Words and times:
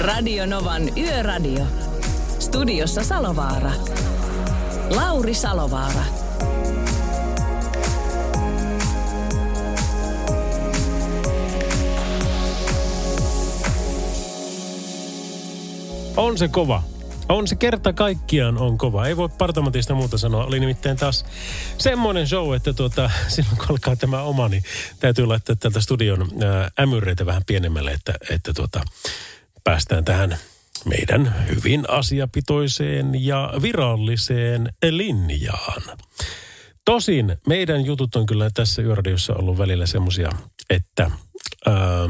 Radio 0.00 0.46
Novan 0.46 0.98
Yöradio. 0.98 1.66
Studiossa 2.38 3.04
Salovaara. 3.04 3.70
Lauri 4.90 5.34
Salovaara. 5.34 6.04
On 16.16 16.38
se 16.38 16.48
kova. 16.48 16.82
On 17.28 17.48
se 17.48 17.54
kerta 17.56 17.92
kaikkiaan 17.92 18.58
on 18.58 18.78
kova. 18.78 19.06
Ei 19.06 19.16
voi 19.16 19.28
partamatista 19.28 19.94
muuta 19.94 20.18
sanoa. 20.18 20.44
Oli 20.44 20.60
nimittäin 20.60 20.96
taas 20.96 21.24
semmoinen 21.78 22.28
show, 22.28 22.54
että 22.54 22.72
tuota, 22.72 23.10
silloin 23.28 23.56
kun 23.56 23.66
alkaa 23.70 23.96
tämä 23.96 24.22
oma, 24.22 24.48
niin 24.48 24.64
täytyy 25.00 25.26
laittaa 25.26 25.56
tältä 25.56 25.80
studion 25.80 26.28
ämyreitä 26.80 27.26
vähän 27.26 27.42
pienemmälle, 27.46 27.90
että, 27.90 28.14
että 28.30 28.52
tuota, 28.52 28.80
päästään 29.70 30.04
tähän 30.04 30.38
meidän 30.84 31.46
hyvin 31.48 31.90
asiapitoiseen 31.90 33.24
ja 33.24 33.52
viralliseen 33.62 34.72
linjaan. 34.90 35.82
Tosin 36.84 37.36
meidän 37.46 37.84
jutut 37.84 38.16
on 38.16 38.26
kyllä 38.26 38.50
tässä 38.54 38.82
yöradiossa 38.82 39.34
ollut 39.34 39.58
välillä 39.58 39.86
semmosia, 39.86 40.30
että 40.70 41.10
ää, 41.66 42.08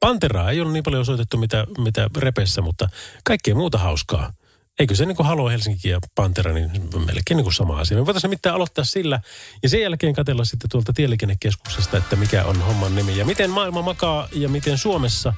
Panteraa 0.00 0.50
ei 0.50 0.60
ole 0.60 0.72
niin 0.72 0.84
paljon 0.84 1.04
soitettu 1.04 1.36
mitä, 1.36 1.66
mitä 1.78 2.08
repessä, 2.16 2.62
mutta 2.62 2.88
kaikkea 3.24 3.54
muuta 3.54 3.78
hauskaa. 3.78 4.32
Eikö 4.78 4.94
se 4.94 5.06
niin 5.06 5.16
kuin 5.16 5.26
Halo 5.26 5.48
Helsinki 5.48 5.88
ja 5.88 6.00
Pantera, 6.14 6.52
niin 6.52 6.70
melkein 7.06 7.36
niin 7.36 7.44
kuin 7.44 7.54
sama 7.54 7.78
asia. 7.78 7.96
Me 7.96 8.06
voitaisiin 8.06 8.30
mitään 8.30 8.54
aloittaa 8.54 8.84
sillä 8.84 9.20
ja 9.62 9.68
sen 9.68 9.80
jälkeen 9.80 10.14
katella 10.14 10.44
sitten 10.44 10.70
tuolta 10.70 10.92
tieliikennekeskuksesta, 10.92 11.96
että 11.96 12.16
mikä 12.16 12.44
on 12.44 12.60
homman 12.60 12.94
nimi 12.94 13.16
ja 13.16 13.24
miten 13.24 13.50
maailma 13.50 13.82
makaa 13.82 14.28
ja 14.32 14.48
miten 14.48 14.78
Suomessa 14.78 15.32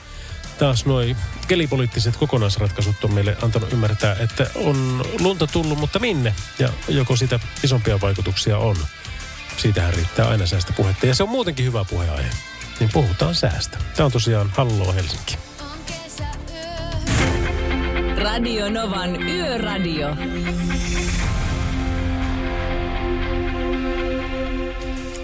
taas 0.58 0.86
nuo 0.86 1.00
kelipoliittiset 1.48 2.16
kokonaisratkaisut 2.16 3.04
on 3.04 3.14
meille 3.14 3.36
antanut 3.42 3.72
ymmärtää, 3.72 4.16
että 4.20 4.50
on 4.54 5.04
lunta 5.20 5.46
tullut, 5.46 5.78
mutta 5.78 5.98
minne? 5.98 6.34
Ja 6.58 6.68
joko 6.88 7.16
sitä 7.16 7.40
isompia 7.64 8.00
vaikutuksia 8.00 8.58
on. 8.58 8.76
Siitähän 9.56 9.94
riittää 9.94 10.28
aina 10.28 10.46
säästä 10.46 10.72
puhetta. 10.72 11.06
Ja 11.06 11.14
se 11.14 11.22
on 11.22 11.28
muutenkin 11.28 11.64
hyvä 11.64 11.84
puheenaihe. 11.84 12.30
Niin 12.80 12.90
puhutaan 12.92 13.34
säästä. 13.34 13.78
Tämä 13.96 14.04
on 14.04 14.12
tosiaan 14.12 14.52
Halloo 14.56 14.92
Helsinki. 14.92 15.38
Radio 18.16 18.70
Novan 18.70 19.22
Yöradio. 19.22 20.16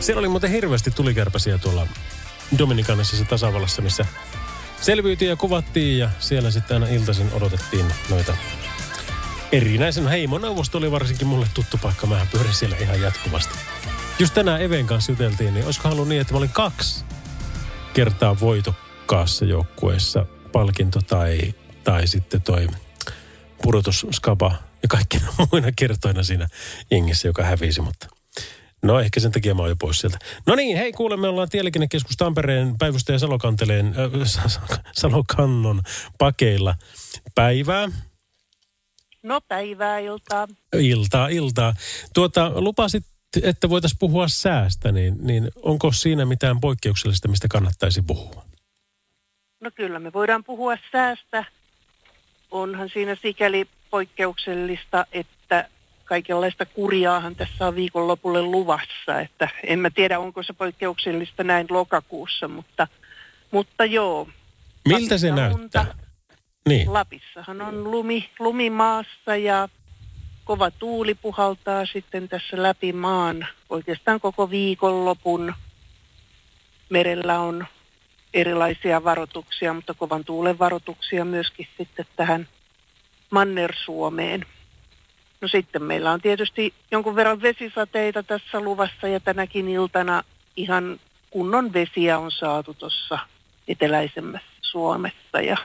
Siellä 0.00 0.19
oli 0.19 0.28
muuten 0.28 0.50
hirveästi 0.50 0.91
tulikärpäsiä 0.91 1.58
tuolla 1.58 1.86
Dominikanisessa 2.58 3.24
tasavallassa, 3.24 3.83
missä 3.83 4.06
selviytiin 4.83 5.28
ja 5.28 5.36
kuvattiin 5.36 5.98
ja 5.98 6.11
siellä 6.19 6.50
sitten 6.50 6.75
aina 6.83 6.94
iltaisin 6.94 7.33
odotettiin 7.33 7.86
noita 8.11 8.36
erinäisen 9.52 10.08
heimoneuvosto 10.08 10.78
oli 10.78 10.91
varsinkin 10.91 11.27
mulle 11.27 11.47
tuttu 11.55 11.78
paikka. 11.83 12.06
Mähän 12.06 12.28
pyörin 12.33 12.55
siellä 12.55 12.77
ihan 12.77 13.00
jatkuvasti. 13.00 13.58
Just 14.19 14.34
tänään 14.34 14.62
Even 14.62 14.86
kanssa 14.86 15.12
juteltiin, 15.12 15.55
niin 15.55 15.64
olisiko 15.64 15.89
halunnut 15.89 16.08
niin, 16.08 16.20
että 16.20 16.33
mä 16.33 16.39
olin 16.39 16.51
kaksi 16.51 17.05
kertaa 17.95 18.40
voitokkaassa 18.40 19.45
joukkueessa 19.45 20.27
palkinto 20.52 21.01
tai, 21.02 21.55
tai 21.85 22.06
sitten 22.06 22.42
toi 22.42 22.68
pudotusskaba 23.62 24.55
ja 24.83 24.89
kaikkina 24.89 25.27
muina 25.52 25.73
kertoina 25.77 26.23
siinä 26.23 26.48
jengissä, 26.90 27.29
joka 27.29 27.42
hävisi, 27.42 27.80
mutta 27.80 28.06
No 28.82 29.00
ehkä 29.00 29.20
sen 29.20 29.32
takia 29.32 29.54
mä 29.54 29.62
oon 29.62 29.70
jo 29.70 29.76
pois 29.76 29.98
sieltä. 29.98 30.18
No 30.46 30.54
niin, 30.54 30.76
hei 30.76 30.92
kuule, 30.92 31.16
me 31.16 31.28
ollaan 31.28 31.48
Tieliikennekeskus 31.48 32.16
Tampereen 32.16 32.78
päivystäjä 32.78 33.18
Salokanteleen, 33.18 33.86
äh, 33.86 34.50
Salokannon 34.92 35.82
pakeilla 36.18 36.74
päivää. 37.34 37.88
No 39.22 39.40
päivää, 39.40 39.98
iltaa. 39.98 40.48
Iltaa, 40.72 41.28
iltaa. 41.28 41.74
Tuota, 42.14 42.52
lupasit, 42.54 43.04
että 43.42 43.68
voitaisiin 43.68 43.98
puhua 43.98 44.28
säästä, 44.28 44.92
niin, 44.92 45.16
niin 45.20 45.50
onko 45.56 45.92
siinä 45.92 46.24
mitään 46.24 46.60
poikkeuksellista, 46.60 47.28
mistä 47.28 47.48
kannattaisi 47.50 48.02
puhua? 48.02 48.44
No 49.60 49.70
kyllä, 49.74 49.98
me 49.98 50.12
voidaan 50.12 50.44
puhua 50.44 50.76
säästä. 50.92 51.44
Onhan 52.50 52.88
siinä 52.92 53.16
sikäli 53.22 53.66
poikkeuksellista, 53.90 55.06
että 55.12 55.32
kaikenlaista 56.05 56.67
kuriaahan 56.67 57.36
tässä 57.36 57.67
on 57.67 57.74
viikonlopulle 57.74 58.42
luvassa. 58.42 59.20
Että 59.20 59.48
en 59.64 59.79
mä 59.79 59.90
tiedä, 59.90 60.18
onko 60.18 60.42
se 60.42 60.52
poikkeuksellista 60.52 61.45
näin 61.45 61.67
lokakuussa, 61.70 62.48
mutta, 62.48 62.89
mutta 63.51 63.85
joo. 63.85 64.29
Miltä 64.85 65.18
se 65.18 65.30
näyttää? 65.30 65.95
Niin. 66.68 66.92
Lapissahan 66.92 67.61
on 67.61 67.91
lumi, 67.91 68.30
lumi 68.39 68.70
maassa 68.70 69.36
ja 69.36 69.68
kova 70.45 70.70
tuuli 70.70 71.14
puhaltaa 71.14 71.86
sitten 71.86 72.29
tässä 72.29 72.62
läpi 72.62 72.92
maan 72.92 73.46
oikeastaan 73.70 74.20
koko 74.20 74.51
viikonlopun. 74.51 75.55
Merellä 76.89 77.41
on 77.41 77.67
erilaisia 78.35 79.05
varoituksia, 79.05 79.73
mutta 79.73 79.95
kovan 79.95 80.24
tuulen 80.24 80.58
varoituksia 80.58 81.24
myöskin 81.24 81.68
sitten 81.79 82.07
tähän 82.17 82.48
Manner-Suomeen. 83.30 84.46
No 85.42 85.48
sitten 85.48 85.83
meillä 85.83 86.13
on 86.13 86.20
tietysti 86.20 86.75
jonkun 86.91 87.17
verran 87.17 87.42
vesisateita 87.42 88.23
tässä 88.23 88.61
luvassa 88.61 89.08
ja 89.08 89.20
tänäkin 89.20 89.69
iltana 89.69 90.23
ihan 90.57 91.01
kunnon 91.30 91.73
vesiä 91.73 92.19
on 92.19 92.30
saatu 92.30 92.75
tuossa 92.75 93.19
eteläisemmässä 93.69 94.48
Suomessa 94.61 95.41
ja 95.41 95.57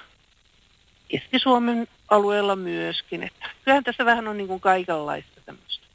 Keski-Suomen 1.08 1.88
alueella 2.10 2.56
myöskin. 2.56 3.24
Että 3.24 3.50
kyllähän 3.64 3.84
tässä 3.84 4.06
vähän 4.06 4.28
on 4.28 4.38
niin 4.38 4.48
kuin 4.48 4.60
kaikenlaista 4.60 5.42
tämmöistä 5.46 5.86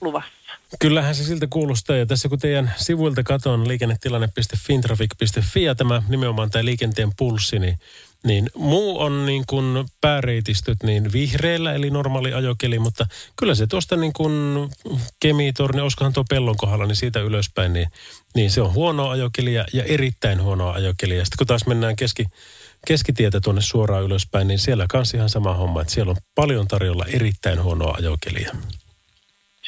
luvassa. 0.00 0.52
Kyllähän 0.78 1.14
se 1.14 1.24
siltä 1.24 1.46
kuulostaa. 1.50 1.96
Ja 1.96 2.06
tässä 2.06 2.28
kun 2.28 2.38
teidän 2.38 2.74
sivuilta 2.76 3.22
katon 3.22 3.68
liikennetilanne.fintraffic.fi 3.68 5.62
ja 5.62 5.74
tämä 5.74 6.02
nimenomaan 6.08 6.50
tämä 6.50 6.64
liikenteen 6.64 7.10
pulssi, 7.16 7.58
niin, 7.58 7.78
niin 8.24 8.50
muu 8.54 9.00
on 9.00 9.26
niin 9.26 9.44
kuin 9.46 9.84
pääreitistöt 10.00 10.82
niin 10.82 11.12
vihreällä, 11.12 11.74
eli 11.74 11.90
normaali 11.90 12.34
ajokeli, 12.34 12.78
mutta 12.78 13.06
kyllä 13.36 13.54
se 13.54 13.66
tuosta 13.66 13.96
niin 13.96 14.12
kuin 14.12 14.32
Kemitorni, 15.20 15.80
olisikohan 15.80 16.12
tuo 16.12 16.24
pellon 16.28 16.56
kohdalla, 16.56 16.86
niin 16.86 16.96
siitä 16.96 17.20
ylöspäin, 17.20 17.72
niin, 17.72 17.88
niin 18.34 18.50
se 18.50 18.60
on 18.62 18.72
huonoa 18.72 19.10
ajokelia 19.10 19.64
ja 19.72 19.84
erittäin 19.84 20.42
huonoa 20.42 20.72
ajokelia. 20.72 21.24
Sitten 21.24 21.38
kun 21.38 21.46
taas 21.46 21.66
mennään 21.66 21.96
keski, 21.96 22.24
keskitietä 22.86 23.40
tuonne 23.40 23.62
suoraan 23.62 24.04
ylöspäin, 24.04 24.48
niin 24.48 24.58
siellä 24.58 24.86
kanssa 24.90 25.16
ihan 25.16 25.28
sama 25.28 25.54
homma, 25.54 25.80
että 25.80 25.94
siellä 25.94 26.10
on 26.10 26.16
paljon 26.34 26.68
tarjolla 26.68 27.04
erittäin 27.08 27.62
huonoa 27.62 27.94
ajokelia. 27.98 28.56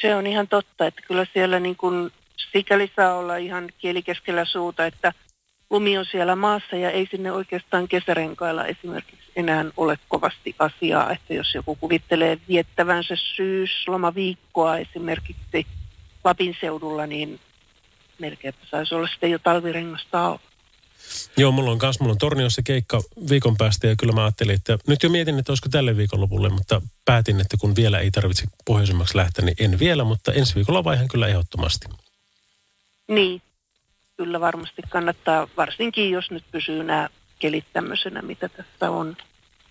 Se 0.01 0.15
on 0.15 0.27
ihan 0.27 0.47
totta, 0.47 0.87
että 0.87 1.01
kyllä 1.07 1.25
siellä 1.33 1.59
niin 1.59 1.75
kuin 1.75 2.11
sikäli 2.51 2.91
saa 2.95 3.13
olla 3.13 3.37
ihan 3.37 3.69
kieli 3.77 4.03
keskellä 4.03 4.45
suuta, 4.45 4.85
että 4.85 5.13
lumi 5.71 5.97
on 5.97 6.05
siellä 6.11 6.35
maassa 6.35 6.75
ja 6.75 6.91
ei 6.91 7.07
sinne 7.11 7.31
oikeastaan 7.31 7.87
kesärenkailla 7.87 8.65
esimerkiksi 8.65 9.31
enää 9.35 9.65
ole 9.77 9.97
kovasti 10.07 10.55
asiaa, 10.59 11.11
että 11.11 11.33
jos 11.33 11.55
joku 11.55 11.75
kuvittelee 11.75 12.37
viettävänsä 12.47 13.15
syyslomaviikkoa 13.35 14.77
esimerkiksi 14.77 15.65
Lapin 16.23 16.57
seudulla, 16.61 17.07
niin 17.07 17.39
melkeinpä 18.19 18.59
saisi 18.71 18.95
olla 18.95 19.07
sitten 19.07 19.31
jo 19.31 19.39
talvirengasta 19.39 20.25
alla. 20.25 20.39
Joo, 21.37 21.51
mulla 21.51 21.71
on 21.71 21.79
kans, 21.79 21.99
mulla 21.99 22.11
on 22.11 22.17
Torniossa 22.17 22.61
keikka 22.61 23.01
viikon 23.29 23.57
päästä 23.57 23.87
ja 23.87 23.95
kyllä 23.95 24.13
mä 24.13 24.23
ajattelin, 24.23 24.55
että 24.55 24.77
nyt 24.87 25.03
jo 25.03 25.09
mietin, 25.09 25.39
että 25.39 25.51
olisiko 25.51 25.69
tälle 25.69 25.97
viikonlopulle, 25.97 26.49
mutta 26.49 26.81
päätin, 27.05 27.41
että 27.41 27.57
kun 27.57 27.75
vielä 27.75 27.99
ei 27.99 28.11
tarvitse 28.11 28.43
pohjoisemmaksi 28.65 29.17
lähteä, 29.17 29.45
niin 29.45 29.55
en 29.59 29.79
vielä, 29.79 30.03
mutta 30.03 30.33
ensi 30.33 30.55
viikolla 30.55 30.83
vaihan 30.83 31.07
kyllä 31.07 31.27
ehdottomasti. 31.27 31.87
Niin, 33.07 33.41
kyllä 34.21 34.39
varmasti 34.39 34.81
kannattaa, 34.89 35.47
varsinkin 35.57 36.11
jos 36.11 36.31
nyt 36.31 36.43
pysyy 36.51 36.83
nämä 36.83 37.09
kelit 37.39 37.65
tämmöisenä, 37.73 38.21
mitä 38.21 38.49
tässä 38.49 38.91
on 38.91 39.15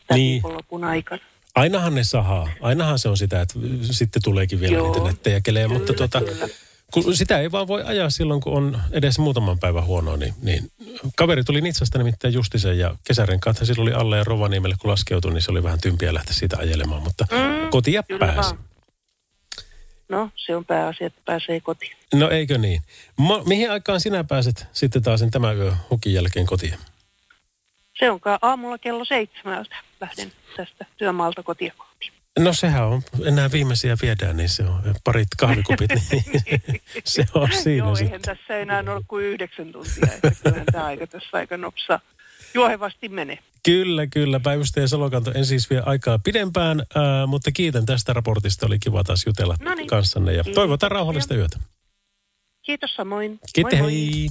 tämän 0.07 0.19
Niin. 0.21 0.33
viikonlopun 0.33 0.85
aikana. 0.85 1.23
Ainahan 1.55 1.95
ne 1.95 2.05
sahaa. 2.05 2.49
Ainahan 2.61 2.99
se 2.99 3.09
on 3.09 3.17
sitä, 3.17 3.41
että 3.41 3.55
sitten 3.91 4.23
tuleekin 4.23 4.61
vielä 4.61 4.77
Joo, 4.77 4.93
niitä 4.93 5.07
nettejä 5.07 5.41
kelejä, 5.41 5.69
mutta 5.69 5.93
Kyllä, 5.93 6.09
tuota, 6.09 6.21
kyllä. 6.33 6.49
kun 6.91 7.17
sitä 7.17 7.39
ei 7.39 7.53
vaan 7.53 7.69
voi 7.69 7.83
ajaa 7.83 8.11
silloin, 8.11 8.41
kun 8.41 8.53
on 8.53 8.81
edes 8.93 9.19
muutaman 9.19 9.59
päivän 9.59 9.85
huonoa, 9.85 10.17
niin, 10.17 10.35
niin 10.43 10.71
kaveri 11.17 11.45
tuli 11.45 11.61
Nitsasta 11.61 11.99
nimittäin 11.99 12.35
Justisen 12.35 12.79
ja 12.79 12.95
kesärenkaat 13.05 13.57
sillä 13.63 13.83
oli 13.83 13.93
alle 13.93 14.17
ja 14.19 14.25
Rovaniemelle, 14.25 14.77
kun 14.81 14.91
laskeutui, 14.91 15.33
niin 15.33 15.43
se 15.43 15.51
oli 15.51 15.63
vähän 15.63 15.81
tympiä 15.81 16.15
lähteä 16.15 16.35
siitä 16.35 16.59
ajelemaan, 16.59 17.03
mutta 17.03 17.27
mm, 17.31 17.71
kotia 17.71 18.03
pääsi. 18.19 18.37
Vaan. 18.55 18.70
No, 20.11 20.31
se 20.37 20.57
on 20.57 20.65
pääasia, 20.65 21.07
että 21.07 21.21
pääsee 21.25 21.61
kotiin. 21.61 21.97
No 22.15 22.31
eikö 22.31 22.59
niin? 22.59 22.83
Ma, 23.17 23.43
mihin 23.45 23.71
aikaan 23.71 24.01
sinä 24.01 24.25
pääset 24.25 24.67
sitten 24.73 25.03
taas 25.03 25.25
tämän 25.31 25.57
yö 25.57 25.73
hukin 25.91 26.15
jälkeen 26.15 26.47
kotiin? 26.47 26.75
Se 27.99 28.11
on 28.11 28.21
aamulla 28.43 28.79
kello 28.79 29.05
seitsemältä 29.05 29.77
lähden 30.01 30.33
tästä 30.57 30.87
työmaalta 30.97 31.43
kotiin. 31.43 31.73
No 32.39 32.53
sehän 32.53 32.85
on, 32.85 33.03
enää 33.25 33.53
viimeisiä 33.53 33.97
viedään, 34.03 34.37
niin 34.37 34.49
se 34.49 34.63
on 34.63 34.95
parit 35.05 35.29
kahvikupit, 35.39 35.91
niin 36.11 36.83
se 37.05 37.25
on 37.35 37.49
siinä 37.53 37.87
Joo, 37.87 37.97
eihän 38.01 38.23
tässä 38.23 38.59
enää 38.59 38.85
ole 38.89 39.03
kuin 39.09 39.27
yhdeksän 39.27 39.73
tuntia, 39.73 40.15
että 40.15 40.33
kyllähän 40.43 40.67
tämä 40.73 40.85
aika 40.85 41.07
tässä 41.07 41.29
aika 41.33 41.57
nopsa 41.57 42.01
juohevasti 42.55 43.09
menee. 43.09 43.39
Kyllä, 43.65 44.07
kyllä. 44.07 44.41
Päivystäjä 44.41 44.87
Salokanto 44.87 45.33
en 45.35 45.47
siis 45.47 45.71
vie 45.71 45.83
aikaa 45.87 46.19
pidempään, 46.25 46.81
äh, 46.81 47.03
mutta 47.27 47.53
kiitän 47.53 47.87
tästä 47.87 48.13
raportista. 48.13 48.67
Oli 48.67 48.79
kiva 48.79 49.05
taas 49.05 49.23
jutella 49.27 49.57
Noniin. 49.61 49.89
kanssanne 49.89 50.33
ja 50.33 50.45
toivotaan 50.55 50.91
rauhallista 50.93 51.35
yötä. 51.35 51.59
Kiitos 52.63 52.95
samoin. 52.95 53.41
Kiitos, 53.53 53.79
hei. 53.79 54.29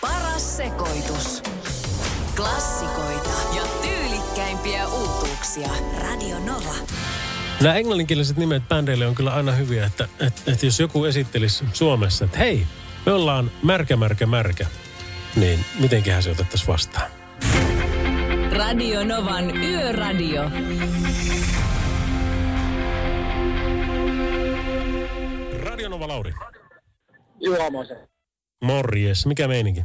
Paras 0.00 0.56
sekoitus. 0.56 1.42
Klassikoita 2.36 3.30
ja 3.56 3.62
tyylikkäimpiä 3.82 4.88
uutuuksia. 4.88 5.68
Radio 6.02 6.38
Nova. 6.38 6.74
Nämä 7.60 7.74
englanninkieliset 7.74 8.36
nimet 8.36 8.68
bändeille 8.68 9.06
on 9.06 9.14
kyllä 9.14 9.34
aina 9.34 9.52
hyviä, 9.52 9.86
että, 9.86 10.08
että, 10.20 10.52
että 10.52 10.66
jos 10.66 10.80
joku 10.80 11.04
esittelisi 11.04 11.64
Suomessa, 11.72 12.24
että 12.24 12.38
hei, 12.38 12.66
me 13.06 13.12
ollaan 13.12 13.50
märkä, 13.62 13.96
märkä, 13.96 14.26
märkä, 14.26 14.66
niin 15.36 15.58
mitenköhän 15.80 16.22
se 16.22 16.30
otettaisiin 16.30 16.68
vastaan? 16.68 17.10
Radio 18.52 19.04
Novan 19.04 19.56
Yöradio. 19.56 20.42
Radio 25.64 25.88
Nova 25.88 26.08
Lauri. 26.08 26.32
Juha 27.40 27.64
Morjes, 28.64 29.26
mikä 29.26 29.48
meininki? 29.48 29.82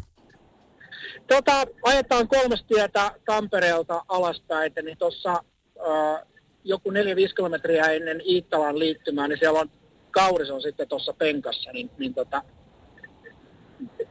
Tota, 1.27 1.65
ajetaan 1.83 2.27
kolmostietä 2.27 3.11
Tampereelta 3.25 4.01
alaspäin, 4.07 4.71
niin 4.83 4.97
tuossa 4.97 5.31
äh, 5.31 6.27
joku 6.63 6.91
4-5 6.91 6.93
kilometriä 7.35 7.83
ennen 7.83 8.21
Iittalan 8.25 8.79
liittymää, 8.79 9.27
niin 9.27 9.39
siellä 9.39 9.59
on 9.59 9.71
kauris 10.11 10.49
on 10.49 10.61
sitten 10.61 10.87
tuossa 10.87 11.13
penkassa, 11.13 11.71
niin, 11.71 11.89
niin 11.97 12.13
tota, 12.13 12.41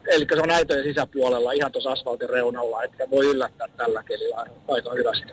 eli 0.09 0.27
se 0.35 0.41
on 0.41 0.49
näytöjen 0.49 0.85
sisäpuolella 0.85 1.53
ihan 1.53 1.73
tuossa 1.73 1.91
asfaltin 1.91 2.31
reunalla, 2.31 2.83
että 2.83 3.11
voi 3.11 3.27
yllättää 3.27 3.69
tällä 3.77 4.03
kelillä 4.03 4.47
aika 4.69 4.95
hyvästi. 4.95 5.33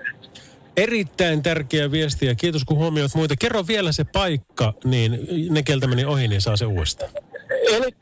Erittäin 0.78 1.44
tärkeä 1.44 1.92
viesti 1.92 2.26
ja 2.26 2.36
kiitos 2.36 2.64
kun 2.66 2.78
huomioit 2.78 3.16
muita. 3.16 3.36
Kerro 3.40 3.64
vielä 3.68 3.92
se 3.92 4.04
paikka, 4.04 4.74
niin 4.84 5.28
ne 5.50 5.64
keltä 5.64 5.88
meni 5.88 6.06
ohi, 6.06 6.28
niin 6.28 6.42
saa 6.42 6.58
se 6.58 6.66
uudestaan. 6.66 7.12
Eli 7.50 7.96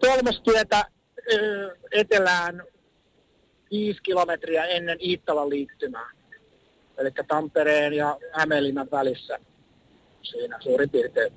kolmostietä 0.00 0.84
etelään 1.92 2.62
5 3.70 4.02
kilometriä 4.02 4.64
ennen 4.64 4.98
Iittalan 5.00 5.50
liittymää. 5.50 6.10
Eli 6.98 7.10
Tampereen 7.28 7.92
ja 7.92 8.18
Hämeenlinnan 8.32 8.88
välissä 8.92 9.38
siinä 10.22 10.58
suurin 10.60 10.90
piirtein. 10.90 11.32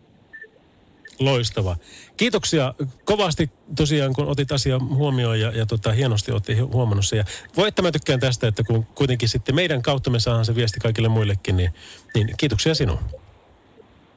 Loistava. 1.19 1.75
Kiitoksia 2.17 2.73
kovasti 3.05 3.51
tosiaan, 3.75 4.13
kun 4.13 4.27
otit 4.27 4.51
asian 4.51 4.87
huomioon 4.87 5.39
ja, 5.39 5.51
ja 5.51 5.65
tota, 5.65 5.91
hienosti 5.91 6.31
otti 6.31 6.59
huomannut 6.59 7.05
se. 7.05 7.15
Ja 7.15 7.25
voi, 7.57 7.67
että 7.67 7.81
mä 7.81 7.91
tykkään 7.91 8.19
tästä, 8.19 8.47
että 8.47 8.63
kun 8.63 8.85
kuitenkin 8.85 9.29
sitten 9.29 9.55
meidän 9.55 9.81
kautta 9.81 10.09
me 10.09 10.19
saadaan 10.19 10.45
se 10.45 10.55
viesti 10.55 10.79
kaikille 10.79 11.07
muillekin, 11.09 11.57
niin, 11.57 11.71
niin 12.13 12.33
kiitoksia 12.37 12.75
sinun. 12.75 12.99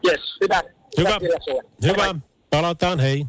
Yes, 0.09 0.21
hyvä. 0.41 0.63
Hyvä. 0.99 1.19
Hyvä. 1.83 1.93
hyvä. 1.93 2.15
Palataan, 2.51 3.01
hei. 3.01 3.27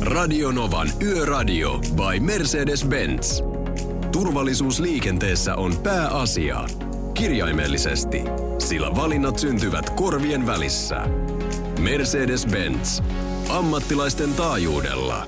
Radionovan 0.00 0.92
Yöradio 1.02 1.78
by 1.78 2.20
Mercedes-Benz. 2.20 3.42
Turvallisuus 4.12 4.80
liikenteessä 4.80 5.54
on 5.54 5.76
pääasia. 5.76 6.64
Kirjaimellisesti, 7.14 8.22
sillä 8.58 8.94
valinnat 8.94 9.38
syntyvät 9.38 9.90
korvien 9.90 10.46
välissä. 10.46 10.96
Mercedes-Benz. 11.78 13.02
Ammattilaisten 13.48 14.34
taajuudella. 14.34 15.26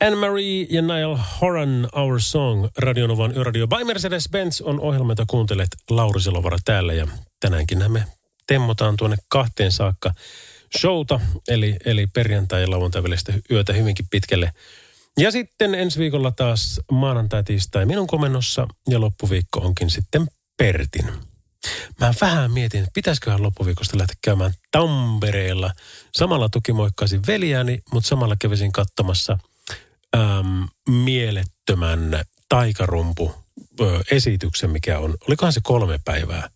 Anne-Marie 0.00 0.66
ja 0.70 0.82
Niall 0.82 1.16
Horan, 1.40 1.88
Our 1.96 2.20
Song, 2.20 2.68
Radionovan 2.78 3.36
Yöradio 3.36 3.68
by 3.68 3.84
Mercedes-Benz 3.84 4.62
on 4.62 4.80
ohjelma, 4.80 5.12
jota 5.12 5.24
kuuntelet 5.28 5.68
Lauri 5.90 6.20
Selovara 6.20 6.58
täällä. 6.64 6.92
Ja 6.92 7.06
tänäänkin 7.40 7.92
me 7.92 8.04
temmotaan 8.46 8.96
tuonne 8.96 9.16
kahteen 9.28 9.72
saakka 9.72 10.14
showta, 10.78 11.20
eli, 11.48 11.76
eli 11.84 12.06
perjantai- 12.06 12.60
ja 12.62 12.70
lauantai 12.70 13.02
yötä 13.50 13.72
hyvinkin 13.72 14.06
pitkälle. 14.10 14.52
Ja 15.18 15.30
sitten 15.30 15.74
ensi 15.74 15.98
viikolla 15.98 16.30
taas 16.30 16.80
maanantai, 16.92 17.44
tiistai 17.44 17.86
minun 17.86 18.06
komennossa 18.06 18.66
ja 18.88 19.00
loppuviikko 19.00 19.60
onkin 19.60 19.90
sitten 19.90 20.26
Pertin. 20.56 21.29
Mä 22.00 22.14
vähän 22.20 22.52
mietin, 22.52 22.80
että 22.80 22.90
pitäisiköhän 22.94 23.42
loppuviikosta 23.42 23.98
lähteä 23.98 24.16
käymään 24.22 24.54
Tampereella. 24.70 25.72
Samalla 26.14 26.48
tukimoikkaisin 26.48 27.22
veljääni, 27.26 27.78
mutta 27.92 28.08
samalla 28.08 28.36
kävisin 28.38 28.72
katsomassa 28.72 29.38
äm, 30.16 30.68
mielettömän 30.88 32.22
taikarumpu 32.48 33.34
ö, 33.80 34.00
esityksen, 34.10 34.70
mikä 34.70 34.98
on, 34.98 35.16
olikohan 35.28 35.52
se 35.52 35.60
kolme 35.64 36.00
päivää 36.04 36.50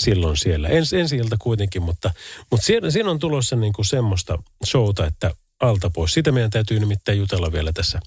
silloin 0.00 0.36
siellä. 0.36 0.68
Ens, 0.68 0.92
ensi 0.92 1.16
ilta 1.16 1.36
kuitenkin, 1.38 1.82
mutta, 1.82 2.10
mutta 2.50 2.66
siinä, 2.66 2.90
siinä 2.90 3.10
on 3.10 3.18
tulossa 3.18 3.56
niin 3.56 3.72
kuin 3.72 3.86
semmoista 3.86 4.38
showta, 4.64 5.06
että 5.06 5.34
alta 5.60 5.90
pois. 5.90 6.14
Sitä 6.14 6.32
meidän 6.32 6.50
täytyy 6.50 6.80
nimittäin 6.80 7.18
jutella 7.18 7.52
vielä 7.52 7.72
tässä 7.72 8.00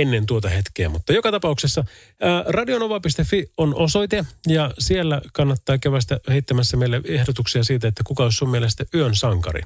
ennen 0.00 0.26
tuota 0.26 0.48
hetkeä. 0.48 0.88
Mutta 0.88 1.12
joka 1.12 1.30
tapauksessa 1.30 1.84
ää, 2.20 2.44
radionova.fi 2.46 3.50
on 3.56 3.74
osoite 3.74 4.24
ja 4.48 4.70
siellä 4.78 5.20
kannattaa 5.32 5.78
kevästä 5.78 6.20
heittämässä 6.28 6.76
meille 6.76 7.00
ehdotuksia 7.04 7.64
siitä, 7.64 7.88
että 7.88 8.02
kuka 8.04 8.22
olisi 8.22 8.36
sun 8.36 8.50
mielestä 8.50 8.84
yön 8.94 9.14
sankari. 9.14 9.62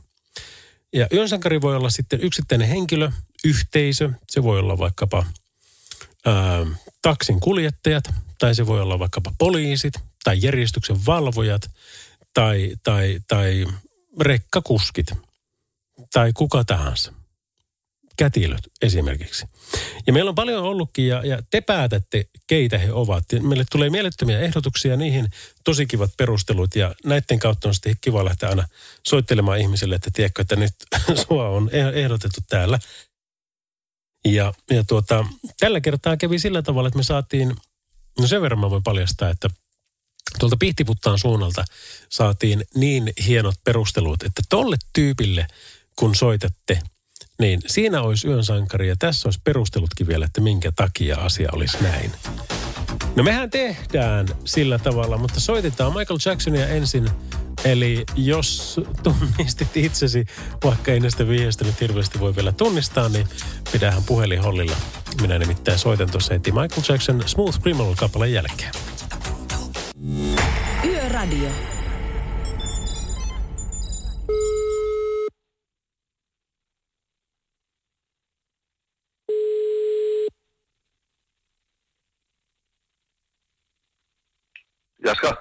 Ja 0.93 1.07
yön 1.13 1.29
sankari 1.29 1.61
voi 1.61 1.77
olla 1.77 1.91
sitten 1.91 2.21
yksittäinen 2.23 2.69
henkilö, 2.69 3.11
yhteisö, 3.45 4.11
se 4.29 4.43
voi 4.43 4.59
olla 4.59 4.79
vaikkapa 4.79 5.27
ää, 6.27 6.67
taksin 7.03 7.41
kuljettajat, 7.41 8.05
tai 8.39 8.55
se 8.55 8.67
voi 8.67 8.81
olla 8.81 8.99
vaikkapa 8.99 9.33
poliisit, 9.39 9.95
tai 10.25 10.39
järjestyksen 10.43 11.07
valvojat, 11.07 11.71
tai, 12.35 12.77
tai, 12.83 13.21
tai 13.29 13.67
rekkakuskit, 14.21 15.07
tai 16.13 16.33
kuka 16.33 16.65
tahansa. 16.65 17.13
Kätilöt 18.21 18.61
esimerkiksi. 18.83 19.47
Ja 20.07 20.13
meillä 20.13 20.29
on 20.29 20.35
paljon 20.35 20.65
ollutkin 20.65 21.09
ja, 21.09 21.27
ja 21.27 21.43
te 21.51 21.61
päätätte, 21.61 22.25
keitä 22.47 22.79
he 22.79 22.93
ovat. 22.93 23.25
Ja 23.33 23.43
meille 23.43 23.65
tulee 23.71 23.91
mielettömiä 23.91 24.41
ehdotuksia, 24.41 24.97
niihin 24.97 25.29
tosi 25.65 25.87
kivat 25.87 26.11
perustelut 26.17 26.77
ja 26.77 26.95
näiden 27.05 27.39
kautta 27.39 27.69
on 27.69 27.75
sitten 27.75 27.97
kiva 28.01 28.25
lähteä 28.25 28.49
aina 28.49 28.69
soittelemaan 29.07 29.59
ihmisille, 29.59 29.95
että 29.95 30.11
tiedätkö, 30.13 30.43
että 30.43 30.57
nyt 30.57 30.73
sua 31.29 31.49
on 31.49 31.71
eh- 31.73 31.97
ehdotettu 31.97 32.41
täällä. 32.49 32.79
Ja, 34.25 34.55
ja 34.71 34.85
tuota, 34.85 35.27
tällä 35.61 35.81
kertaa 35.81 36.17
kävi 36.17 36.39
sillä 36.39 36.63
tavalla, 36.63 36.89
että 36.89 36.99
me 36.99 37.03
saatiin, 37.03 37.57
no 38.19 38.27
sen 38.27 38.43
verran 38.43 38.61
mä 38.61 38.71
voin 38.71 38.83
paljastaa, 38.83 39.31
että 39.31 39.51
tuolta 40.39 40.57
Pihtiputtaan 40.57 41.19
suunnalta 41.19 41.65
saatiin 42.09 42.65
niin 42.75 43.13
hienot 43.27 43.55
perustelut, 43.65 44.23
että 44.23 44.43
tolle 44.49 44.77
tyypille, 44.93 45.47
kun 45.97 46.15
soitatte, 46.15 46.83
niin 47.41 47.61
siinä 47.67 48.03
olisi 48.03 48.29
yön 48.29 48.45
sankari 48.45 48.89
ja 48.89 48.97
tässä 48.99 49.29
olisi 49.29 49.41
perustelutkin 49.45 50.07
vielä, 50.07 50.25
että 50.25 50.41
minkä 50.41 50.73
takia 50.77 51.17
asia 51.17 51.49
olisi 51.53 51.83
näin. 51.83 52.13
No 53.17 53.23
mehän 53.23 53.51
tehdään 53.51 54.29
sillä 54.45 54.79
tavalla, 54.79 55.19
mutta 55.19 55.41
soitetaan 55.41 55.93
Michael 55.93 56.19
Jacksonia 56.27 56.69
ensin. 56.69 57.11
Eli 57.65 58.05
jos 58.17 58.81
tunnistit 59.03 59.77
itsesi, 59.77 60.25
vaikka 60.65 60.93
ei 60.93 61.01
näistä 61.01 61.29
vihjeistä 61.29 61.65
nyt 61.65 61.81
hirveästi 61.81 62.21
voi 62.21 62.37
vielä 62.37 62.53
tunnistaa, 62.53 63.09
niin 63.09 63.27
pidähän 63.73 64.03
puhelin 64.03 64.43
hollilla. 64.43 64.77
Minä 65.21 65.39
nimittäin 65.39 65.79
soitan 65.79 66.11
tuossa 66.11 66.35
heti 66.35 66.53
Michael 66.53 66.83
Jackson 66.89 67.23
Smooth 67.27 67.61
Criminal 67.61 67.95
kappaleen 67.95 68.33
jälkeen. 68.33 68.73
Yöradio. 70.85 71.80
Jaska. 85.07 85.37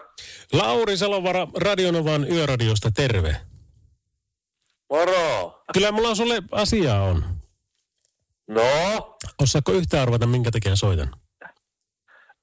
Lauri 0.53 0.97
Salovara 0.97 1.47
Radionovan 1.55 2.31
Yöradiosta, 2.31 2.91
terve. 2.95 3.35
Moro! 4.89 5.61
Kyllä 5.73 5.91
mulla 5.91 6.09
on 6.09 6.15
sulle 6.15 6.43
asiaa 6.51 7.03
on. 7.03 7.23
No? 8.47 8.63
Osaatko 9.41 9.71
yhtään 9.71 10.01
arvata, 10.03 10.27
minkä 10.27 10.51
takia 10.51 10.75
soitan? 10.75 11.11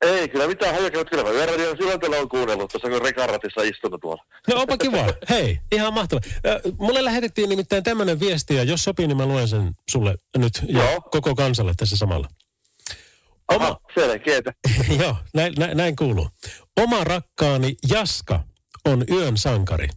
Ei, 0.02 0.28
kyllä 0.28 0.46
mitään 0.46 0.74
hajakin, 0.74 1.00
mutta 1.00 1.10
kyllä 1.10 1.24
mä 1.24 1.30
yöradion 1.30 1.76
silloin 1.76 2.00
tällä 2.00 2.16
on 2.16 2.28
kuunnellut, 2.28 2.70
tuossa 2.70 2.88
kun 2.88 3.02
rekaratissa 3.02 3.62
istunut 3.62 4.00
tuolla. 4.00 4.24
No 4.48 4.56
onpa 4.60 4.76
kiva. 4.76 5.06
Hei, 5.28 5.58
ihan 5.72 5.94
mahtava. 5.94 6.20
Mulle 6.78 7.04
lähetettiin 7.04 7.48
nimittäin 7.48 7.84
tämmöinen 7.84 8.20
viesti, 8.20 8.54
ja 8.54 8.62
jos 8.62 8.84
sopii, 8.84 9.06
niin 9.06 9.16
mä 9.16 9.26
luen 9.26 9.48
sen 9.48 9.72
sulle 9.90 10.14
nyt 10.36 10.52
ja 10.68 10.90
Joo. 10.90 11.00
koko 11.00 11.34
kansalle 11.34 11.72
tässä 11.76 11.96
samalla. 11.96 12.28
Oma, 13.48 13.66
Aha, 13.66 13.80
selkeetä. 13.94 14.52
joo, 15.00 15.16
näin, 15.34 15.54
näin, 15.58 15.76
näin 15.76 15.96
kuuluu. 15.96 16.28
Oma 16.76 17.04
rakkaani 17.04 17.74
Jaska 17.88 18.42
on 18.84 19.04
yön 19.10 19.36
sankari. 19.36 19.88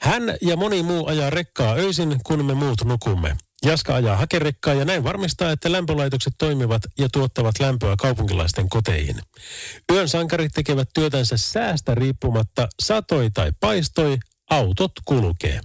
Hän 0.00 0.22
ja 0.42 0.56
moni 0.56 0.82
muu 0.82 1.06
ajaa 1.06 1.30
rekkaa 1.30 1.74
öisin, 1.74 2.20
kun 2.24 2.44
me 2.44 2.54
muut 2.54 2.84
nukumme. 2.84 3.36
Jaska 3.64 3.94
ajaa 3.94 4.16
hakerekkaa 4.16 4.74
ja 4.74 4.84
näin 4.84 5.04
varmistaa, 5.04 5.50
että 5.50 5.72
lämpölaitokset 5.72 6.34
toimivat 6.38 6.82
ja 6.98 7.08
tuottavat 7.12 7.60
lämpöä 7.60 7.94
kaupunkilaisten 7.98 8.68
koteihin. 8.68 9.16
Yön 9.92 10.08
sankarit 10.08 10.52
tekevät 10.54 10.88
työtänsä 10.94 11.36
säästä 11.36 11.94
riippumatta, 11.94 12.68
satoi 12.82 13.30
tai 13.30 13.52
paistoi, 13.60 14.18
autot 14.50 14.92
kulkee. 15.04 15.60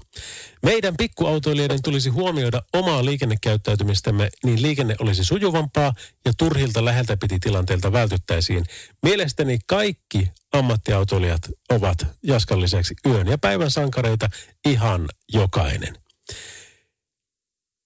Meidän 0.63 0.97
pikkuautoilijoiden 0.97 1.81
tulisi 1.81 2.09
huomioida 2.09 2.61
omaa 2.73 3.05
liikennekäyttäytymistämme, 3.05 4.29
niin 4.43 4.61
liikenne 4.61 4.95
olisi 4.99 5.23
sujuvampaa 5.23 5.93
ja 6.25 6.33
turhilta 6.37 6.85
läheltä 6.85 7.17
piti 7.17 7.39
tilanteelta 7.39 7.91
vältyttäisiin. 7.91 8.65
Mielestäni 9.03 9.59
kaikki 9.67 10.31
ammattiautoilijat 10.53 11.41
ovat 11.69 11.97
Jaskan 12.23 12.61
lisäksi 12.61 12.95
yön 13.05 13.27
ja 13.27 13.37
päivän 13.37 13.71
sankareita 13.71 14.29
ihan 14.65 15.09
jokainen. 15.33 15.97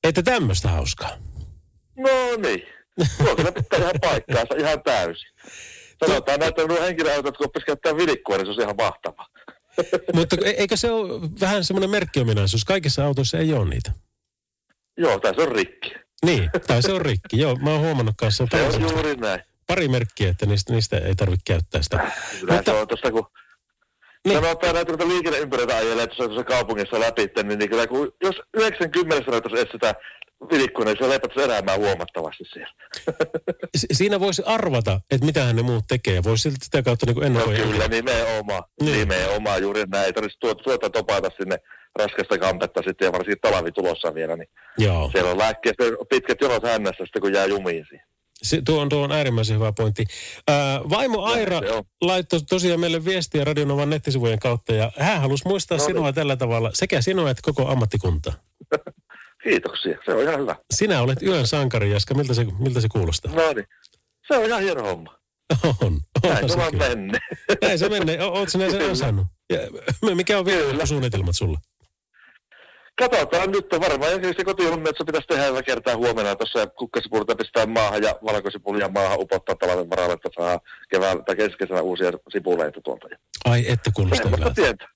Että 0.04 0.24
tämmöistä 0.24 0.70
hauskaa. 0.70 1.18
No 1.98 2.36
niin. 2.42 2.62
Tuo 3.18 3.36
kyllä 3.36 3.52
pitää 3.52 3.80
ihan 3.80 3.94
paikkaansa 4.02 4.56
ihan 4.58 4.84
täysin. 4.84 5.30
Sanotaan 6.06 6.40
näitä 6.40 6.68
nuo 6.68 6.82
henkilöautot, 6.82 7.38
kun 7.38 7.46
oppisi 7.46 7.66
käyttää 7.66 7.94
niin 7.94 8.20
se 8.26 8.34
olisi 8.34 8.62
ihan 8.62 8.76
mahtavaa. 8.78 9.28
Mutta 10.14 10.36
e- 10.46 10.50
eikö 10.50 10.78
se 10.78 10.92
ole 10.92 11.22
vähän 11.40 11.64
semmoinen 11.64 11.90
merkkiominaisuus? 11.90 12.66
Kaikissa 12.66 13.06
autoissa 13.06 13.38
ei 13.38 13.54
ole 13.54 13.70
niitä. 13.70 13.92
Joo, 14.98 15.20
tässä 15.20 15.42
on 15.42 15.52
rikki. 15.52 15.92
Niin, 16.26 16.50
tai 16.68 16.82
se 16.82 16.94
on 16.94 17.02
rikki. 17.02 17.40
Joo, 17.40 17.56
mä 17.56 17.70
oon 17.70 17.80
huomannut 17.82 18.16
kanssa 18.18 18.48
Se 18.52 18.62
on 18.62 18.82
juuri 18.82 19.16
näin. 19.16 19.42
pari 19.68 19.88
merkkiä, 19.88 20.30
että 20.30 20.46
niistä, 20.46 20.74
niistä 20.74 20.98
ei 20.98 21.16
tarvitse 21.16 21.44
käyttää 21.46 21.82
sitä. 21.82 22.12
Kyllä 22.40 22.54
Mutta- 22.54 22.72
se 22.72 22.78
on 22.78 22.88
tuosta, 22.88 23.12
kun 23.12 23.26
Niin. 24.26 24.36
sanotaan 24.42 24.74
näitä 24.76 24.88
tuota 24.98 25.08
liikenneympyröitä 25.08 25.78
ajelee 25.78 26.08
tuossa, 26.08 26.24
tuossa 26.26 26.44
kaupungissa 26.44 27.00
läpi, 27.00 27.30
niin, 27.44 27.60
niin 27.60 27.70
kyllä 27.70 27.88
kun, 27.88 28.12
jos 28.24 28.36
90 28.54 29.26
sanotaan 29.26 29.58
edes 29.58 29.72
niin 30.52 30.96
se 31.00 31.10
lepätäisi 31.10 31.42
elämää 31.44 31.78
huomattavasti 31.78 32.44
siellä. 32.54 32.74
Si- 33.78 33.88
Siinä 33.92 34.20
voisi 34.20 34.44
arvata, 34.46 35.02
että 35.12 35.26
mitähän 35.26 35.56
ne 35.56 35.62
muut 35.62 35.84
tekee. 35.88 36.24
Voisi 36.24 36.42
silti 36.42 36.66
sitä 36.66 36.84
kautta 36.84 37.06
niin 37.06 37.16
No 37.18 37.22
ennakoida. 37.24 37.64
kyllä, 37.64 37.88
nimenomaan. 37.88 38.64
Niin. 38.82 38.92
Niin. 38.92 39.00
Nimenomaan, 39.10 39.62
juuri 39.62 39.84
näin. 39.92 40.06
Ei 40.06 40.14
tarvitsisi 40.14 40.40
tuota, 40.40 40.64
tuota 40.64 40.90
topata 40.90 41.30
sinne 41.38 41.58
raskasta 42.00 42.38
kampetta 42.38 42.82
sitten 42.88 43.06
ja 43.06 43.12
varsinkin 43.12 43.38
talvi 43.42 43.72
tulossa 43.72 44.14
vielä, 44.16 44.36
niin 44.36 44.50
Joo. 44.78 45.10
siellä 45.12 45.32
on 45.32 45.38
lääkkeet 45.38 45.76
pitkät 46.10 46.38
jonot 46.42 46.64
hännässä 46.64 47.04
sitten, 47.06 47.22
kun 47.22 47.34
jää 47.34 47.46
jumiin 47.46 47.86
siihen. 47.90 48.08
Se, 48.44 48.62
tuo, 48.66 48.82
on, 48.82 48.90
tuo 48.90 49.04
on 49.04 49.12
äärimmäisen 49.12 49.56
hyvä 49.56 49.74
pointti. 49.78 50.06
Ää, 50.48 50.82
vaimo 50.90 51.22
Aira 51.24 51.62
laittoi 52.02 52.40
tosiaan 52.50 52.80
meille 52.80 53.06
viestiä 53.06 53.44
Radionovan 53.44 53.90
nettisivujen 53.90 54.40
kautta 54.40 54.74
ja 54.74 54.92
hän 55.00 55.22
halusi 55.22 55.48
muistaa 55.48 55.78
No 55.78 55.84
niin. 55.84 55.96
sinua 55.96 56.14
tällä 56.14 56.36
tavalla, 56.36 56.70
sekä 56.74 57.02
sinua 57.02 57.30
että 57.30 57.42
koko 57.46 57.68
ammattikunta. 57.72 58.34
Kiitoksia, 59.50 59.98
se 60.06 60.14
on 60.14 60.24
ihan 60.24 60.40
hyvä. 60.40 60.56
Sinä 60.74 61.02
olet 61.02 61.22
yön 61.22 61.48
sankari, 61.48 61.92
Jaska. 61.92 62.14
Miltä 62.14 62.34
se, 62.34 62.46
miltä 62.60 62.82
se 62.82 62.88
kuulostaa? 62.92 63.32
No 63.32 63.54
niin, 63.54 63.68
se 64.28 64.38
on 64.38 64.46
ihan 64.46 64.62
hieno 64.62 64.84
homma. 64.84 65.18
On. 65.82 66.00
Näin 66.24 66.44
on 66.44 66.50
se 66.50 66.54
se 66.54 66.60
vaan 66.60 66.78
menee. 66.78 67.20
Näin 67.62 67.80
se 67.80 67.90
menee. 67.90 68.24
O- 68.24 68.28
Ootko 68.32 68.50
sinä 68.50 68.70
sen 68.72 68.92
osannut? 68.92 69.28
Ja, 69.54 69.60
mikä 70.16 70.40
on 70.40 70.46
vielä 70.46 70.72
Kyllä. 70.72 70.86
suunnitelmat 70.86 71.36
sulla? 71.36 71.60
Katsotaan 73.00 73.52
nyt, 73.52 73.66
varmaan 73.72 74.14
ensin 74.14 74.34
se 74.38 74.44
kotihommia, 74.44 74.94
pitäisi 75.06 75.28
tehdä 75.28 75.44
yhdellä 75.44 75.64
kertaa 75.64 75.96
huomenna 75.98 76.36
tuossa 76.36 76.60
ja 76.60 76.68
kukkasipulia 76.68 77.36
pistää 77.36 77.66
maahan 77.66 78.04
ja 78.04 78.16
valkosipulia 78.26 78.90
maahan 78.90 79.20
upottaa 79.20 79.56
talven 79.56 79.90
varalle, 79.90 80.14
että 80.14 80.30
saa 80.36 80.60
keväällä 80.90 81.24
tai 81.24 81.36
keskesänä 81.36 81.82
uusia 81.82 82.12
sipuleita 82.32 82.82
tuolta. 82.82 83.08
Ai, 83.46 83.66
että 83.68 83.92
kuulostaa 83.96 84.32
hyvältä. 84.38 84.95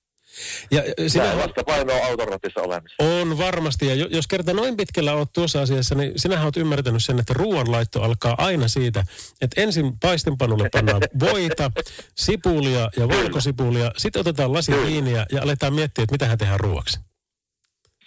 Ja 0.70 0.82
ja 0.98 1.10
sinä 1.10 1.24
Näin 1.24 1.38
vasta 1.38 1.64
painoa 1.64 2.06
autoratissa 2.06 2.60
olemassa. 2.60 2.96
On 2.98 3.38
varmasti, 3.38 3.86
ja 3.86 3.94
jo- 3.94 4.08
jos 4.10 4.26
kerta 4.26 4.52
noin 4.54 4.76
pitkällä 4.76 5.14
olet 5.14 5.28
tuossa 5.32 5.62
asiassa, 5.62 5.94
niin 5.94 6.12
sinähän 6.16 6.44
olet 6.44 6.56
ymmärtänyt 6.56 7.04
sen, 7.04 7.18
että 7.18 7.34
ruoanlaitto 7.34 8.02
alkaa 8.02 8.34
aina 8.38 8.68
siitä, 8.68 9.04
että 9.40 9.60
ensin 9.60 9.92
paistenpanulle 10.00 10.68
pannaan 10.72 11.02
voita, 11.30 11.70
sipulia 12.14 12.90
ja 12.96 13.08
valkosipulia, 13.08 13.90
sitten 13.96 14.20
otetaan 14.20 14.52
lasi 14.52 14.72
viiniä 14.86 15.26
ja 15.32 15.42
aletaan 15.42 15.74
miettiä, 15.74 16.02
että 16.02 16.14
mitähän 16.14 16.38
tehdään 16.38 16.60
ruoaksi. 16.60 17.00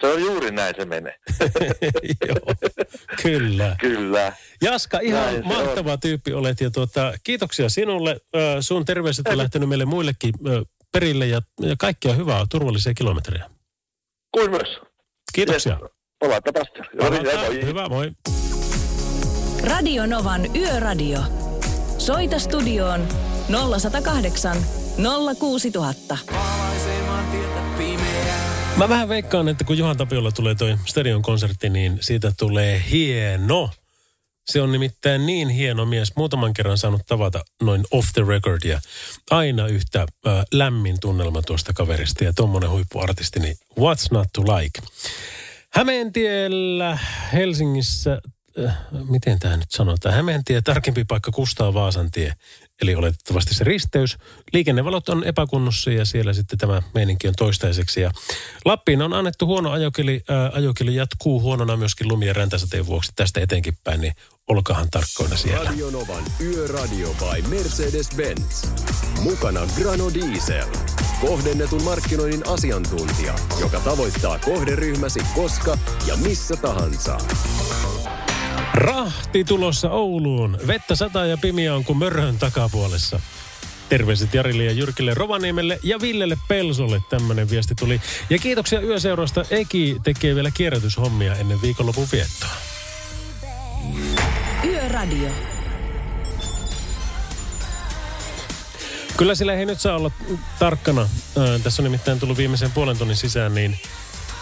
Se 0.01 0.07
on 0.07 0.21
juuri 0.21 0.51
näin 0.51 0.75
se 0.77 0.85
menee. 0.85 1.15
Joo, 2.27 2.55
kyllä. 3.21 3.75
Kyllä. 3.79 4.33
Jaska, 4.61 4.99
ihan 4.99 5.23
Näin 5.23 5.47
mahtava 5.47 5.97
tyyppi 5.97 6.33
olet 6.33 6.61
ja 6.61 6.71
tuota, 6.71 7.13
kiitoksia 7.23 7.69
sinulle. 7.69 8.21
Sun 8.61 8.85
terveiset 8.85 9.27
on 9.27 9.37
lähtenyt 9.37 9.69
meille 9.69 9.85
muillekin 9.85 10.33
perille 10.93 11.27
ja, 11.27 11.41
ja 11.59 11.75
kaikkia 11.79 12.13
hyvää, 12.13 12.45
turvallisia 12.49 12.93
kilometrejä. 12.93 13.49
Kuin 14.31 14.51
myös. 14.51 14.67
Kiitoksia. 15.33 15.79
Joo, 15.81 17.09
niin, 17.09 17.23
Palataan. 17.23 17.45
moi. 17.45 17.65
Hyvä, 17.65 17.89
moi. 17.89 18.11
Radio 19.63 20.05
Novan 20.05 20.55
Yöradio. 20.55 21.19
Soita 21.97 22.39
studioon 22.39 23.07
0108 23.79 24.57
06000. 25.39 26.17
Mä 28.77 28.89
vähän 28.89 29.09
veikkaan, 29.09 29.47
että 29.47 29.63
kun 29.63 29.77
Juhan 29.77 29.97
Tapiolla 29.97 30.31
tulee 30.31 30.55
toi 30.55 30.75
Stadion 30.85 31.21
konsertti, 31.21 31.69
niin 31.69 31.97
siitä 32.01 32.31
tulee 32.39 32.83
hieno. 32.91 33.69
Se 34.45 34.61
on 34.61 34.71
nimittäin 34.71 35.25
niin 35.25 35.49
hieno 35.49 35.85
mies. 35.85 36.15
Muutaman 36.15 36.53
kerran 36.53 36.77
saanut 36.77 37.01
tavata 37.07 37.45
noin 37.61 37.83
off 37.91 38.07
the 38.13 38.23
record 38.27 38.59
ja 38.65 38.81
aina 39.29 39.67
yhtä 39.67 39.99
äh, 40.01 40.45
lämmin 40.51 40.99
tunnelma 40.99 41.41
tuosta 41.41 41.73
kaverista 41.73 42.23
ja 42.23 42.33
tommonen 42.33 42.69
huippuartisti, 42.69 43.39
niin 43.39 43.55
what's 43.79 44.07
not 44.11 44.27
to 44.33 44.41
like. 44.41 44.81
Hämeentiellä 45.69 46.97
Helsingissä, 47.33 48.21
äh, 48.65 48.77
miten 49.09 49.39
tämä 49.39 49.57
nyt 49.57 49.71
sanotaan, 49.71 50.15
Hämeentie, 50.15 50.61
tarkempi 50.61 51.03
paikka 51.03 51.31
Kustaa 51.31 51.73
Vaasantie, 51.73 52.33
eli 52.81 52.95
oletettavasti 52.95 53.55
se 53.55 53.63
risteys. 53.63 54.17
Liikennevalot 54.53 55.09
on 55.09 55.23
epäkunnossa 55.23 55.91
ja 55.91 56.05
siellä 56.05 56.33
sitten 56.33 56.59
tämä 56.59 56.81
meininki 56.93 57.27
on 57.27 57.33
toistaiseksi. 57.37 58.01
Ja 58.01 58.11
Lappiin 58.65 59.01
on 59.01 59.13
annettu 59.13 59.45
huono 59.45 59.71
ajokeli, 59.71 60.23
ää, 60.29 60.51
ajokeli 60.53 60.95
jatkuu 60.95 61.41
huonona 61.41 61.77
myöskin 61.77 62.07
lumi- 62.07 62.27
ja 62.27 62.33
räntäsateen 62.33 62.85
vuoksi 62.85 63.11
tästä 63.15 63.39
eteenkin 63.39 63.77
päin, 63.83 64.01
niin 64.01 64.13
olkahan 64.47 64.87
tarkkoina 64.91 65.35
siellä. 65.35 65.69
Radionovan 65.69 66.23
Yöradio 66.41 67.15
by 67.19 67.55
Mercedes-Benz. 67.55 68.67
Mukana 69.21 69.61
Grano 69.81 70.13
Diesel. 70.13 70.67
Kohdennetun 71.21 71.83
markkinoinnin 71.83 72.47
asiantuntija, 72.47 73.35
joka 73.59 73.79
tavoittaa 73.79 74.39
kohderyhmäsi 74.39 75.19
koska 75.35 75.77
ja 76.07 76.17
missä 76.17 76.55
tahansa. 76.55 77.17
Rahti 78.73 79.43
tulossa 79.43 79.89
Ouluun. 79.89 80.57
Vettä 80.67 80.95
sataa 80.95 81.25
ja 81.25 81.37
pimiä 81.37 81.75
on 81.75 81.83
kuin 81.83 81.97
mörhön 81.97 82.37
takapuolessa. 82.39 83.19
Terveiset 83.89 84.33
Jarille 84.33 84.63
ja 84.63 84.71
Jyrkille 84.71 85.13
Rovaniemelle 85.13 85.79
ja 85.83 86.01
Villelle 86.01 86.37
Pelsolle 86.47 87.01
tämmöinen 87.09 87.49
viesti 87.49 87.75
tuli. 87.75 88.01
Ja 88.29 88.37
kiitoksia 88.37 88.81
yöseurasta. 88.81 89.45
Eki 89.49 89.97
tekee 90.03 90.35
vielä 90.35 90.51
kierrätyshommia 90.51 91.35
ennen 91.35 91.61
viikonlopun 91.61 92.07
viettoa. 92.11 92.49
Yöradio. 94.63 95.29
Kyllä 99.17 99.35
sillä 99.35 99.53
ei 99.53 99.65
nyt 99.65 99.79
saa 99.79 99.95
olla 99.95 100.11
tarkkana. 100.59 101.01
Ää, 101.01 101.59
tässä 101.59 101.81
on 101.81 101.83
nimittäin 101.83 102.19
tullut 102.19 102.37
viimeisen 102.37 102.71
puolen 102.71 102.97
tunnin 102.97 103.17
sisään, 103.17 103.55
niin 103.55 103.79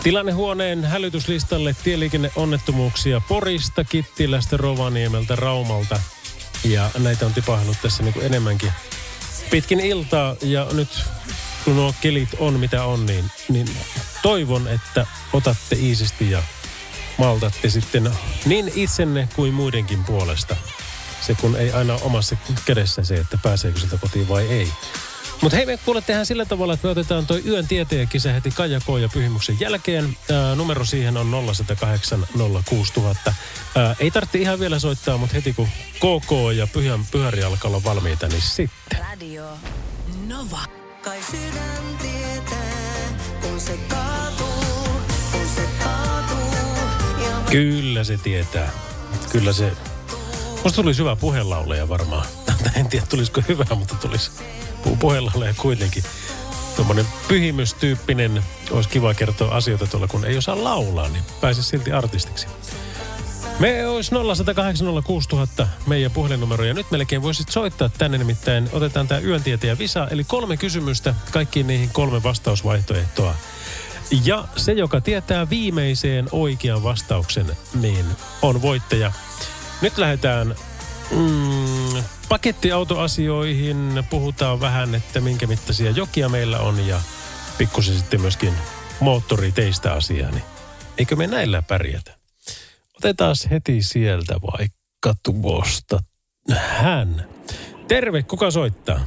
tilannehuoneen 0.03 0.83
hälytyslistalle 0.83 1.75
tieliikenneonnettomuuksia 1.83 3.21
Porista, 3.27 3.83
Kittilästä, 3.83 4.57
Rovaniemeltä, 4.57 5.35
Raumalta. 5.35 6.01
Ja 6.63 6.89
näitä 6.97 7.25
on 7.25 7.33
tipahtanut 7.33 7.77
tässä 7.81 8.03
niin 8.03 8.13
kuin 8.13 8.25
enemmänkin 8.25 8.71
pitkin 9.51 9.79
iltaa 9.79 10.35
ja 10.41 10.67
nyt 10.73 10.89
kun 11.65 11.75
nuo 11.75 11.93
kelit 12.01 12.29
on 12.39 12.59
mitä 12.59 12.85
on, 12.85 13.05
niin, 13.05 13.31
niin 13.49 13.67
toivon, 14.21 14.67
että 14.67 15.07
otatte 15.33 15.75
iisisti 15.75 16.31
ja 16.31 16.43
maltatte 17.17 17.69
sitten 17.69 18.11
niin 18.45 18.71
itsenne 18.75 19.29
kuin 19.35 19.53
muidenkin 19.53 20.03
puolesta. 20.03 20.55
Se 21.21 21.35
kun 21.35 21.55
ei 21.55 21.71
aina 21.71 21.95
omassa 21.95 22.37
kädessä 22.65 23.03
se, 23.03 23.15
että 23.15 23.37
pääseekö 23.43 23.79
sieltä 23.79 23.97
kotiin 23.97 24.29
vai 24.29 24.47
ei. 24.47 24.67
Mutta 25.41 25.57
hei, 25.57 25.65
me 25.65 25.77
kuule 25.77 26.01
tehdään 26.01 26.25
sillä 26.25 26.45
tavalla, 26.45 26.73
että 26.73 26.87
me 26.87 26.91
otetaan 26.91 27.27
toi 27.27 27.41
yön 27.45 27.67
tieteenkisä 27.67 28.33
heti 28.33 28.51
Kaija 28.51 28.79
K. 28.79 29.01
ja 29.01 29.09
Pyhimyksen 29.09 29.59
jälkeen. 29.59 30.17
Ää, 30.31 30.55
numero 30.55 30.85
siihen 30.85 31.17
on 31.17 31.31
0108 31.53 32.27
06000. 32.65 33.33
Ää, 33.75 33.95
ei 33.99 34.11
tarvitse 34.11 34.37
ihan 34.37 34.59
vielä 34.59 34.79
soittaa, 34.79 35.17
mutta 35.17 35.35
heti 35.35 35.53
kun 35.53 35.67
KK 35.95 36.31
ja 36.55 36.67
Pyhän 36.67 37.05
Pyhäri 37.11 37.43
alkaa 37.43 37.69
olla 37.69 37.83
valmiita, 37.83 38.27
niin 38.27 38.41
sitten. 38.41 38.99
Radio 38.99 39.45
Nova. 40.27 40.59
Kai 41.01 41.19
sydän 41.31 41.97
tietää, 42.01 43.09
kun 43.41 43.59
se 43.59 43.79
kaatuu, 43.87 45.01
kun 45.31 45.47
se 45.55 45.67
kaatuu. 45.83 46.53
Ja 47.23 47.51
Kyllä 47.51 48.03
se 48.03 48.17
tietää. 48.17 48.71
Kyllä 49.31 49.53
se... 49.53 49.71
Musta 50.63 50.81
tulisi 50.81 50.99
hyvä 50.99 51.15
puheenlaulaja 51.15 51.89
varmaan. 51.89 52.25
en 52.79 52.87
tiedä 52.87 53.05
tulisiko 53.09 53.41
hyvä, 53.47 53.65
mutta 53.75 53.95
tulisi 53.95 54.31
pu- 54.85 54.97
puheenlaulaja 54.99 55.53
kuitenkin. 55.57 56.03
Tuommoinen 56.75 57.05
pyhimystyyppinen, 57.27 58.43
olisi 58.71 58.89
kiva 58.89 59.13
kertoa 59.13 59.55
asioita 59.55 59.87
tuolla, 59.87 60.07
kun 60.07 60.25
ei 60.25 60.37
osaa 60.37 60.63
laulaa, 60.63 61.09
niin 61.09 61.23
pääsisi 61.41 61.69
silti 61.69 61.91
artistiksi. 61.91 62.47
Me 63.59 63.87
olisi 63.87 64.11
0806000 65.63 65.65
meidän 65.87 66.11
puhelinnumero 66.11 66.63
ja 66.63 66.73
nyt 66.73 66.91
melkein 66.91 67.21
voisit 67.21 67.49
soittaa 67.49 67.89
tänne 67.97 68.17
nimittäin. 68.17 68.69
Otetaan 68.73 69.07
tämä 69.07 69.21
yöntieteen 69.21 69.79
visa, 69.79 70.07
eli 70.11 70.23
kolme 70.23 70.57
kysymystä, 70.57 71.15
kaikkiin 71.31 71.67
niihin 71.67 71.89
kolme 71.89 72.23
vastausvaihtoehtoa. 72.23 73.35
Ja 74.25 74.45
se, 74.55 74.71
joka 74.71 75.01
tietää 75.01 75.49
viimeiseen 75.49 76.27
oikean 76.31 76.83
vastauksen, 76.83 77.57
niin 77.73 78.05
on 78.41 78.61
voittaja. 78.61 79.11
Nyt 79.81 79.97
lähdetään 79.97 80.55
mm, 81.11 81.70
pakettiautoasioihin. 82.29 84.03
Puhutaan 84.09 84.61
vähän, 84.61 84.95
että 84.95 85.21
minkä 85.21 85.47
mittaisia 85.47 85.91
jokia 85.91 86.29
meillä 86.29 86.59
on 86.59 86.87
ja 86.87 87.01
pikkusen 87.57 87.95
sitten 87.95 88.21
myöskin 88.21 88.53
moottoriteistä 88.99 89.93
asiaa. 89.93 90.31
Niin 90.31 90.43
eikö 90.97 91.15
me 91.15 91.27
näillä 91.27 91.61
pärjätä? 91.61 92.13
Otetaan 92.97 93.35
heti 93.51 93.81
sieltä 93.81 94.35
vaikka 94.41 95.13
tuosta 95.23 95.99
hän. 96.55 97.25
Terve, 97.87 98.23
kuka 98.23 98.51
soittaa? 98.51 98.99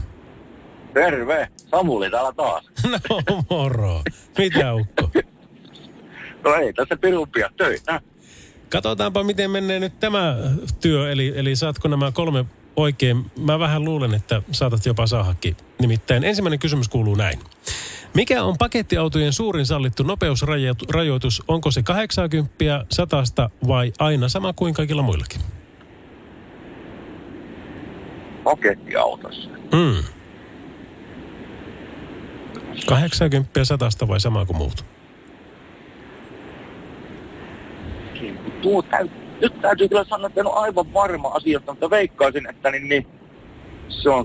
Terve, 0.94 1.48
Samuli 1.70 2.10
täällä 2.10 2.32
taas. 2.32 2.64
No 3.28 3.44
moro. 3.50 4.02
Mitä 4.38 4.74
ukko? 4.74 5.10
No 6.44 6.54
ei 6.54 6.72
tässä 6.72 6.96
pirumpia 6.96 7.50
töitä. 7.56 8.00
Katsotaanpa, 8.68 9.24
miten 9.24 9.50
menee 9.50 9.80
nyt 9.80 10.00
tämä 10.00 10.36
työ, 10.80 11.12
eli, 11.12 11.32
eli 11.36 11.56
saatko 11.56 11.88
nämä 11.88 12.12
kolme 12.12 12.44
oikein. 12.76 13.30
Mä 13.38 13.58
vähän 13.58 13.84
luulen, 13.84 14.14
että 14.14 14.42
saatat 14.52 14.86
jopa 14.86 15.06
saahakin. 15.06 15.56
Nimittäin 15.80 16.24
ensimmäinen 16.24 16.58
kysymys 16.58 16.88
kuuluu 16.88 17.14
näin. 17.14 17.38
Mikä 18.14 18.42
on 18.42 18.58
pakettiautojen 18.58 19.32
suurin 19.32 19.66
sallittu 19.66 20.02
nopeusrajoitus? 20.02 21.42
Onko 21.48 21.70
se 21.70 21.82
80, 21.82 22.86
100 22.90 23.50
vai 23.68 23.92
aina 23.98 24.28
sama 24.28 24.52
kuin 24.52 24.74
kaikilla 24.74 25.02
muillakin? 25.02 25.40
Pakettiautossa. 28.44 29.48
Mm. 29.48 30.04
80 32.86 33.60
ja 33.60 33.64
100 33.64 34.08
vai 34.08 34.20
sama 34.20 34.46
kuin 34.46 34.56
muut? 34.56 34.84
Tuo 38.62 38.82
täy... 38.82 39.08
Nyt 39.44 39.60
täytyy 39.60 39.88
kyllä 39.88 40.04
sanoa, 40.04 40.26
että 40.26 40.40
en 40.40 40.46
ole 40.46 40.54
aivan 40.54 40.92
varma 40.92 41.28
asiasta, 41.28 41.72
mutta 41.72 41.90
veikkaisin, 41.90 42.50
että 42.50 42.70
niin, 42.70 42.88
niin 42.88 43.06
se 43.88 44.10
on 44.10 44.24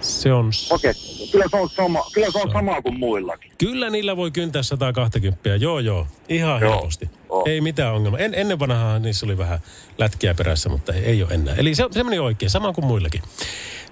Se 0.00 0.32
on... 0.32 0.52
s- 0.52 0.68
paketti. 0.68 1.28
Kyllä 1.32 1.44
se 1.50 1.56
on 1.56 1.68
sama, 1.68 2.02
kyllä 2.14 2.30
se 2.30 2.38
on 2.38 2.50
sama 2.52 2.82
kuin 2.82 2.98
muillakin. 2.98 3.52
Kyllä 3.58 3.90
niillä 3.90 4.16
voi 4.16 4.30
kyntää 4.30 4.62
120. 4.62 5.48
Joo, 5.48 5.78
joo. 5.78 6.06
Ihan 6.28 6.60
Joo, 6.60 6.72
helposti. 6.72 7.10
joo. 7.28 7.44
Ei 7.46 7.60
mitään 7.60 7.94
ongelmaa. 7.94 8.20
En, 8.20 8.34
ennen 8.34 8.58
vanhaa 8.58 8.98
niissä 8.98 9.26
oli 9.26 9.38
vähän 9.38 9.58
lätkiä 9.98 10.34
perässä, 10.34 10.68
mutta 10.68 10.92
ei, 10.92 11.04
ei 11.04 11.22
ole 11.22 11.34
enää. 11.34 11.54
Eli 11.58 11.74
se, 11.74 11.84
se 11.90 12.04
meni 12.04 12.18
oikein, 12.18 12.50
sama 12.50 12.72
kuin 12.72 12.84
muillakin. 12.86 13.22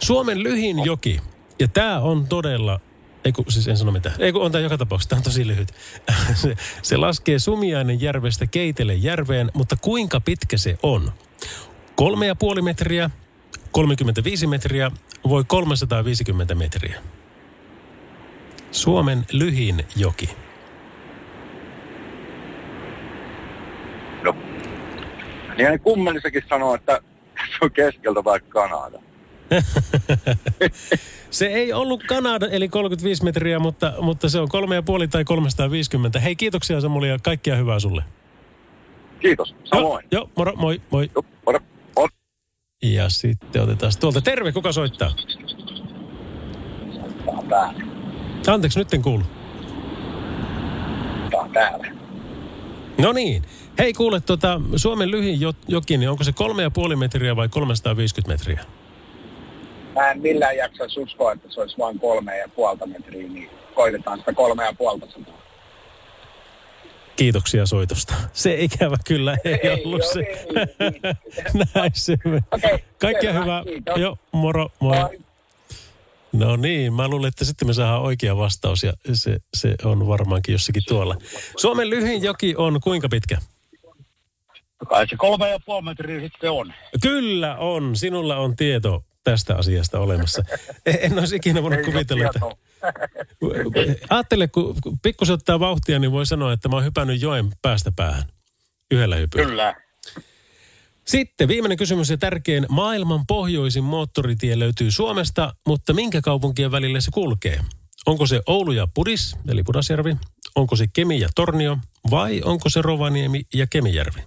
Suomen 0.03 0.43
lyhin 0.43 0.85
joki. 0.85 1.21
Ja 1.59 1.69
tämä 1.69 2.01
on 2.01 2.27
todella... 2.27 2.81
Ei 3.25 3.33
kun, 3.33 3.45
siis 3.49 3.69
en 3.69 3.77
sano 3.77 3.93
mitään. 3.93 4.15
Ei 4.19 4.33
kun 4.33 4.43
on 4.43 4.53
tämä 4.53 4.63
joka 4.63 4.79
tapauksessa, 4.79 5.09
tämä 5.09 5.19
on 5.19 5.23
tosi 5.25 5.47
lyhyt. 5.47 5.69
se, 6.43 6.57
se 6.83 6.97
laskee 6.97 7.39
Sumiainen 7.39 8.01
järvestä 8.01 8.47
Keitele 8.47 8.95
järveen, 8.95 9.51
mutta 9.55 9.77
kuinka 9.81 10.21
pitkä 10.21 10.57
se 10.57 10.79
on? 10.83 11.13
Kolme 11.95 12.27
ja 12.27 12.35
puoli 12.35 12.63
metriä, 12.63 13.11
35 13.71 14.47
metriä, 14.47 14.91
voi 15.29 15.45
350 15.47 16.55
metriä. 16.55 17.01
Suomen 18.71 19.27
lyhin 19.33 19.87
joki. 19.97 20.31
No. 24.23 24.37
Niin 25.57 25.69
hän 25.69 25.81
kummelissakin 25.81 26.43
sanoo, 26.49 26.75
että 26.75 27.01
se 27.51 27.59
on 27.61 27.71
keskeltä 27.71 28.25
vai 28.25 28.41
Kanada. 28.41 29.04
Se 31.31 31.47
ei 31.47 31.73
ollut 31.73 32.03
Kanada, 32.03 32.47
eli 32.47 32.69
35 32.69 33.25
metriä, 33.25 33.59
mutta, 33.59 33.93
mutta 34.01 34.29
se 34.29 34.41
on 34.41 34.49
kolme 34.49 34.75
ja 34.75 34.83
puoli 34.83 35.09
tai 35.09 35.25
350. 35.25 36.21
Hei, 36.21 36.37
kiitoksia 36.37 36.81
Samuli 36.81 37.09
ja 37.09 37.19
kaikkia 37.23 37.57
hyvää 37.57 37.79
sulle. 37.79 38.05
Kiitos, 39.21 39.55
samoin. 39.65 40.07
Joo, 40.11 40.23
joo 40.23 40.31
moro, 40.37 40.53
moi, 40.57 40.81
moi. 40.91 41.11
Joo, 41.15 41.25
moro. 41.47 41.59
Moro. 41.97 42.09
Ja 42.83 43.09
sitten 43.09 43.63
otetaan 43.63 43.93
tuolta. 44.01 44.21
Terve, 44.21 44.53
kuka 44.53 44.73
soittaa? 44.73 45.11
Tää 47.25 47.35
on 47.35 47.49
täällä. 47.49 47.85
Anteeksi, 48.49 48.79
nyt 48.79 48.95
en 48.95 49.03
kuulu. 49.03 49.23
Tää 51.31 51.41
on 51.41 51.51
täällä. 51.51 51.87
No 52.99 53.13
niin. 53.13 53.43
Hei, 53.79 53.93
kuule, 53.93 54.21
tota, 54.21 54.61
Suomen 54.77 55.11
lyhin 55.11 55.41
jo- 55.41 55.53
joki, 55.69 55.97
niin 55.97 56.11
onko 56.11 56.25
se 56.25 56.33
kolme 56.33 56.63
ja 56.63 56.71
puoli 56.71 56.97
metriä 56.97 57.37
vai 57.37 57.49
350 57.49 58.33
metriä? 58.33 58.65
Mä 59.95 60.11
en 60.11 60.21
millään 60.21 60.57
jaksaisi 60.57 61.01
uskoa, 61.01 61.33
että 61.33 61.49
se 61.51 61.61
olisi 61.61 61.79
vain 61.79 61.99
kolme 61.99 62.39
ja 62.39 62.49
puolta 62.49 62.87
metriä, 62.87 63.29
niin 63.29 63.51
koitetaan 63.75 64.19
sitä 64.19 64.33
kolme 64.33 64.65
ja 64.65 64.73
puolta 64.79 65.07
sataa. 65.07 65.35
Kiitoksia 67.17 67.67
soitosta. 67.67 68.15
Se 68.33 68.55
ikävä 68.61 68.97
kyllä 69.07 69.37
ei, 69.45 69.59
Ei 69.63 69.85
ollut 69.85 70.03
ole, 70.03 70.13
se. 70.13 70.21
ei, 70.21 71.01
Näin 71.75 71.91
se. 71.95 72.17
Okei, 72.53 72.85
Kaikkea 72.99 73.31
selvä, 73.33 73.43
hyvää. 73.45 73.65
kiitos. 73.65 73.97
Joo, 74.01 74.17
moro, 74.33 74.69
moi. 74.81 74.97
Moi. 74.97 75.19
No 76.33 76.57
niin, 76.57 76.93
mä 76.95 77.09
luulen, 77.09 77.29
että 77.29 77.45
sitten 77.45 77.69
me 77.69 77.75
saadaan 77.75 78.03
oikea 78.03 78.37
vastaus 78.37 78.83
ja 78.83 78.93
se, 79.13 79.37
se 79.55 79.75
on 79.85 80.07
varmaankin 80.07 80.53
jossakin 80.53 80.83
tuolla. 80.89 81.17
Suomen 81.57 81.91
lyhin 81.91 82.23
joki 82.23 82.55
on 82.57 82.81
kuinka 82.81 83.09
pitkä? 83.09 83.39
Kai 84.89 85.09
se 85.09 85.17
kolme 85.17 85.51
ja 85.51 85.59
puoli 85.67 85.83
metriä 85.85 86.21
sitten 86.21 86.51
on. 86.51 86.73
Kyllä 87.03 87.57
on, 87.57 87.97
sinulla 87.97 88.37
on 88.37 88.57
tieto 88.57 89.03
tästä 89.25 89.57
asiasta 89.57 90.01
olemassa. 90.01 90.43
En- 90.87 90.99
En 91.01 91.19
olisi 91.19 91.37
ikinä 91.37 91.63
voinut 91.63 91.79
Ei 91.79 91.85
kuvitella, 91.85 92.25
että... 92.25 92.41
kun 94.53 94.77
kun 94.83 94.99
pikkusen 95.03 95.35
ottaa 95.35 95.61
vauhtia, 95.61 95.99
niin 95.99 96.13
voi 96.13 96.27
sanoa, 96.27 96.53
että 96.53 96.69
mä 96.69 96.77
oon 96.77 96.85
hypännyt 96.85 97.23
joen 97.23 97.51
päästä 97.63 97.93
päähän. 97.97 98.23
Yhdellä 98.91 99.17
hypyllä. 99.17 99.47
Kyllä. 99.47 99.75
Sitten 101.05 101.49
viimeinen 101.49 101.79
kysymys 101.79 102.11
ja 102.11 102.17
tärkein. 102.17 102.67
Maailman 102.69 103.27
pohjoisin 103.27 103.85
moottoritie 103.85 104.59
löytyy 104.59 104.91
Suomesta, 104.91 105.55
mutta 105.67 105.93
minkä 105.93 106.21
kaupunkien 106.21 106.71
välillä 106.71 107.01
se 107.01 107.11
kulkee? 107.11 107.61
Onko 108.07 108.27
se 108.27 108.41
Oulu 108.47 108.73
ja 108.73 108.89
Pudis, 108.95 109.37
eli 109.49 109.63
Pudasjärvi? 109.63 110.17
Onko 110.55 110.77
se 110.77 110.87
Kemi 110.93 111.21
ja 111.21 111.29
Tornio? 111.35 111.79
Vai 112.11 112.41
onko 112.45 112.69
se 112.71 112.83
Rovaniemi 112.83 113.43
ja 113.55 113.67
Kemijärvi? 113.67 114.21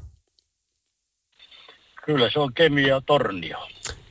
Kyllä 2.05 2.29
se 2.33 2.39
on 2.39 2.53
Kemi 2.53 2.87
ja 2.87 3.01
Tornio. 3.05 3.67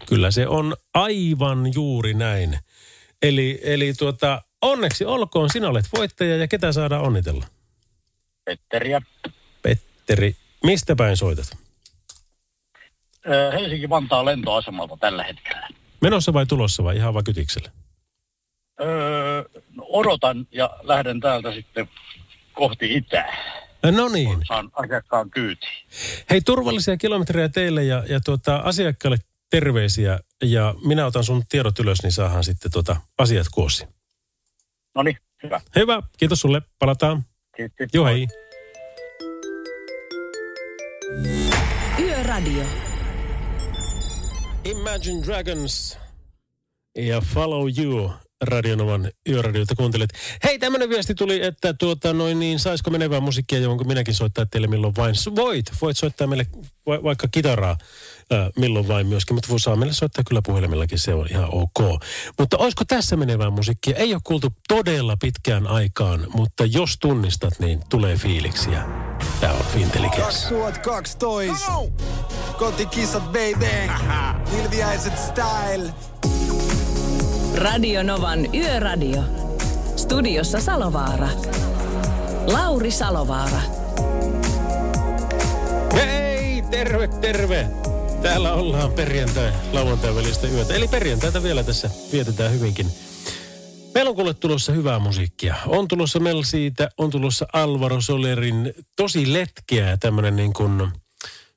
Kyllä 0.07 0.31
se 0.31 0.47
on 0.47 0.77
aivan 0.95 1.75
juuri 1.75 2.14
näin. 2.14 2.59
Eli, 3.23 3.61
eli 3.62 3.95
tuota, 3.95 4.42
onneksi 4.62 5.05
olkoon, 5.05 5.51
sinä 5.51 5.69
olet 5.69 5.87
voittaja 5.97 6.37
ja 6.37 6.49
ketä 6.49 6.73
saadaan 6.73 7.03
onnitella? 7.03 7.47
Petteriä. 8.45 9.03
Petteri, 9.62 10.37
mistä 10.64 10.97
päin 10.97 11.16
soitat? 11.16 11.57
Ö, 13.29 13.53
Helsinki-Vantaan 13.53 14.25
lentoasemalta 14.25 14.97
tällä 15.01 15.25
hetkellä. 15.25 15.69
Menossa 16.01 16.33
vai 16.33 16.47
tulossa 16.47 16.85
vai 16.85 16.97
ihan 16.97 17.14
vaan 17.14 17.25
kytiksellä? 17.25 17.71
Öö, 18.81 19.45
no 19.75 19.87
odotan 19.88 20.47
ja 20.53 20.71
lähden 20.83 21.21
täältä 21.21 21.53
sitten 21.53 21.88
kohti 22.53 22.95
itää. 22.95 23.37
No 23.83 24.09
niin. 24.09 24.38
Saan 24.49 24.71
asiakkaan 24.73 25.31
kyytiin. 25.31 25.87
Hei, 26.31 26.40
turvallisia 26.40 26.97
kilometrejä 26.97 27.49
teille 27.49 27.85
ja, 27.85 28.05
ja 28.09 28.21
tuota, 28.21 28.57
asiakkaalle 28.57 29.19
terveisiä. 29.50 30.20
Ja 30.42 30.74
minä 30.85 31.06
otan 31.06 31.24
sun 31.24 31.42
tiedot 31.48 31.78
ylös, 31.78 32.02
niin 32.02 32.12
saadaan 32.12 32.44
sitten 32.44 32.72
tuota, 32.72 32.96
asiat 33.18 33.46
koosi. 33.52 33.87
No 34.94 35.02
niin, 35.02 35.16
hyvä. 35.42 35.61
Hyvä, 35.76 36.02
kiitos 36.18 36.40
sulle. 36.40 36.62
Palataan. 36.78 37.24
Kiitos. 37.56 37.88
Joo, 37.92 38.06
hei. 38.06 38.28
Yöradio. 41.98 42.64
Imagine 44.64 45.22
Dragons. 45.26 45.98
ja 46.98 47.20
Follow 47.20 47.68
You 47.78 48.12
Radionovan 48.44 49.11
yöradiota 49.29 49.75
kuuntelet. 49.75 50.11
Hei, 50.44 50.59
tämmönen 50.59 50.88
viesti 50.88 51.14
tuli, 51.14 51.44
että 51.44 51.75
tuota 51.75 52.12
noin 52.12 52.38
niin, 52.38 52.59
saisiko 52.59 52.90
menevää 52.90 53.20
musiikkia, 53.20 53.59
jonka 53.59 53.85
minäkin 53.85 54.14
soittaa 54.14 54.46
teille 54.46 54.68
milloin 54.68 54.96
vain. 54.96 55.14
Voit, 55.37 55.66
voit 55.83 55.96
soittaa 55.96 56.27
meille 56.27 56.46
va- 56.87 57.03
vaikka 57.03 57.29
kitaraa 57.31 57.77
ää, 58.31 58.51
milloin 58.57 58.88
vain 58.88 59.07
myöskin, 59.07 59.35
mutta 59.35 59.49
voi 59.49 59.61
saa 59.61 59.77
meille 59.77 59.94
soittaa 59.94 60.25
kyllä 60.29 60.42
puhelimellakin, 60.46 60.99
se 60.99 61.14
on 61.14 61.27
ihan 61.31 61.49
ok. 61.53 62.03
Mutta 62.38 62.57
olisiko 62.57 62.85
tässä 62.85 63.16
menevää 63.16 63.51
musiikkia? 63.51 63.96
Ei 63.96 64.14
ole 64.14 64.20
kuultu 64.25 64.53
todella 64.68 65.16
pitkään 65.20 65.66
aikaan, 65.66 66.27
mutta 66.35 66.64
jos 66.64 66.96
tunnistat, 67.01 67.59
niin 67.59 67.81
tulee 67.88 68.16
fiiliksiä. 68.16 68.85
Tää 69.40 69.53
on 69.53 69.64
Fintelligence. 69.75 70.49
2012. 70.49 71.72
Kotikissat 72.59 73.25
baby. 73.25 73.66
Ilviäiset 74.62 75.18
style. 75.18 75.92
Radio 77.57 78.03
Novan 78.03 78.55
Yöradio. 78.55 79.23
Studiossa 79.97 80.61
Salovaara. 80.61 81.29
Lauri 82.47 82.90
Salovaara. 82.90 83.61
Hei, 85.95 86.62
terve, 86.71 87.09
terve. 87.09 87.66
Täällä 88.23 88.53
ollaan 88.53 88.92
perjantai, 88.92 89.53
lauantai 89.73 90.14
välistä 90.14 90.47
yötä. 90.47 90.75
Eli 90.75 90.88
perjantaita 90.88 91.42
vielä 91.42 91.62
tässä 91.62 91.90
vietetään 92.12 92.53
hyvinkin. 92.53 92.87
Meillä 93.95 94.09
on 94.09 94.16
kuule 94.16 94.35
tulossa 94.35 94.73
hyvää 94.73 94.99
musiikkia. 94.99 95.55
On 95.66 95.88
tulossa 95.88 96.19
Mel 96.19 96.42
siitä, 96.42 96.88
on 96.99 97.11
tulossa 97.11 97.47
Alvaro 97.53 98.01
Solerin 98.01 98.75
tosi 98.97 99.33
letkeä 99.33 99.97
tämmönen 99.97 100.37
niin 100.37 100.53
kuin... 100.53 100.88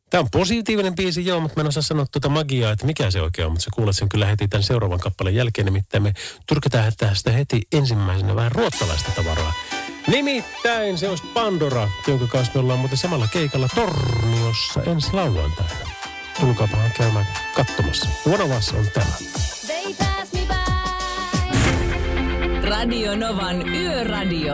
Tämä 0.09 0.19
on 0.19 0.27
positiivinen 0.31 0.95
biisi, 0.95 1.25
joo, 1.25 1.39
mutta 1.39 1.55
mä 1.55 1.61
en 1.61 1.67
osaa 1.67 1.83
sanoa 1.83 2.05
tuota 2.11 2.29
magiaa, 2.29 2.71
että 2.71 2.85
mikä 2.85 3.11
se 3.11 3.21
oikein 3.21 3.45
on, 3.45 3.51
mutta 3.51 3.63
sä 3.63 3.69
kuulet 3.75 3.95
sen 3.95 4.09
kyllä 4.09 4.25
heti 4.25 4.47
tämän 4.47 4.63
seuraavan 4.63 4.99
kappaleen 4.99 5.35
jälkeen, 5.35 5.65
nimittäin 5.65 6.03
me 6.03 6.13
turkitaan 6.47 6.91
tästä 6.97 7.31
heti 7.31 7.61
ensimmäisenä 7.71 8.35
vähän 8.35 8.51
ruottalaista 8.51 9.11
tavaraa. 9.15 9.53
Nimittäin 10.07 10.97
se 10.97 11.09
olisi 11.09 11.23
Pandora, 11.33 11.89
jonka 12.07 12.27
kanssa 12.27 12.53
me 12.53 12.59
ollaan 12.59 12.79
muuten 12.79 12.97
samalla 12.97 13.27
keikalla 13.27 13.67
Torniossa 13.75 14.83
ensi 14.83 15.13
lauantaina. 15.13 15.89
Tulkaapahan 16.39 16.91
käymään 16.97 17.27
katsomassa. 17.55 18.09
One 18.25 18.43
of 18.43 18.57
Us 18.57 18.73
on 18.73 18.85
täällä. 18.93 19.15
Radio 22.63 23.15
Novan 23.15 23.69
Yöradio. 23.69 24.53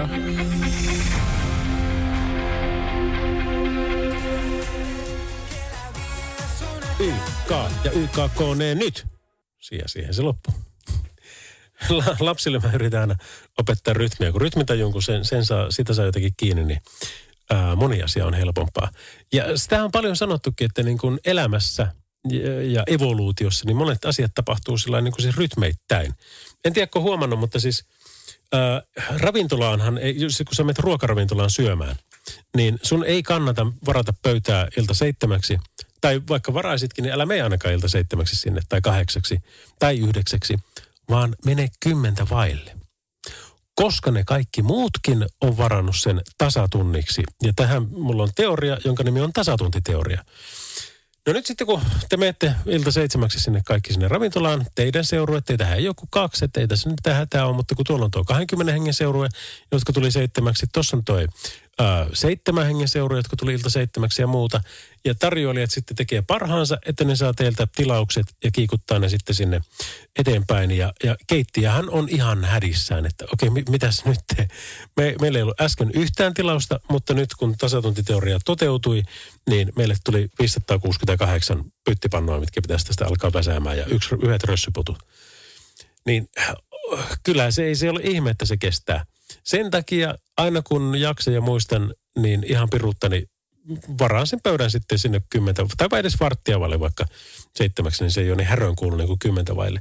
YK 6.99 7.51
ja 7.83 7.91
YKK 7.91 8.39
nyt. 8.75 9.05
Siihen, 9.61 9.89
siihen 9.89 10.13
se 10.13 10.21
loppuu. 10.21 10.53
La- 11.89 12.17
Lapsille 12.19 12.59
mä 12.59 12.71
yritän 12.73 13.01
aina 13.01 13.15
opettaa 13.57 13.93
rytmiä. 13.93 14.31
Kun 14.31 14.41
rytmitaju, 14.41 14.91
kun 14.91 15.03
sen, 15.03 15.25
sen 15.25 15.45
saa, 15.45 15.71
sitä 15.71 15.93
saa 15.93 16.05
jotenkin 16.05 16.33
kiinni, 16.37 16.63
niin 16.63 16.81
ää, 17.49 17.75
moni 17.75 18.03
asia 18.03 18.25
on 18.25 18.33
helpompaa. 18.33 18.89
Ja 19.33 19.57
sitä 19.57 19.83
on 19.83 19.91
paljon 19.91 20.15
sanottukin, 20.15 20.65
että 20.65 20.83
niin 20.83 20.97
kuin 20.97 21.19
elämässä 21.25 21.87
ja, 22.29 22.61
ja 22.61 22.83
evoluutiossa, 22.87 23.65
niin 23.65 23.77
monet 23.77 24.05
asiat 24.05 24.31
tapahtuu 24.35 24.77
sillä 24.77 25.01
niin 25.01 25.11
kuin 25.11 25.21
siis 25.21 25.37
rytmeittäin. 25.37 26.13
En 26.65 26.73
tiedä, 26.73 26.87
kun 26.87 27.01
huomannut, 27.01 27.39
mutta 27.39 27.59
siis 27.59 27.85
ää, 28.53 28.81
ravintolaanhan, 29.17 29.97
ei, 29.97 30.13
kun 30.45 30.55
sä 30.55 30.63
menet 30.63 30.79
ruokaravintolaan 30.79 31.49
syömään, 31.49 31.95
niin 32.55 32.79
sun 32.83 33.03
ei 33.03 33.23
kannata 33.23 33.67
varata 33.85 34.13
pöytää 34.21 34.67
ilta 34.77 34.93
seitsemäksi, 34.93 35.57
tai 36.05 36.21
vaikka 36.29 36.53
varaisitkin, 36.53 37.03
niin 37.03 37.13
älä 37.13 37.25
mene 37.25 37.41
ainakaan 37.41 37.73
ilta 37.73 37.89
seitsemäksi 37.89 38.35
sinne, 38.35 38.61
tai 38.69 38.81
kahdeksaksi, 38.81 39.39
tai 39.79 39.99
yhdeksäksi, 39.99 40.59
vaan 41.09 41.35
mene 41.45 41.69
kymmentä 41.79 42.27
vaille. 42.29 42.71
Koska 43.75 44.11
ne 44.11 44.23
kaikki 44.23 44.61
muutkin 44.61 45.25
on 45.41 45.57
varannut 45.57 45.95
sen 45.95 46.21
tasatunniksi. 46.37 47.23
Ja 47.43 47.53
tähän 47.55 47.87
mulla 47.89 48.23
on 48.23 48.29
teoria, 48.35 48.77
jonka 48.85 49.03
nimi 49.03 49.21
on 49.21 49.33
tasatuntiteoria. 49.33 50.25
No 51.27 51.33
nyt 51.33 51.45
sitten 51.45 51.67
kun 51.67 51.81
te 52.09 52.17
menette 52.17 52.55
ilta 52.65 52.91
seitsemäksi 52.91 53.39
sinne 53.39 53.61
kaikki 53.65 53.93
sinne 53.93 54.07
ravintolaan, 54.07 54.65
teidän 54.75 55.05
seurue, 55.05 55.41
teitähän 55.41 55.77
ei 55.77 55.83
joku 55.83 56.07
kaksi, 56.09 56.45
että 56.45 56.59
ei 56.59 56.67
tässä 56.67 56.89
nyt 56.89 56.97
mitään 56.97 57.17
hätää 57.17 57.45
ole, 57.45 57.55
mutta 57.55 57.75
kun 57.75 57.85
tuolla 57.85 58.05
on 58.05 58.11
tuo 58.11 58.23
20 58.23 58.73
hengen 58.73 58.93
seurue, 58.93 59.29
jotka 59.71 59.93
tuli 59.93 60.11
seitsemäksi, 60.11 60.65
tuossa 60.73 60.97
on 60.97 61.03
toi 61.03 61.27
ää, 61.79 62.07
seitsemän 62.13 62.65
hengen 62.65 62.87
seurue, 62.87 63.19
jotka 63.19 63.35
tuli 63.35 63.53
ilta 63.53 63.69
seitsemäksi 63.69 64.21
ja 64.21 64.27
muuta. 64.27 64.61
Ja 65.05 65.15
tarjoilijat 65.15 65.71
sitten 65.71 65.95
tekee 65.95 66.21
parhaansa, 66.21 66.77
että 66.85 67.03
ne 67.03 67.15
saa 67.15 67.33
teiltä 67.33 67.67
tilaukset 67.75 68.25
ja 68.43 68.51
kiikuttaa 68.51 68.99
ne 68.99 69.09
sitten 69.09 69.35
sinne 69.35 69.61
eteenpäin. 70.19 70.71
Ja, 70.71 70.93
ja 71.03 71.15
keittäjähän 71.27 71.89
on 71.89 72.09
ihan 72.09 72.43
hädissään, 72.43 73.05
että 73.05 73.25
okei, 73.33 73.49
mi- 73.49 73.63
mitäs 73.69 74.05
nyt 74.05 74.19
te? 74.35 74.47
Me, 74.97 75.15
meillä 75.21 75.39
ei 75.39 75.43
ollut 75.43 75.61
äsken 75.61 75.91
yhtään 75.93 76.33
tilausta, 76.33 76.79
mutta 76.89 77.13
nyt 77.13 77.29
kun 77.39 77.57
tasatuntiteoria 77.57 78.39
toteutui, 78.45 79.03
niin 79.49 79.71
meille 79.75 79.95
tuli 80.03 80.29
568 80.39 81.63
pyttipannua, 81.83 82.39
mitkä 82.39 82.61
pitäisi 82.61 82.85
tästä 82.85 83.05
alkaa 83.05 83.33
väsäämään 83.33 83.77
ja 83.77 83.85
yksi, 83.85 84.15
yhdet 84.23 84.43
rössyputut. 84.43 84.97
Niin 86.05 86.29
kyllä 87.23 87.51
se 87.51 87.63
ei 87.63 87.75
se 87.75 87.89
ole 87.89 87.99
ihme, 88.03 88.29
että 88.29 88.45
se 88.45 88.57
kestää. 88.57 89.05
Sen 89.43 89.71
takia 89.71 90.15
aina 90.37 90.61
kun 90.61 90.95
jaksan 90.99 91.33
ja 91.33 91.41
muistan, 91.41 91.93
niin 92.15 92.43
ihan 92.43 92.69
piruuttani 92.69 93.25
varaan 93.99 94.27
sen 94.27 94.39
pöydän 94.43 94.71
sitten 94.71 94.99
sinne 94.99 95.21
kymmentä, 95.29 95.65
tai 95.77 95.99
edes 95.99 96.19
varttia 96.19 96.59
vaille 96.59 96.79
vaikka 96.79 97.05
seitsemäksi, 97.55 98.03
niin 98.03 98.11
se 98.11 98.21
ei 98.21 98.29
ole 98.29 98.37
niin 98.37 98.47
härön 98.47 98.75
kuulu 98.75 98.95
niin 98.95 99.07
kuin 99.07 99.19
kymmentä 99.19 99.55
vaille. 99.55 99.79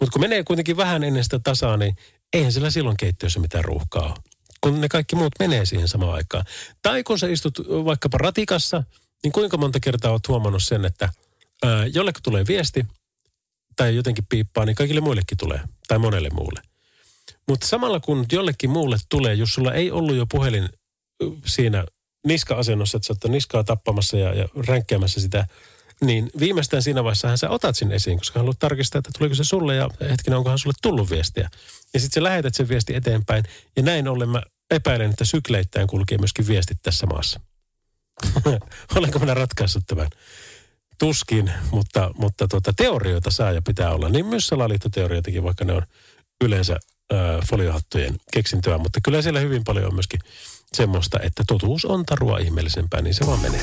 Mutta 0.00 0.12
kun 0.12 0.20
menee 0.20 0.44
kuitenkin 0.44 0.76
vähän 0.76 1.04
ennen 1.04 1.24
sitä 1.24 1.38
tasaa, 1.44 1.76
niin 1.76 1.96
eihän 2.32 2.52
sillä 2.52 2.70
silloin 2.70 2.96
keittiössä 2.96 3.40
mitään 3.40 3.64
ruuhkaa 3.64 4.06
ole. 4.06 4.14
Kun 4.60 4.80
ne 4.80 4.88
kaikki 4.88 5.16
muut 5.16 5.32
menee 5.38 5.66
siihen 5.66 5.88
samaan 5.88 6.14
aikaan. 6.14 6.44
Tai 6.82 7.02
kun 7.02 7.18
sä 7.18 7.26
istut 7.26 7.58
vaikkapa 7.68 8.18
ratikassa, 8.18 8.84
niin 9.22 9.32
kuinka 9.32 9.56
monta 9.56 9.80
kertaa 9.80 10.10
oot 10.10 10.28
huomannut 10.28 10.62
sen, 10.62 10.84
että 10.84 11.08
jollekin 11.92 12.22
tulee 12.22 12.46
viesti, 12.46 12.86
tai 13.76 13.96
jotenkin 13.96 14.26
piippaa, 14.28 14.64
niin 14.64 14.76
kaikille 14.76 15.00
muillekin 15.00 15.38
tulee, 15.38 15.60
tai 15.88 15.98
monelle 15.98 16.28
muulle. 16.30 16.62
Mutta 17.50 17.66
samalla 17.66 18.00
kun 18.00 18.26
jollekin 18.32 18.70
muulle 18.70 18.96
tulee, 19.08 19.34
jos 19.34 19.54
sulla 19.54 19.74
ei 19.74 19.90
ollut 19.90 20.16
jo 20.16 20.26
puhelin 20.26 20.68
siinä 21.46 21.84
niska-asennossa, 22.26 22.96
että 22.96 23.06
sä 23.06 23.12
oot 23.12 23.32
niskaa 23.32 23.64
tappamassa 23.64 24.16
ja, 24.16 24.34
ja 24.34 24.48
ränkkäämässä 24.66 25.20
sitä, 25.20 25.46
niin 26.00 26.30
viimeistään 26.40 26.82
siinä 26.82 27.04
vaiheessa 27.04 27.36
sä 27.36 27.50
otat 27.50 27.76
sen 27.76 27.92
esiin, 27.92 28.18
koska 28.18 28.38
haluat 28.38 28.58
tarkistaa, 28.58 28.98
että 28.98 29.10
tuliko 29.18 29.34
se 29.34 29.44
sulle 29.44 29.74
ja 29.74 29.88
hetkinen, 30.10 30.36
onkohan 30.36 30.58
sulle 30.58 30.74
tullut 30.82 31.10
viestiä. 31.10 31.50
Ja 31.94 32.00
sitten 32.00 32.20
sä 32.20 32.22
lähetät 32.22 32.54
sen 32.54 32.68
viesti 32.68 32.94
eteenpäin. 32.94 33.44
Ja 33.76 33.82
näin 33.82 34.08
ollen 34.08 34.28
mä 34.28 34.42
epäilen, 34.70 35.10
että 35.10 35.24
sykleittäin 35.24 35.86
kulkee 35.86 36.18
myöskin 36.18 36.46
viestit 36.46 36.78
tässä 36.82 37.06
maassa. 37.06 37.40
Olenko 38.96 39.18
minä 39.18 39.34
ratkaissut 39.34 39.84
tämän? 39.86 40.08
Tuskin, 40.98 41.52
mutta, 41.70 42.10
mutta 42.18 42.48
tuota, 42.48 42.72
teorioita 42.72 43.30
saa 43.30 43.52
ja 43.52 43.62
pitää 43.62 43.94
olla. 43.94 44.08
Niin 44.08 44.26
myös 44.26 44.46
salaliittoteorioitakin, 44.46 45.44
vaikka 45.44 45.64
ne 45.64 45.72
on 45.72 45.82
yleensä 46.44 46.76
foliohattujen 47.50 48.16
keksintöä. 48.32 48.78
Mutta 48.78 49.00
kyllä 49.04 49.22
siellä 49.22 49.40
hyvin 49.40 49.64
paljon 49.64 49.86
on 49.86 49.94
myöskin 49.94 50.20
semmoista, 50.72 51.20
että 51.22 51.42
totuus 51.46 51.84
on 51.84 52.06
tarua 52.06 52.38
ihmeellisempää, 52.38 53.02
niin 53.02 53.14
se 53.14 53.26
vaan 53.26 53.40
menee. 53.40 53.62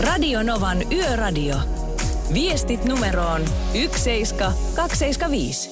Radio 0.00 0.42
Novan 0.42 0.92
Yöradio. 0.92 1.56
Viestit 2.34 2.84
numeroon 2.84 3.44
17275. 3.72 5.70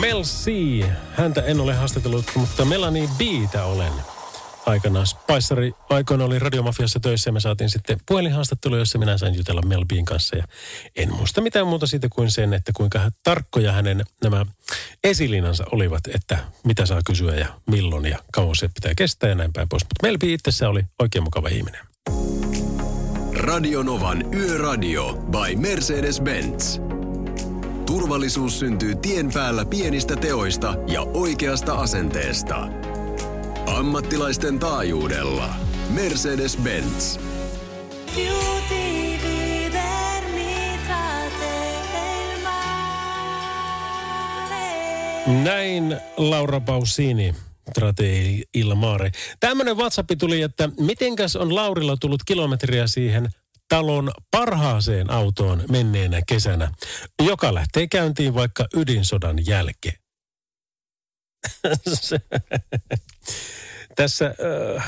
Mel 0.00 0.22
C. 0.22 0.50
Häntä 1.12 1.42
en 1.42 1.60
ole 1.60 1.74
haastatellut, 1.74 2.24
mutta 2.34 2.64
Melanie 2.64 3.08
Btä 3.08 3.64
olen 3.64 3.92
aikanaan. 4.66 5.06
Spaissari 5.06 5.72
aikoina 5.88 6.24
oli 6.24 6.38
radiomafiassa 6.38 7.00
töissä 7.00 7.28
ja 7.28 7.32
me 7.32 7.40
saatiin 7.40 7.70
sitten 7.70 8.00
puhelinhaastattelu, 8.06 8.76
jossa 8.76 8.98
minä 8.98 9.18
sain 9.18 9.34
jutella 9.34 9.62
Mel 9.62 9.84
Bn 9.84 10.04
kanssa. 10.04 10.36
Ja 10.36 10.44
en 10.96 11.12
muista 11.12 11.40
mitään 11.40 11.66
muuta 11.66 11.86
siitä 11.86 12.08
kuin 12.08 12.30
sen, 12.30 12.54
että 12.54 12.72
kuinka 12.76 13.10
tarkkoja 13.24 13.72
hänen 13.72 14.04
nämä 14.22 14.46
esilinansa 15.04 15.64
olivat, 15.72 16.06
että 16.14 16.38
mitä 16.64 16.86
saa 16.86 17.00
kysyä 17.06 17.34
ja 17.34 17.46
milloin 17.66 18.04
ja 18.04 18.18
kauan 18.32 18.56
se 18.56 18.68
pitää 18.68 18.92
kestää 18.96 19.28
ja 19.28 19.34
näin 19.34 19.52
päin 19.52 19.68
pois. 19.68 19.82
Mutta 19.82 20.06
Mel 20.06 20.18
B 20.18 20.22
itsessään 20.22 20.70
oli 20.70 20.82
oikein 20.98 21.24
mukava 21.24 21.48
ihminen. 21.48 21.80
Radionovan 23.34 24.34
Yöradio 24.34 25.12
by 25.14 25.56
Mercedes-Benz. 25.56 26.80
Turvallisuus 27.86 28.58
syntyy 28.58 28.94
tien 28.96 29.32
päällä 29.32 29.64
pienistä 29.64 30.16
teoista 30.16 30.74
ja 30.86 31.02
oikeasta 31.02 31.74
asenteesta. 31.74 32.68
Ammattilaisten 33.66 34.58
taajuudella. 34.58 35.54
Mercedes-Benz. 35.90 37.18
Näin 45.26 46.00
Laura 46.16 46.60
Pausini. 46.60 47.34
Trate 47.74 48.42
il 48.54 48.74
mare. 48.74 49.10
Tämmöinen 49.40 49.76
WhatsApp 49.76 50.10
tuli, 50.18 50.42
että 50.42 50.68
mitenkäs 50.80 51.36
on 51.36 51.54
Laurilla 51.54 51.96
tullut 51.96 52.22
kilometriä 52.26 52.86
siihen 52.86 53.28
talon 53.68 54.12
parhaaseen 54.30 55.10
autoon 55.10 55.62
menneenä 55.70 56.22
kesänä, 56.26 56.70
joka 57.22 57.54
lähtee 57.54 57.86
käyntiin 57.86 58.34
vaikka 58.34 58.66
ydinsodan 58.74 59.46
jälkeen. 59.46 60.05
Tässä 63.96 64.26
äh, 64.26 64.84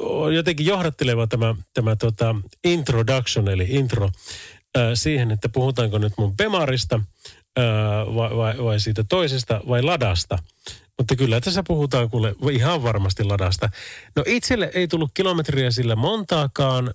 on 0.00 0.34
jotenkin 0.34 0.66
johdatteleva 0.66 1.26
tämä, 1.26 1.54
tämä 1.74 1.96
tota 1.96 2.36
introduction, 2.64 3.48
eli 3.48 3.66
intro 3.68 4.04
äh, 4.04 4.82
siihen, 4.94 5.30
että 5.30 5.48
puhutaanko 5.48 5.98
nyt 5.98 6.12
mun 6.18 6.36
Bemarista 6.36 7.00
äh, 7.58 7.64
vai, 8.14 8.36
vai, 8.36 8.64
vai 8.64 8.80
siitä 8.80 9.04
toisesta 9.08 9.60
vai 9.68 9.82
ladasta. 9.82 10.38
Mutta 10.98 11.16
kyllä 11.16 11.40
tässä 11.40 11.62
puhutaan 11.66 12.10
kuule 12.10 12.34
ihan 12.50 12.82
varmasti 12.82 13.24
ladasta. 13.24 13.68
No 14.16 14.22
itselle 14.26 14.70
ei 14.74 14.88
tullut 14.88 15.10
kilometriä 15.14 15.70
sillä 15.70 15.96
montaakaan. 15.96 16.94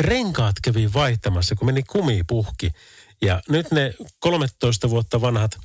Renkaat 0.00 0.56
kävi 0.62 0.92
vaihtamassa, 0.92 1.54
kun 1.54 1.66
meni 1.66 1.82
kumipuhki. 1.82 2.72
Ja 3.22 3.42
nyt 3.48 3.70
ne 3.70 3.94
13 4.18 4.90
vuotta 4.90 5.20
vanhat 5.20 5.58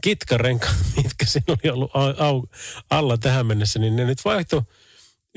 kitkarenkaat, 0.00 0.76
mitkä 0.96 1.26
siinä 1.26 1.56
oli 1.62 1.70
ollut 1.70 1.90
au, 2.18 2.44
alla 2.90 3.18
tähän 3.18 3.46
mennessä, 3.46 3.78
niin 3.78 3.96
ne 3.96 4.04
nyt 4.04 4.24
vaihtoi 4.24 4.62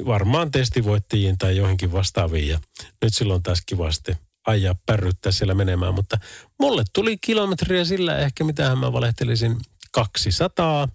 varmaan 0.06 0.52
testivoittajiin 0.52 1.38
tai 1.38 1.58
johonkin 1.58 1.92
vastaaviin. 1.92 2.48
Ja 2.48 2.60
nyt 3.02 3.14
silloin 3.14 3.44
taas 3.44 3.62
kiva 3.66 3.92
sitten 3.92 4.18
ajaa 4.48 4.76
pärryttää 4.86 5.32
siellä 5.32 5.54
menemään. 5.54 5.94
Mutta 5.94 6.18
mulle 6.60 6.84
tuli 6.94 7.18
kilometriä 7.18 7.86
sillä 7.86 8.18
ehkä, 8.18 8.44
mitähän 8.44 8.78
mä 8.78 8.94
valehtelisin, 8.94 9.58
200. 9.92 10.88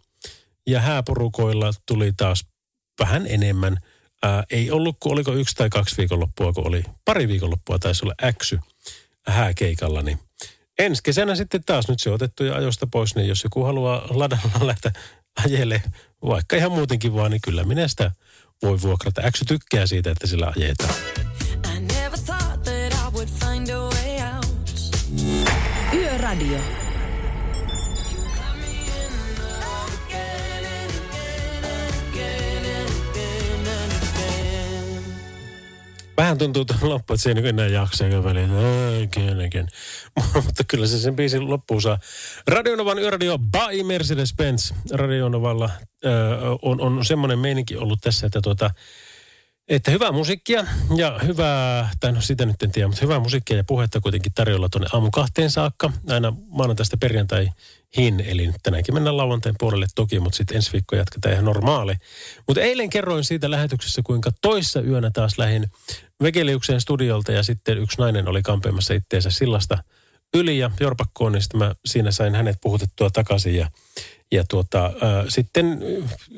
Ja 0.66 0.80
hääporukoilla 0.80 1.72
tuli 1.86 2.12
taas 2.16 2.44
vähän 3.00 3.26
enemmän. 3.26 3.80
Ää, 4.22 4.44
ei 4.50 4.70
ollut, 4.70 4.96
kun 5.00 5.12
oliko 5.12 5.32
yksi 5.32 5.54
tai 5.54 5.70
kaksi 5.70 5.96
viikonloppua, 5.96 6.52
kun 6.52 6.66
oli 6.66 6.84
pari 7.04 7.28
viikonloppua, 7.28 7.78
taisi 7.78 8.04
olla 8.04 8.14
äksy 8.24 8.58
hääkeikalla, 9.26 10.02
niin 10.02 10.18
ensi 10.78 11.02
kesänä 11.02 11.34
sitten 11.34 11.64
taas 11.64 11.88
nyt 11.88 12.00
se 12.00 12.10
otettu 12.10 12.44
ja 12.44 12.54
ajosta 12.54 12.86
pois, 12.92 13.14
niin 13.14 13.28
jos 13.28 13.44
joku 13.44 13.64
haluaa 13.64 14.06
ladalla 14.10 14.66
lähteä 14.66 14.92
ajelle, 15.44 15.82
vaikka 16.22 16.56
ihan 16.56 16.72
muutenkin 16.72 17.14
vaan, 17.14 17.30
niin 17.30 17.40
kyllä 17.40 17.64
minä 17.64 17.88
sitä 17.88 18.10
voi 18.62 18.82
vuokrata. 18.82 19.22
Äksy 19.24 19.44
tykkää 19.44 19.86
siitä, 19.86 20.10
että 20.10 20.26
sillä 20.26 20.52
ajetaan. 20.56 20.94
I 25.92 26.85
Vähän 36.16 36.38
tuntuu 36.38 36.64
tuon 36.64 36.90
loppu, 36.90 37.14
että 37.14 37.22
se 37.22 37.30
ei 37.30 37.34
niin 37.34 37.46
enää 37.46 37.66
jaksa 37.66 38.04
oikein. 39.38 39.68
Mutta 40.44 40.64
kyllä 40.68 40.86
se 40.86 40.98
sen 40.98 41.16
biisin 41.16 41.50
loppuun 41.50 41.82
saa. 41.82 41.98
Radionovan 42.46 42.98
yöradio 42.98 43.38
by 43.38 43.82
Mercedes-Benz. 43.82 44.74
Radionovalla 44.92 45.70
ö, 46.04 46.08
on, 46.62 46.80
on 46.80 47.04
semmoinen 47.04 47.38
meininki 47.38 47.76
ollut 47.76 48.00
tässä, 48.02 48.26
että 48.26 48.40
tuota, 48.40 48.70
että 49.68 49.90
hyvää 49.90 50.12
musiikkia 50.12 50.66
ja 50.96 51.20
hyvää, 51.26 51.90
tai 52.00 52.12
no 52.12 52.20
sitä 52.20 52.46
nyt 52.46 52.62
en 52.62 52.72
tiedä, 52.72 52.88
mutta 52.88 53.02
hyvää 53.02 53.20
musiikkia 53.20 53.56
ja 53.56 53.64
puhetta 53.64 54.00
kuitenkin 54.00 54.32
tarjolla 54.34 54.68
tuonne 54.68 54.88
aamu 54.92 55.10
kahteen 55.10 55.50
saakka. 55.50 55.92
Aina 56.08 56.32
maanantaista 56.48 56.96
perjantaihin, 57.94 58.32
eli 58.32 58.46
nyt 58.46 58.56
tänäänkin 58.62 58.94
mennään 58.94 59.16
lauantain 59.16 59.54
puolelle 59.58 59.86
toki, 59.94 60.20
mutta 60.20 60.36
sitten 60.36 60.56
ensi 60.56 60.72
viikko 60.72 60.96
jatketaan 60.96 61.32
ihan 61.32 61.44
normaali. 61.44 61.94
Mutta 62.46 62.60
eilen 62.60 62.90
kerroin 62.90 63.24
siitä 63.24 63.50
lähetyksessä, 63.50 64.02
kuinka 64.04 64.30
toissa 64.40 64.80
yönä 64.80 65.10
taas 65.10 65.38
lähin 65.38 65.66
Vegeliuksen 66.22 66.80
studiolta 66.80 67.32
ja 67.32 67.42
sitten 67.42 67.78
yksi 67.78 67.98
nainen 67.98 68.28
oli 68.28 68.42
kampeamassa 68.42 68.94
itteensä 68.94 69.30
sillasta 69.30 69.78
yli 70.34 70.58
ja 70.58 70.70
jorpakkoon, 70.80 71.32
niin 71.32 71.42
sitten 71.42 71.58
mä 71.58 71.74
siinä 71.86 72.10
sain 72.10 72.34
hänet 72.34 72.56
puhutettua 72.62 73.10
takaisin 73.10 73.54
ja 73.54 73.70
ja 74.32 74.44
tuota, 74.48 74.86
äh, 74.86 75.24
sitten 75.28 75.80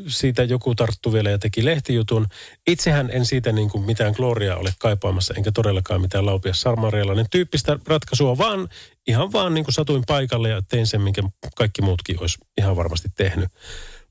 siitä 0.09 0.45
joku 0.45 0.75
tarttu 0.75 1.13
vielä 1.13 1.31
ja 1.31 1.39
teki 1.39 1.65
lehtijutun. 1.65 2.27
Itsehän 2.67 3.11
en 3.13 3.27
siitä 3.27 3.53
niin 3.53 3.71
kuin 3.71 3.85
mitään 3.85 4.15
gloriaa 4.17 4.57
ole 4.57 4.75
kaipaamassa, 4.79 5.35
enkä 5.37 5.53
todellakaan 5.53 6.01
mitään 6.01 6.27
laupias 6.27 6.61
sarmarialainen 6.61 7.27
tyyppistä 7.31 7.79
ratkaisua, 7.87 8.39
vaan 8.39 8.69
ihan 9.07 9.33
vaan 9.33 9.55
niin 9.55 9.65
kuin 9.65 9.75
satuin 9.75 10.05
paikalle 10.07 10.49
ja 10.49 10.63
tein 10.69 10.87
sen, 10.87 11.03
minkä 11.03 11.23
kaikki 11.57 11.83
muutkin 11.83 12.21
olisi 12.21 12.39
ihan 12.59 12.77
varmasti 12.77 13.09
tehnyt. 13.17 13.51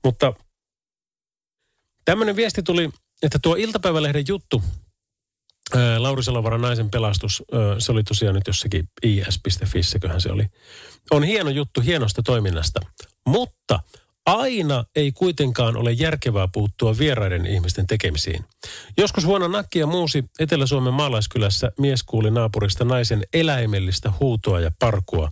Mutta 0.04 0.34
tämmöinen 2.06 2.36
viesti 2.36 2.64
tuli, 2.64 2.90
että 3.24 3.40
tuo 3.42 3.56
iltapäivälehden 3.56 4.26
juttu, 4.28 4.64
ää, 5.76 6.04
Lauri 6.04 6.24
Salovaaran 6.24 6.62
naisen 6.62 6.90
pelastus, 6.90 7.44
ää, 7.52 7.80
se 7.80 7.92
oli 7.92 8.04
tosiaan 8.04 8.36
nyt 8.36 8.48
jossakin 8.48 8.90
is.fissäköhän 9.04 10.22
se 10.22 10.32
oli. 10.32 10.46
On 11.12 11.24
hieno 11.24 11.50
juttu 11.50 11.82
hienosta 11.82 12.24
toiminnasta, 12.24 12.80
mutta 13.28 13.80
aina 14.26 14.86
ei 14.96 15.12
kuitenkaan 15.12 15.78
ole 15.78 15.92
järkevää 15.92 16.48
puuttua 16.54 16.98
vieraiden 16.98 17.46
ihmisten 17.46 17.88
tekemisiin. 17.88 18.46
Joskus 18.98 19.26
vuonna 19.26 19.48
nakki 19.48 19.80
ja 19.80 19.88
muusi 19.88 20.24
Etelä-Suomen 20.40 20.94
maalaiskylässä 20.94 21.72
mies 21.80 22.04
kuuli 22.04 22.32
naapurista 22.32 22.86
naisen 22.86 23.24
eläimellistä 23.34 24.14
huutoa 24.20 24.60
ja 24.60 24.72
parkua. 24.80 25.32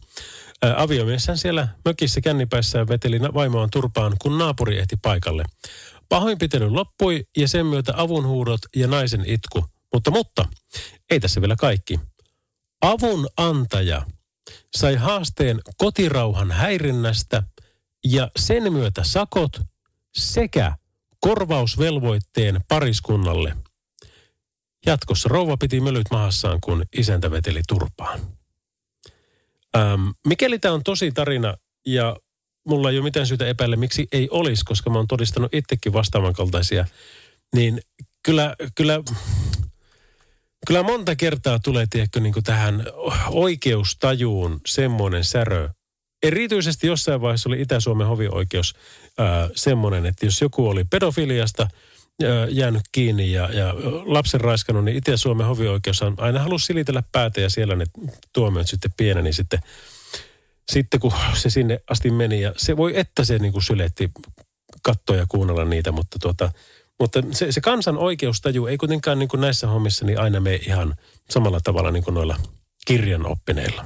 Ää, 0.61 0.81
Aviomieshän 0.81 1.37
siellä 1.37 1.67
mökissä 1.85 2.21
kännipäissään 2.21 2.87
veteli 2.87 3.21
vaimoaan 3.21 3.69
turpaan, 3.69 4.15
kun 4.21 4.37
naapuri 4.37 4.79
ehti 4.79 4.95
paikalle. 5.01 5.43
Pahoinpitely 6.09 6.69
loppui 6.69 7.23
ja 7.37 7.47
sen 7.47 7.65
myötä 7.65 7.93
avunhuudot 7.95 8.61
ja 8.75 8.87
naisen 8.87 9.23
itku. 9.27 9.65
Mutta, 9.93 10.11
mutta, 10.11 10.45
ei 11.09 11.19
tässä 11.19 11.41
vielä 11.41 11.55
kaikki. 11.55 11.99
Avun 12.81 13.27
antaja 13.37 14.01
sai 14.75 14.95
haasteen 14.95 15.61
kotirauhan 15.77 16.51
häirinnästä 16.51 17.43
ja 18.05 18.31
sen 18.37 18.73
myötä 18.73 19.03
sakot 19.03 19.61
sekä 20.15 20.75
korvausvelvoitteen 21.19 22.61
pariskunnalle. 22.67 23.55
Jatkossa 24.85 25.29
rouva 25.29 25.57
piti 25.57 25.81
mölyt 25.81 26.07
mahassaan, 26.11 26.61
kun 26.61 26.85
isäntä 26.97 27.31
veteli 27.31 27.61
turpaan. 27.67 28.19
Ähm, 29.77 30.09
mikäli 30.27 30.59
tämä 30.59 30.73
on 30.73 30.83
tosi 30.83 31.11
tarina 31.11 31.57
ja 31.85 32.17
mulla 32.65 32.89
ei 32.89 32.97
ole 32.97 33.03
mitään 33.03 33.27
syytä 33.27 33.47
epäillä, 33.47 33.75
miksi 33.75 34.07
ei 34.11 34.27
olisi, 34.31 34.65
koska 34.65 34.89
mä 34.89 34.97
oon 34.97 35.07
todistanut 35.07 35.53
itsekin 35.53 35.93
vastaavan 35.93 36.33
kaltaisia, 36.33 36.85
niin 37.55 37.81
kyllä, 38.23 38.55
kyllä, 38.75 39.03
kyllä 40.67 40.83
monta 40.83 41.15
kertaa 41.15 41.59
tulee, 41.59 41.85
tiedätkö, 41.89 42.19
niin 42.19 42.33
tähän 42.43 42.83
oikeustajuun 43.29 44.61
semmoinen 44.67 45.23
särö. 45.23 45.69
Erityisesti 46.23 46.87
jossain 46.87 47.21
vaiheessa 47.21 47.49
oli 47.49 47.61
Itä-Suomen 47.61 48.07
hovioikeus 48.07 48.75
ää, 49.17 49.49
semmoinen, 49.55 50.05
että 50.05 50.25
jos 50.25 50.41
joku 50.41 50.67
oli 50.67 50.83
pedofiliasta 50.83 51.67
ää, 52.23 52.47
jäänyt 52.49 52.81
kiinni 52.91 53.31
ja, 53.31 53.49
ja 53.53 53.73
lapsen 54.05 54.41
raiskannut, 54.41 54.85
niin 54.85 54.97
Itä-Suomen 54.97 55.47
hovioikeus 55.47 56.01
on 56.01 56.15
aina 56.17 56.39
halusi 56.39 56.65
silitellä 56.65 57.03
päätä 57.11 57.41
ja 57.41 57.49
siellä 57.49 57.75
ne 57.75 57.85
tuomiot 58.33 58.67
sitten 58.67 58.93
pieneni 58.97 59.33
sitten 59.33 59.59
sitten 60.71 60.99
kun 60.99 61.13
se 61.41 61.49
sinne 61.49 61.79
asti 61.89 62.11
meni 62.11 62.41
ja 62.41 62.53
se 62.57 62.77
voi 62.77 62.99
että 62.99 63.23
se 63.23 63.39
niin 63.39 63.51
kuin 63.51 63.63
syletti 63.63 64.11
kattoja 64.81 65.19
ja 65.19 65.25
kuunnella 65.29 65.65
niitä, 65.65 65.91
mutta, 65.91 66.19
tuota, 66.19 66.51
mutta 66.99 67.23
se, 67.31 67.51
se 67.51 67.61
kansan 67.61 67.97
oikeustaju 67.97 68.65
ei 68.65 68.77
kuitenkaan 68.77 69.19
niin 69.19 69.29
kuin 69.29 69.41
näissä 69.41 69.67
hommissa 69.67 70.05
niin 70.05 70.19
aina 70.19 70.39
mene 70.39 70.55
ihan 70.55 70.95
samalla 71.29 71.59
tavalla 71.63 71.91
niin 71.91 72.03
kuin 72.03 72.13
noilla 72.13 72.37
kirjan 72.87 73.25
oppineilla. 73.25 73.85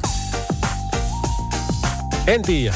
En 2.30 2.42
tiedä. 2.42 2.76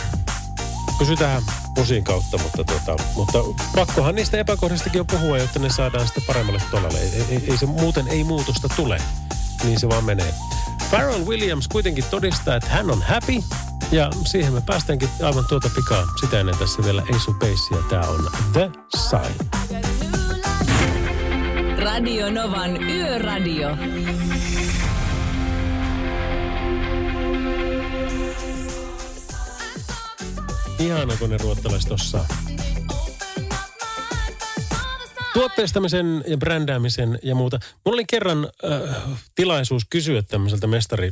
Kysytään 1.00 1.44
musiin 1.78 2.04
kautta, 2.04 2.38
mutta, 2.38 2.64
tuota, 2.64 3.04
mutta 3.16 3.40
pakkohan 3.76 4.16
niistä 4.16 4.38
epäkohdistakin 4.38 5.02
on 5.02 5.08
puhua, 5.08 5.38
jotta 5.38 5.60
ne 5.60 5.70
saadaan 5.70 6.06
sitten 6.06 6.24
paremmalle 6.28 6.62
tolalle. 6.72 7.00
Ei, 7.00 7.26
ei, 7.30 7.44
ei 7.52 7.58
se, 7.58 7.66
muuten 7.66 8.08
ei 8.08 8.24
muutosta 8.24 8.70
tule, 8.76 8.98
niin 9.64 9.80
se 9.80 9.90
vaan 9.90 10.04
menee. 10.04 10.34
Pharrell 10.90 11.26
Williams 11.26 11.68
kuitenkin 11.68 12.04
todistaa, 12.12 12.56
että 12.56 12.70
hän 12.70 12.92
on 12.92 13.02
happy, 13.02 13.44
ja 13.92 14.12
siihen 14.26 14.54
me 14.54 14.62
päästäänkin 14.62 15.10
aivan 15.24 15.46
tuota 15.50 15.70
pikaa. 15.76 16.04
Sitä 16.22 16.40
ennen 16.40 16.58
tässä 16.58 16.84
vielä 16.84 17.02
of 17.02 17.40
Base, 17.40 17.76
ja 17.76 17.84
tää 17.90 18.10
on 18.10 18.32
The 18.54 18.72
Sign. 18.98 19.50
Radio 21.84 22.32
Novan 22.32 22.84
Yöradio. 22.84 23.70
Ihana, 30.84 31.18
kun 31.18 31.30
ne 31.30 31.38
ruottalaiset 31.38 31.92
osaa. 31.92 32.28
Tuotteistamisen 35.34 36.24
ja 36.28 36.38
brändäämisen 36.38 37.20
ja 37.24 37.36
muuta. 37.36 37.60
Mulla 37.86 37.96
oli 37.96 38.06
kerran 38.06 38.50
äh, 38.64 38.96
tilaisuus 39.36 39.84
kysyä 39.90 40.22
tämmöiseltä 40.22 40.68
mestari 40.68 41.12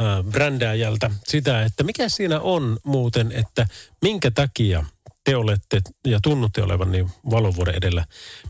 äh, 0.00 0.24
brändääjältä 0.30 1.10
sitä, 1.26 1.62
että 1.62 1.84
mikä 1.84 2.08
siinä 2.08 2.40
on 2.40 2.78
muuten, 2.84 3.32
että 3.32 3.66
minkä 4.02 4.30
takia 4.30 4.84
te 5.24 5.36
olette 5.36 5.80
ja 6.04 6.20
tunnutte 6.22 6.62
olevan 6.62 6.92
niin 6.92 7.10
valovuoden 7.30 7.74
edellä 7.74 8.04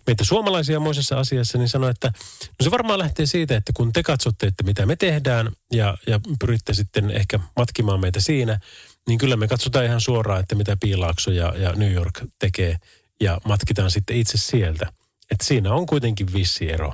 meitä 0.07 0.25
suomalaisia 0.25 0.81
moisessa 0.81 1.19
asiassa, 1.19 1.59
niin 1.59 1.69
sanoi, 1.69 1.91
että 1.91 2.13
no 2.41 2.65
se 2.65 2.71
varmaan 2.71 2.99
lähtee 2.99 3.27
siitä, 3.27 3.57
että 3.57 3.73
kun 3.77 3.93
te 3.93 4.03
katsotte, 4.03 4.47
että 4.47 4.63
mitä 4.63 4.87
me 4.87 4.97
tehdään 4.97 5.53
ja, 5.73 5.97
ja 6.07 6.21
pyritte 6.41 6.75
sitten 6.75 7.11
ehkä 7.11 7.41
matkimaan 7.57 8.01
meitä 8.01 8.21
siinä, 8.21 8.61
niin 9.09 9.19
kyllä 9.19 9.37
me 9.37 9.49
katsotaan 9.49 9.85
ihan 9.85 10.01
suoraan, 10.01 10.41
että 10.41 10.55
mitä 10.55 10.77
Piilaakso 10.81 11.31
ja, 11.31 11.53
ja 11.57 11.73
New 11.73 11.93
York 11.93 12.21
tekee 12.39 12.77
ja 13.21 13.41
matkitaan 13.45 13.91
sitten 13.91 14.17
itse 14.17 14.39
sieltä. 14.39 14.93
Että 15.31 15.45
siinä 15.45 15.73
on 15.75 15.87
kuitenkin 15.87 16.33
vissi 16.33 16.71
ero. 16.71 16.93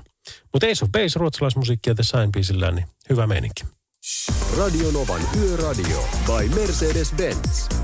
Mutta 0.53 0.67
Ace 0.67 0.85
of 0.85 0.91
Base, 0.91 1.19
ruotsalaismusiikkia 1.19 1.95
The 1.95 2.03
Sign 2.03 2.33
biisillään, 2.33 2.75
niin 2.75 2.87
hyvä 3.11 3.27
meininki. 3.27 3.65
Radionovan 4.59 5.23
Yöradio 5.41 6.09
by 6.27 6.49
Mercedes-Benz. 6.49 7.75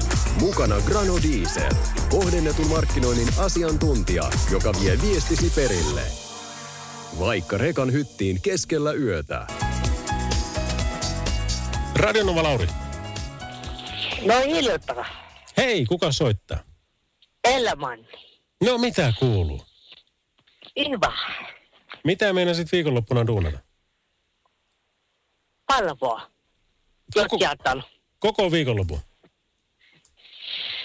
Mukana 0.41 0.81
Grano 0.81 1.19
Diesel. 1.23 1.73
Kohdennetun 2.11 2.69
markkinoinnin 2.69 3.29
asiantuntija, 3.39 4.31
joka 4.51 4.73
vie 4.81 4.99
viestisi 5.03 5.51
perille. 5.51 6.03
Vaikka 7.19 7.59
rekan 7.59 7.93
hyttiin 7.93 8.43
keskellä 8.43 8.93
yötä. 8.93 9.47
Radionova 11.97 12.43
Lauri. 12.43 12.69
No 14.27 14.35
ilta. 14.47 15.05
Hei, 15.57 15.87
kuka 15.87 16.13
soittaa? 16.13 16.59
Elämän. 17.45 18.07
No 18.65 18.79
mitä 18.79 19.13
kuuluu? 19.19 19.67
Ilva. 20.77 21.13
Mitä 22.05 22.33
meinasit 22.33 22.73
viikonloppuna 22.73 23.27
duunata? 23.27 23.59
Palvoa. 25.67 26.31
Jotjatan. 27.17 27.85
Koko 28.19 28.53
viikonloppu? 28.53 29.01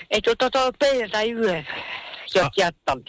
Ei 0.10 0.22
tuota 0.22 0.50
tuo 0.52 0.72
perjantai 0.80 1.32
yön. 1.32 1.68
Jotjatan. 2.36 3.04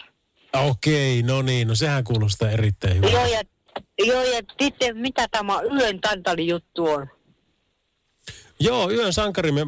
Okei, 0.53 1.23
no 1.23 1.41
niin, 1.41 1.67
no 1.67 1.75
sehän 1.75 2.03
kuulostaa 2.03 2.49
erittäin 2.49 2.95
hyvältä. 2.95 3.15
Joo 3.15 3.25
ja, 3.25 3.41
joo 4.05 4.23
ja 4.23 4.41
sitten 4.61 4.97
mitä 4.97 5.27
tämä 5.27 5.61
yön 5.61 6.01
tantali 6.01 6.47
juttu 6.47 6.85
on? 6.85 7.07
Joo, 8.59 8.91
Yön 8.91 9.13
sankari, 9.13 9.51
me 9.51 9.61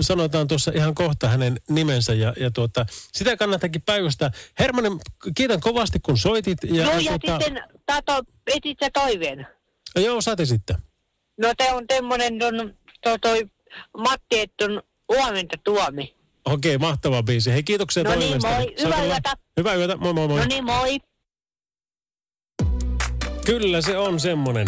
sanotaan 0.00 0.48
tuossa 0.48 0.72
ihan 0.74 0.94
kohta 0.94 1.28
hänen 1.28 1.60
nimensä 1.68 2.14
ja, 2.14 2.32
ja 2.40 2.50
tuota, 2.50 2.86
sitä 3.12 3.36
kannattakin 3.36 3.82
päivästä. 3.82 4.30
Hermanen, 4.58 4.92
kiitän 5.36 5.60
kovasti 5.60 6.00
kun 6.00 6.18
soitit. 6.18 6.58
Ja, 6.64 6.84
joo 6.84 6.98
ja 6.98 7.18
tuota, 7.18 7.44
sitten 7.44 7.62
tato, 7.86 8.22
etit 8.56 8.78
sä 8.84 8.90
toiveen. 8.90 9.46
Joo, 9.96 10.20
saatiin 10.20 10.46
sitten. 10.46 10.76
No 11.40 11.52
te 11.56 11.72
on 11.72 11.86
temmonen 11.86 12.38
ton, 12.38 12.74
to, 13.02 13.18
toi 13.18 13.46
Matti, 13.98 14.40
että 14.40 14.64
on 14.64 14.82
huomenta 15.08 15.56
tuomi. 15.64 16.14
Okei, 16.44 16.78
mahtava 16.78 17.22
biisi. 17.22 17.52
Hei, 17.52 17.62
kiitoksia 17.62 18.02
No 18.02 18.14
niin, 18.14 18.40
moi. 18.42 18.74
Hyvää 18.84 19.04
yötä. 19.04 19.34
Hyvää 19.56 19.74
yötä. 19.74 19.96
Moi 19.96 20.12
moi 20.12 20.28
moi. 20.28 20.40
No 20.40 20.46
niin, 20.46 20.64
moi. 20.64 20.98
Kyllä 23.44 23.80
se 23.80 23.98
on 23.98 24.20
semmonen 24.20 24.66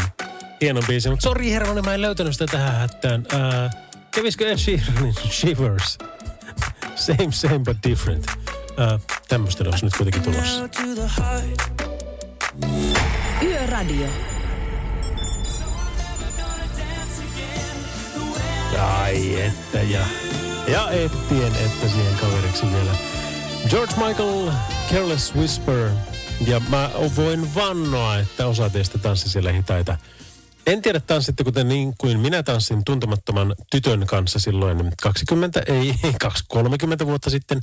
hieno 0.61 0.81
biisi. 0.87 1.11
Mutta 1.11 1.23
sori 1.23 1.51
Hermanen, 1.51 1.85
mä 1.85 1.95
en 1.95 2.03
löytänyt 2.03 2.33
sitä 2.33 2.47
tähän 2.47 2.75
hättään. 2.75 3.27
Ää, 3.33 3.71
kävisikö 4.11 4.51
Ed 4.51 4.57
Sheeranin 4.57 5.15
Shivers? 5.31 5.99
Same, 6.95 7.33
same 7.33 7.59
but 7.59 7.77
different. 7.89 8.27
Ää, 8.77 8.99
tämmöistä 9.29 9.65
olisi 9.65 9.85
nyt 9.85 9.97
kuitenkin 9.97 10.23
tulossa. 10.23 10.69
Yöradio. 13.43 14.07
Ai 18.79 19.41
että 19.41 19.79
ja, 19.79 20.05
ja 20.69 20.91
ettien 20.91 21.53
että 21.67 21.89
siihen 21.89 22.15
kaveriksi 22.21 22.67
vielä. 22.73 22.91
George 23.71 23.95
Michael, 24.07 24.51
Careless 24.93 25.35
Whisper. 25.35 25.91
Ja 26.47 26.61
mä 26.69 26.91
voin 27.17 27.55
vannoa, 27.55 28.19
että 28.19 28.47
osa 28.47 28.71
teistä 28.71 28.99
tanssi 28.99 29.29
siellä 29.29 29.53
hitaita. 29.53 29.97
En 30.67 30.83
tiedä 30.83 31.01
tanssitteko 31.01 31.53
te 31.53 31.65
niin 31.65 31.95
kuin 31.99 32.21
minä 32.21 32.43
tanssin 32.43 32.85
tuntemattoman 32.85 33.55
tytön 33.71 34.07
kanssa 34.07 34.39
silloin 34.39 34.93
20, 35.03 35.63
ei, 35.67 35.95
ei 36.05 36.13
30 36.49 37.07
vuotta 37.07 37.31
sitten. 37.31 37.61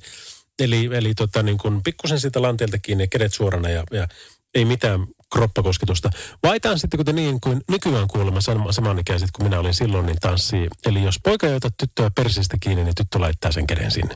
Eli, 0.60 0.90
eli 0.94 1.14
tota 1.14 1.44
niin 1.44 1.58
kuin 1.58 1.84
pikkusen 1.84 2.20
siitä 2.20 2.42
lanteelta 2.42 2.78
kiinni 2.78 3.04
ja 3.04 3.08
kädet 3.08 3.34
suorana 3.34 3.70
ja, 3.70 3.84
ja 3.92 4.08
ei 4.56 4.66
mitään 4.66 5.08
kroppakosketusta. 5.34 6.10
Vai 6.44 6.60
tanssitteko 6.60 7.04
te 7.04 7.14
niin 7.14 7.42
kuin 7.42 7.62
nykyään 7.70 8.08
kuulemma 8.08 8.40
sam- 8.40 8.72
samanikäiset 8.72 9.30
kuin 9.36 9.46
minä 9.46 9.60
olin 9.60 9.74
silloin, 9.74 10.06
niin 10.06 10.18
tanssii. 10.22 10.68
Eli 10.86 11.04
jos 11.04 11.20
poika 11.24 11.48
ei 11.48 11.56
ota 11.56 11.70
tyttöä 11.78 12.12
persistä 12.16 12.58
kiinni, 12.60 12.84
niin 12.84 12.96
tyttö 12.96 13.20
laittaa 13.20 13.52
sen 13.52 13.68
käden 13.68 13.92
sinne. 13.92 14.16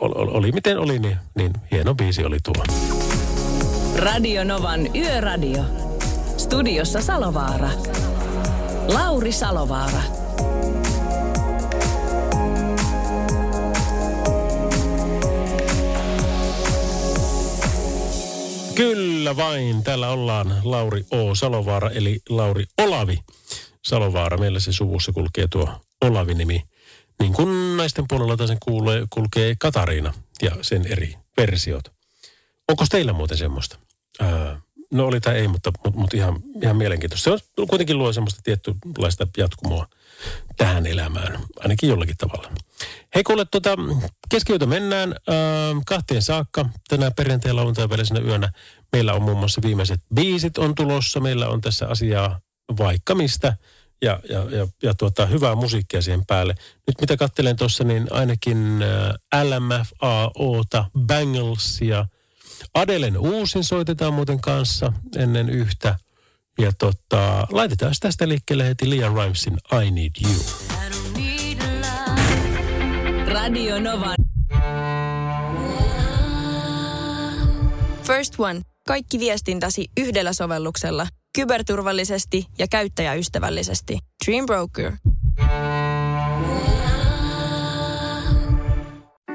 Ol, 0.00 0.12
ol, 0.14 0.28
oli 0.28 0.52
miten 0.52 0.78
oli, 0.78 0.98
niin, 0.98 1.16
niin 1.34 1.52
hieno 1.70 1.94
biisi 1.94 2.24
oli 2.24 2.38
tuo. 2.44 2.64
Radio 3.96 4.44
Novan 4.44 4.96
Yöradio. 4.96 5.91
Studiossa 6.36 7.00
Salovaara. 7.00 7.70
Lauri 8.88 9.32
Salovaara. 9.32 10.02
Kyllä 18.74 19.36
vain, 19.36 19.82
täällä 19.84 20.08
ollaan 20.08 20.60
Lauri 20.64 21.04
O. 21.10 21.34
Salovaara, 21.34 21.90
eli 21.90 22.20
Lauri 22.28 22.64
Olavi 22.78 23.18
Salovaara. 23.84 24.38
Meillä 24.38 24.60
se 24.60 24.72
suvussa 24.72 25.12
kulkee 25.12 25.48
tuo 25.50 25.68
Olavi-nimi. 26.00 26.62
Niin 27.20 27.32
kuin 27.32 27.76
naisten 27.76 28.04
puolella 28.08 28.36
taas 28.36 28.50
kuulee, 28.60 29.06
kulkee 29.10 29.54
Katariina 29.58 30.14
ja 30.42 30.50
sen 30.62 30.86
eri 30.86 31.14
versiot. 31.36 31.92
Onko 32.68 32.84
teillä 32.90 33.12
muuten 33.12 33.36
semmoista? 33.38 33.76
Ää, 34.20 34.60
no 34.92 35.06
oli 35.06 35.20
tai 35.20 35.34
ei, 35.34 35.48
mutta, 35.48 35.70
mutta, 35.84 36.00
mutta 36.00 36.16
ihan, 36.16 36.40
ihan 36.62 36.76
mielenkiintoista. 36.76 37.38
Se 37.38 37.44
on 37.56 37.68
kuitenkin 37.68 37.98
luo 37.98 38.12
semmoista 38.12 38.40
tietynlaista 38.42 39.26
jatkumoa 39.36 39.86
tähän 40.56 40.86
elämään, 40.86 41.40
ainakin 41.60 41.88
jollakin 41.88 42.16
tavalla. 42.16 42.50
Hei 43.14 43.22
kuule, 43.22 43.44
tuota, 43.44 43.70
keskiyötä 44.28 44.66
mennään 44.66 45.12
äh, 45.12 45.82
kahteen 45.86 46.22
saakka 46.22 46.68
tänä 46.88 47.10
perjantai- 47.10 47.50
ja 47.50 47.56
lauantai 47.56 47.88
välisenä 47.88 48.20
yönä. 48.20 48.52
Meillä 48.92 49.12
on 49.12 49.22
muun 49.22 49.38
muassa 49.38 49.62
viimeiset 49.62 50.00
biisit 50.14 50.58
on 50.58 50.74
tulossa. 50.74 51.20
Meillä 51.20 51.48
on 51.48 51.60
tässä 51.60 51.88
asiaa 51.88 52.40
vaikka 52.78 53.14
mistä 53.14 53.56
ja, 54.02 54.20
ja, 54.28 54.38
ja, 54.50 54.68
ja 54.82 54.94
tuota, 54.94 55.26
hyvää 55.26 55.54
musiikkia 55.54 56.02
siihen 56.02 56.26
päälle. 56.26 56.54
Nyt 56.86 57.00
mitä 57.00 57.16
katselen 57.16 57.56
tuossa, 57.56 57.84
niin 57.84 58.06
ainakin 58.10 58.80
äh, 58.82 59.44
LMFAOta, 59.44 60.84
Banglesia, 61.06 62.06
Adelen 62.74 63.18
uusin 63.18 63.64
soitetaan 63.64 64.14
muuten 64.14 64.40
kanssa 64.40 64.92
ennen 65.16 65.48
yhtä. 65.48 65.98
Ja 66.58 66.72
tota, 66.78 67.46
laitetaan 67.50 67.94
tästä 68.00 68.28
liikkeelle 68.28 68.66
heti 68.66 68.90
Liam 68.90 69.14
Rimesin 69.14 69.58
I 69.84 69.90
Need 69.90 70.10
You. 70.24 70.34
Radio 73.26 73.80
Novan. 73.80 74.16
First 78.02 78.34
One. 78.38 78.60
Kaikki 78.86 79.18
viestintäsi 79.18 79.88
yhdellä 80.00 80.32
sovelluksella. 80.32 81.06
Kyberturvallisesti 81.34 82.46
ja 82.58 82.66
käyttäjäystävällisesti. 82.70 83.98
Dream 84.26 84.46
Broker. 84.46 84.92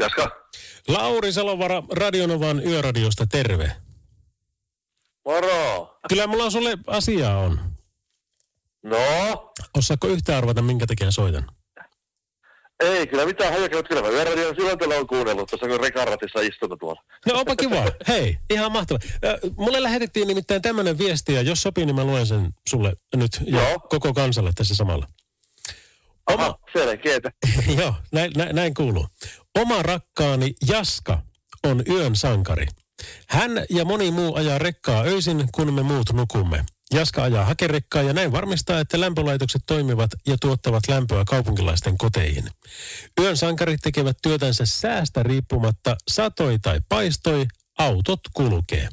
Jaska. 0.00 0.30
Lauri 0.88 1.32
Salovara 1.32 1.82
Radionovan 1.92 2.66
Yöradiosta, 2.66 3.26
terve. 3.26 3.72
Moro. 5.24 5.98
Kyllä 6.08 6.26
mulla 6.26 6.44
on 6.44 6.52
sulle 6.52 6.78
asiaa 6.86 7.38
on. 7.38 7.60
No? 8.82 8.98
Osaatko 9.78 10.06
yhtään 10.06 10.38
arvata, 10.38 10.62
minkä 10.62 10.86
takia 10.86 11.10
soitan? 11.10 11.44
Ei, 12.80 13.06
kyllä 13.06 13.26
mitään 13.26 13.52
hajakin, 13.52 13.84
kyllä 13.88 14.02
mä 14.02 14.08
Yöradion 14.08 14.54
syväntöllä 14.54 14.94
on 14.94 15.06
kuunnellut, 15.06 15.48
tuossa 15.48 15.68
kun 15.68 15.80
rekaratissa 15.80 16.40
istunut 16.40 16.78
tuolla. 16.78 17.02
No 17.26 17.34
onpa 17.38 17.56
kiva. 17.56 17.84
Hei, 18.08 18.36
ihan 18.50 18.72
mahtava. 18.72 18.98
Mulle 19.56 19.82
lähetettiin 19.82 20.28
nimittäin 20.28 20.62
tämmöinen 20.62 20.98
viesti, 20.98 21.34
ja 21.34 21.42
jos 21.42 21.62
sopii, 21.62 21.86
niin 21.86 21.96
mä 21.96 22.04
luen 22.04 22.26
sen 22.26 22.50
sulle 22.68 22.92
nyt 23.16 23.40
ja 23.44 23.60
Joo. 23.60 23.78
koko 23.80 24.14
kansalle 24.14 24.50
tässä 24.54 24.74
samalla. 24.74 25.06
Aha, 26.38 26.58
selkeetä. 26.72 27.30
Joo, 27.80 27.94
näin, 28.12 28.32
näin, 28.36 28.56
näin 28.56 28.74
kuuluu. 28.74 29.06
Oma 29.58 29.82
rakkaani 29.82 30.54
Jaska 30.68 31.22
on 31.64 31.82
yön 31.88 32.16
sankari. 32.16 32.66
Hän 33.28 33.50
ja 33.70 33.84
moni 33.84 34.10
muu 34.10 34.36
ajaa 34.36 34.58
rekkaa 34.58 35.02
öisin, 35.02 35.48
kun 35.52 35.74
me 35.74 35.82
muut 35.82 36.12
nukumme. 36.12 36.64
Jaska 36.94 37.22
ajaa 37.22 37.44
hakerekkaa 37.44 38.02
ja 38.02 38.12
näin 38.12 38.32
varmistaa, 38.32 38.80
että 38.80 39.00
lämpölaitokset 39.00 39.62
toimivat 39.66 40.10
ja 40.26 40.36
tuottavat 40.40 40.88
lämpöä 40.88 41.24
kaupunkilaisten 41.28 41.98
koteihin. 41.98 42.44
Yön 43.20 43.36
sankarit 43.36 43.80
tekevät 43.82 44.18
työtänsä 44.22 44.66
säästä 44.66 45.22
riippumatta, 45.22 45.96
satoi 46.08 46.58
tai 46.58 46.80
paistoi, 46.88 47.46
autot 47.80 48.20
kulkee. 48.34 48.88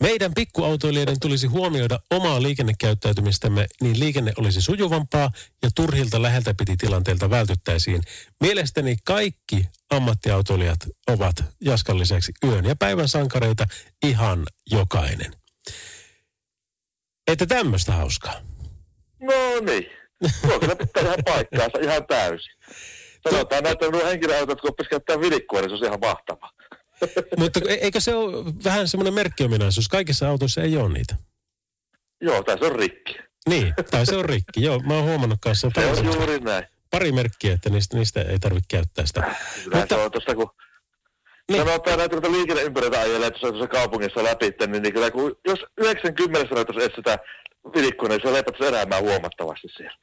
Meidän 0.00 0.34
pikkuautoilijoiden 0.34 1.20
tulisi 1.20 1.46
huomioida 1.46 1.98
omaa 2.10 2.42
liikennekäyttäytymistämme, 2.42 3.66
niin 3.80 4.00
liikenne 4.00 4.32
olisi 4.36 4.62
sujuvampaa 4.62 5.30
ja 5.62 5.70
turhilta 5.74 6.22
läheltä 6.22 6.54
piti 6.58 6.76
tilanteelta 6.76 7.30
vältyttäisiin. 7.30 8.02
Mielestäni 8.40 8.96
kaikki 9.04 9.66
ammattiautoilijat 9.90 10.78
ovat 11.06 11.36
Jaskan 11.60 11.98
lisäksi 11.98 12.32
yön 12.44 12.64
ja 12.64 12.76
päivän 12.76 13.08
sankareita 13.08 13.66
ihan 14.02 14.46
jokainen. 14.70 15.34
Että 17.26 17.46
tämmöistä 17.46 17.92
hauskaa. 17.92 18.40
No 19.20 19.60
niin. 19.66 19.86
Tuo 20.42 20.60
kyllä 20.60 20.76
pitää 20.76 21.02
ihan 21.02 21.18
paikkaansa 21.24 21.78
ihan 21.82 22.06
täysin. 22.06 22.52
Sanotaan 23.30 23.66
että 23.66 23.90
nuo 23.90 24.04
henkilöautot, 24.04 24.60
kun 24.60 24.70
oppisi 24.70 24.90
käyttää 24.90 25.20
vilikkoa, 25.20 25.60
niin 25.60 25.70
se 25.70 25.74
olisi 25.74 25.86
ihan 25.86 26.00
mahtava. 26.00 26.50
Mutta 27.38 27.60
e- 27.68 27.74
eikö 27.74 28.00
se 28.00 28.14
ole 28.14 28.44
vähän 28.64 28.88
semmoinen 28.88 29.14
merkkiominaisuus? 29.14 29.88
Kaikissa 29.88 30.28
autoissa 30.28 30.62
ei 30.62 30.76
ole 30.76 30.92
niitä. 30.92 31.16
Joo, 32.20 32.42
tässä 32.42 32.66
on 32.66 32.76
rikki. 32.76 33.14
Niin, 33.48 33.74
tai 33.90 34.06
se 34.06 34.16
on 34.16 34.24
rikki. 34.24 34.62
Joo, 34.62 34.78
mä 34.78 34.94
oon 34.94 35.04
huomannut 35.04 35.38
kanssa. 35.42 35.70
Se 35.74 35.86
on 35.86 36.04
juuri 36.04 36.38
näin. 36.38 36.64
Pari 36.90 37.12
merkkiä, 37.12 37.52
että 37.52 37.70
niistä, 37.70 37.96
niistä 37.96 38.22
ei 38.22 38.38
tarvitse 38.38 38.68
käyttää 38.68 39.06
sitä. 39.06 39.34
Kyllä 39.64 39.86
se 39.88 39.94
on 39.94 40.10
tuosta, 40.10 40.34
kun 40.34 40.50
niin. 41.48 41.64
Sanotaan 41.64 41.98
näitä, 41.98 42.20
kun 42.20 42.32
liikenneympyröitä 42.32 43.00
ajelee 43.00 43.30
tuossa, 43.30 43.48
tuossa 43.48 43.68
kaupungissa 43.68 44.24
läpi, 44.24 44.52
niin, 44.66 44.82
niin 44.82 44.94
kyllä 44.94 45.10
kun, 45.10 45.36
jos 45.46 45.64
90 45.78 46.46
rajoitus 46.50 46.82
etsitään 46.82 47.18
vilikkoa, 47.76 48.08
niin 48.08 48.20
se 48.24 48.32
lepätäisi 48.32 48.66
elämää 48.66 49.00
huomattavasti 49.00 49.68
siellä. 49.76 49.96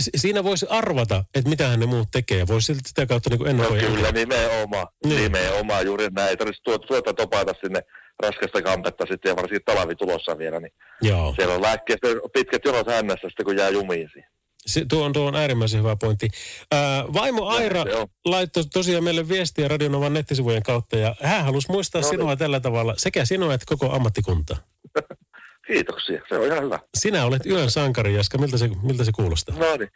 Si- 0.00 0.10
siinä 0.16 0.44
voisi 0.44 0.66
arvata, 0.70 1.24
että 1.34 1.50
mitähän 1.50 1.80
ne 1.80 1.86
muut 1.86 2.08
tekee. 2.12 2.46
Voisi 2.46 2.66
silti 2.66 2.88
sitä 2.88 3.06
kautta 3.06 3.30
niin 3.30 3.40
no, 3.40 3.46
ennakoida. 3.46 3.86
kyllä, 3.86 4.12
nimenomaan. 4.12 4.86
Niin. 5.06 5.22
Nimenomaan 5.22 5.86
juuri 5.86 6.08
näin. 6.10 6.28
Ei 6.30 6.36
tarvitse 6.36 6.62
tuota, 6.62 6.86
tuota 6.86 7.14
topata 7.14 7.54
sinne 7.60 7.80
raskasta 8.22 8.62
kampetta 8.62 9.04
sitten 9.10 9.30
ja 9.30 9.36
varsinkin 9.36 9.64
talvi 9.64 9.94
tulossa 9.94 10.38
vielä, 10.38 10.60
niin 10.60 10.72
Joo. 11.02 11.34
siellä 11.36 11.54
on 11.54 11.62
lääkkeistä 11.62 12.08
pitkät 12.32 12.64
jonot 12.64 12.86
hännässä 12.86 13.28
sitten, 13.28 13.44
kun 13.46 13.56
jää 13.56 13.68
jumiin 13.70 14.08
siihen. 14.12 14.30
Se, 14.66 14.84
tuo, 14.88 15.04
on, 15.04 15.12
tuo 15.12 15.26
on 15.26 15.36
äärimmäisen 15.36 15.80
hyvä 15.80 15.96
pointti. 15.96 16.28
Ää, 16.72 17.04
vaimo 17.12 17.46
Aira 17.46 17.84
laittoi 18.24 18.64
tosiaan 18.72 19.04
meille 19.04 19.28
viestiä 19.28 19.68
Radionovan 19.68 20.12
nettisivujen 20.14 20.62
kautta 20.62 20.96
ja 20.96 21.14
hän 21.22 21.44
halusi 21.44 21.70
muistaa 21.70 22.00
No 22.00 22.08
niin. 22.08 22.18
sinua 22.20 22.36
tällä 22.36 22.60
tavalla, 22.60 22.94
sekä 22.96 23.24
sinua 23.24 23.54
että 23.54 23.66
koko 23.68 23.92
ammattikunta. 23.92 24.56
Kiitoksia, 25.66 26.20
se 26.28 26.38
on 26.38 26.46
ihan 26.46 26.64
hyvä. 26.64 26.78
Sinä 26.94 27.24
olet 27.24 27.46
yön 27.46 27.70
sankari, 27.70 28.14
Jaska. 28.14 28.38
Miltä 28.38 28.58
se, 28.58 28.70
miltä 28.82 29.04
se 29.04 29.12
kuulostaa? 29.12 29.56
No 29.58 29.76
niin, 29.76 29.90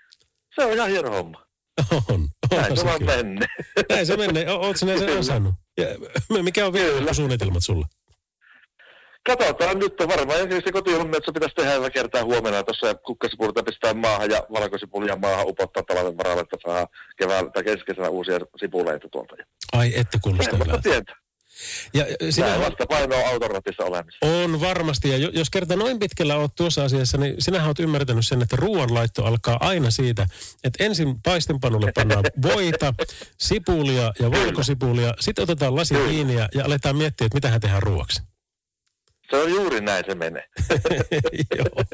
se 0.55 0.65
on 0.65 0.73
ihan 0.73 0.91
hieno 0.91 1.11
homma. 1.11 1.47
On. 2.11 2.29
Näin 2.51 2.63
onhan 2.63 2.77
se 2.77 2.85
vaan 2.85 3.05
menee. 3.05 3.49
Näin 3.89 4.07
se 4.07 4.17
menee. 4.17 4.51
O- 4.53 4.57
Oletko 4.59 4.77
sinä 4.77 4.99
sen 4.99 5.19
osannut? 5.19 5.55
Ja, 5.77 5.87
mikä 6.43 6.67
on 6.67 6.73
vielä 6.73 7.13
suunnitelmat 7.13 7.65
sulla? 7.65 7.87
Katsotaan 9.27 9.79
nyt, 9.79 9.95
varmaan 10.09 10.41
ensin 10.41 10.73
kotiilmetso 10.73 11.33
pitäisi 11.33 11.55
tehdä 11.55 11.75
hyvä 11.75 11.91
kertaa 11.91 12.25
huomenna 12.25 12.63
tuossa 12.63 12.95
kukkasipuolta 12.95 13.63
pistää 13.63 13.95
maahan 13.95 14.31
ja 14.31 14.43
valkosipulia 14.53 15.17
maahan 15.17 15.47
upottaa 15.49 15.83
talven 15.83 16.17
varalle, 16.19 16.41
että 16.43 16.57
saa 16.67 16.87
keväällä 17.17 17.51
tai 17.51 17.65
keskisellä 17.65 18.09
uusia 18.09 18.39
sipuleita 18.61 19.09
tuolta. 19.09 19.37
Ai, 19.73 19.93
ette 19.97 20.19
kuulosta 20.23 20.51
En 20.53 20.59
vasta 20.59 20.81
hyvältä. 20.85 21.15
Ja 21.95 22.05
sinä 22.31 22.47
Näin 22.47 22.61
vasta 22.61 22.87
painoa 22.87 23.29
auton 23.29 23.51
ratissa 23.51 23.85
olemassa. 23.85 24.27
On 24.27 24.61
varmasti, 24.61 25.09
ja 25.09 25.17
jo- 25.17 25.31
jos 25.33 25.51
kerta 25.51 25.77
noin 25.77 25.99
pitkällä 25.99 26.37
olet 26.37 26.53
tuossa 26.57 26.85
asiassa, 26.85 27.19
niin 27.19 27.35
sinähän 27.39 27.67
olet 27.69 27.79
ymmärtänyt 27.79 28.27
sen, 28.27 28.43
että 28.43 28.57
ruoanlaitto 28.57 29.25
alkaa 29.25 29.57
aina 29.61 29.91
siitä, 29.91 30.27
että 30.65 30.85
ensin 30.85 31.23
paistinpanulle 31.23 31.93
pannaan 31.95 32.25
voita, 32.55 32.95
sipulia 33.39 34.13
ja 34.21 34.31
valkosipulia, 34.31 35.15
sitten 35.21 35.43
otetaan 35.43 35.77
lasi 35.77 35.95
viiniä 35.95 36.49
ja 36.55 36.65
aletaan 36.65 36.97
miettiä, 36.97 37.27
että 37.27 37.37
mitä 37.37 37.61
tehdään 37.61 37.83
ruoaksi. 37.83 38.23
Se 39.31 39.37
on 39.37 39.51
juuri 39.51 39.81
näin 39.81 40.05
se 40.09 40.15
menee. 40.15 40.45
Joo, 41.59 41.85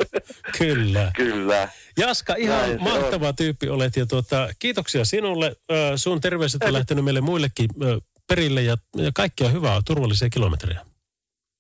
kyllä. 0.59 1.13
Kyllä. 1.17 1.69
Jaska, 1.97 2.35
ihan 2.35 2.59
Näin 2.61 2.83
mahtava 2.83 3.33
tyyppi 3.33 3.69
olet 3.69 3.97
ja 3.97 4.07
tuota, 4.07 4.49
kiitoksia 4.59 5.05
sinulle. 5.05 5.57
Ö, 5.71 5.97
sun 5.97 6.21
terveiset 6.21 6.63
on 6.63 6.73
lähtenyt 6.73 7.05
meille 7.05 7.21
muillekin 7.21 7.71
ö, 7.83 8.01
perille 8.27 8.63
ja, 8.63 8.77
ja 8.97 9.11
kaikkia 9.15 9.49
hyvää, 9.49 9.81
turvallisia 9.87 10.31
kilometrejä. 10.31 10.81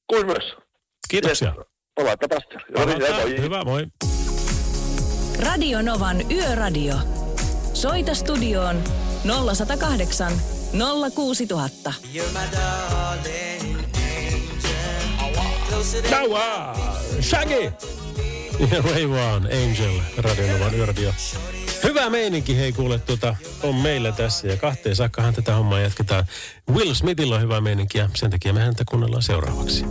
Kuin 0.06 0.26
myös. 0.26 0.44
Kiitoksia. 1.08 1.54
Tapasta. 1.94 2.58
Palataan. 2.74 3.28
Hyvä, 3.28 3.64
moi. 3.64 3.86
Radio 5.38 5.82
Novan 5.82 6.30
Yöradio. 6.32 6.94
Soita 7.74 8.14
studioon 8.14 8.82
0108 9.54 10.32
06000. 11.14 11.94
Kauaa! 16.10 16.76
Shaggy! 17.20 17.72
Ja 18.58 18.82
Ray 18.92 19.04
One, 19.04 19.64
Angel, 19.64 20.00
Radionovan 20.16 20.74
yöradio. 20.74 21.12
Hyvä 21.84 22.10
meininki, 22.10 22.56
hei 22.56 22.72
kuule, 22.72 22.98
tuota, 22.98 23.36
on 23.62 23.74
meillä 23.74 24.12
tässä 24.12 24.48
ja 24.48 24.56
kahteen 24.56 24.96
saakkahan 24.96 25.34
tätä 25.34 25.54
hommaa 25.54 25.80
jatketaan. 25.80 26.24
Will 26.70 26.94
Smithilla 26.94 27.34
on 27.34 27.42
hyvä 27.42 27.60
meininki 27.60 27.98
ja 27.98 28.08
sen 28.14 28.30
takia 28.30 28.52
me 28.52 28.60
häntä 28.60 28.84
kuunnellaan 28.88 29.22
seuraavaksi. 29.22 29.84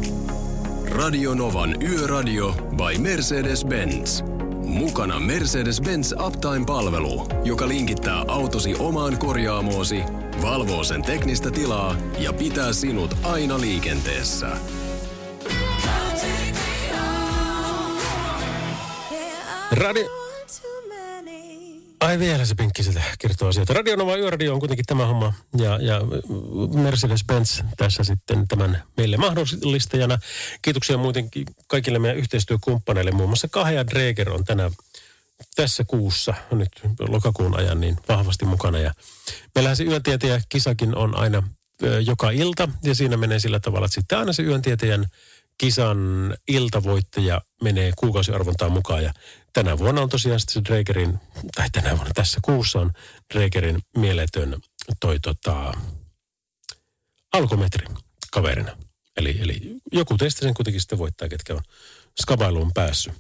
Radio 0.89 1.33
Novan 1.33 1.81
Yöradio 1.81 2.51
by 2.53 2.97
Mercedes-Benz. 2.97 4.23
Mukana 4.65 5.19
Mercedes-Benz 5.19 6.25
Uptime-palvelu, 6.27 7.27
joka 7.43 7.67
linkittää 7.67 8.23
autosi 8.27 8.75
omaan 8.79 9.17
korjaamoosi, 9.17 10.03
valvoo 10.41 10.83
sen 10.83 11.01
teknistä 11.01 11.51
tilaa 11.51 11.95
ja 12.19 12.33
pitää 12.33 12.73
sinut 12.73 13.17
aina 13.23 13.61
liikenteessä. 13.61 14.47
Radio... 19.73 20.09
Ai 21.99 22.19
vielä 22.19 22.45
se 22.45 22.55
pinkki 22.55 22.83
sieltä 22.83 23.01
kertoo 23.19 23.47
asioita. 23.47 23.73
Radionova 23.73 24.15
Yöradio 24.15 24.53
on 24.53 24.59
kuitenkin 24.59 24.85
tämä 24.85 25.05
homma 25.05 25.33
ja, 25.57 25.79
ja 25.81 26.01
Mercedes-Benz 26.73 27.63
tässä 27.77 28.03
sitten 28.03 28.47
tämän 28.47 28.83
meille 28.97 29.17
mahdollistajana. 29.17 30.19
Kiitoksia 30.61 30.97
muutenkin 30.97 31.45
kaikille 31.67 31.99
meidän 31.99 32.17
yhteistyökumppaneille. 32.17 33.11
Muun 33.11 33.29
muassa 33.29 33.47
Kahja 33.47 33.87
Dreger 33.87 34.29
on 34.29 34.43
tänä 34.43 34.71
tässä 35.55 35.83
kuussa, 35.87 36.33
nyt 36.51 36.71
lokakuun 36.99 37.59
ajan, 37.59 37.81
niin 37.81 37.97
vahvasti 38.09 38.45
mukana. 38.45 38.79
Ja 38.79 38.93
meillähän 39.55 39.77
se 39.77 39.83
yöntietäjä 39.83 40.41
kisakin 40.49 40.95
on 40.95 41.17
aina 41.17 41.43
ö, 41.83 42.01
joka 42.01 42.31
ilta 42.31 42.69
ja 42.83 42.95
siinä 42.95 43.17
menee 43.17 43.39
sillä 43.39 43.59
tavalla, 43.59 43.85
että 43.85 43.95
sitten 43.95 44.17
aina 44.17 44.33
se 44.33 44.43
yöntietäjän 44.43 45.05
kisan 45.57 45.97
iltavoittaja 46.47 47.41
menee 47.61 47.91
kuukausiarvontaan 47.97 48.71
mukaan. 48.71 49.03
Ja 49.03 49.13
tänä 49.53 49.77
vuonna 49.77 50.01
on 50.01 50.09
tosiaan 50.09 50.39
se 50.39 50.61
Drakerin, 50.65 51.19
tai 51.55 51.69
tänä 51.71 51.89
vuonna 51.89 52.11
tässä 52.13 52.39
kuussa 52.41 52.79
on 52.79 52.91
Drakerin 53.33 53.83
mieletön 53.97 54.61
toi 54.99 55.19
tota, 55.19 55.73
alkometri 57.33 57.87
kaverina. 58.31 58.77
Eli, 59.17 59.37
eli 59.41 59.75
joku 59.91 60.17
teistä 60.17 60.41
sen 60.41 60.53
kuitenkin 60.53 60.81
sitten 60.81 60.97
voittaa, 60.97 61.29
ketkä 61.29 61.53
on 61.53 61.61
skabailuun 62.21 62.73
päässyt. 62.73 63.13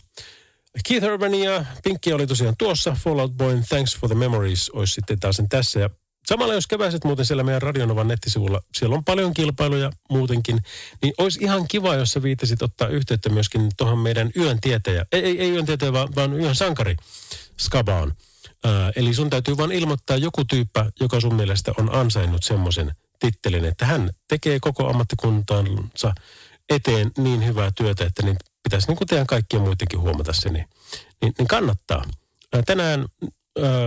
Keith 0.87 1.05
Urban 1.05 1.35
ja 1.35 1.65
Pinkki 1.83 2.13
oli 2.13 2.27
tosiaan 2.27 2.55
tuossa. 2.57 2.97
Fallout 3.03 3.31
Boyn 3.31 3.65
Thanks 3.69 3.97
for 3.97 4.09
the 4.09 4.15
Memories 4.15 4.69
olisi 4.69 4.93
sitten 4.93 5.19
taas 5.19 5.35
sen 5.35 5.49
tässä. 5.49 5.79
Ja 5.79 5.89
samalla 6.27 6.53
jos 6.53 6.67
keväiset 6.67 7.03
muuten 7.03 7.25
siellä 7.25 7.43
meidän 7.43 7.61
Radionovan 7.61 8.07
nettisivulla, 8.07 8.61
siellä 8.75 8.95
on 8.95 9.03
paljon 9.03 9.33
kilpailuja 9.33 9.91
muutenkin, 10.09 10.59
niin 11.01 11.13
olisi 11.17 11.39
ihan 11.43 11.67
kiva, 11.67 11.95
jos 11.95 12.11
sä 12.11 12.23
viittasit 12.23 12.61
ottaa 12.61 12.87
yhteyttä 12.87 13.29
myöskin 13.29 13.69
tuohon 13.77 13.99
meidän 13.99 14.31
yön 14.37 14.61
tietäjä, 14.61 15.05
ei, 15.11 15.23
ei, 15.25 15.41
ei 15.41 15.51
yön 15.51 15.65
tietäjä, 15.65 15.93
vaan, 15.93 16.15
vaan 16.15 16.39
yön 16.39 16.55
sankari 16.55 16.95
Skabaan. 17.59 18.13
Ää, 18.63 18.91
eli 18.95 19.13
sun 19.13 19.29
täytyy 19.29 19.57
vaan 19.57 19.71
ilmoittaa 19.71 20.17
joku 20.17 20.45
tyyppä, 20.45 20.91
joka 20.99 21.19
sun 21.19 21.35
mielestä 21.35 21.73
on 21.77 21.95
ansainnut 21.95 22.43
semmoisen 22.43 22.95
tittelin, 23.19 23.65
että 23.65 23.85
hän 23.85 24.09
tekee 24.27 24.59
koko 24.59 24.89
ammattikuntansa 24.89 26.13
eteen 26.69 27.11
niin 27.17 27.45
hyvää 27.45 27.71
työtä, 27.75 28.05
että 28.05 28.23
niin 28.23 28.37
pitäisi 28.63 28.87
niin 28.87 28.97
kuin 28.97 29.07
teidän 29.07 29.27
kaikkien 29.27 29.61
muidenkin 29.61 29.99
huomata 29.99 30.33
se, 30.33 30.49
niin, 30.49 30.65
niin, 31.21 31.33
niin 31.37 31.47
kannattaa. 31.47 32.03
Ää, 32.53 32.63
Tänään 32.65 33.05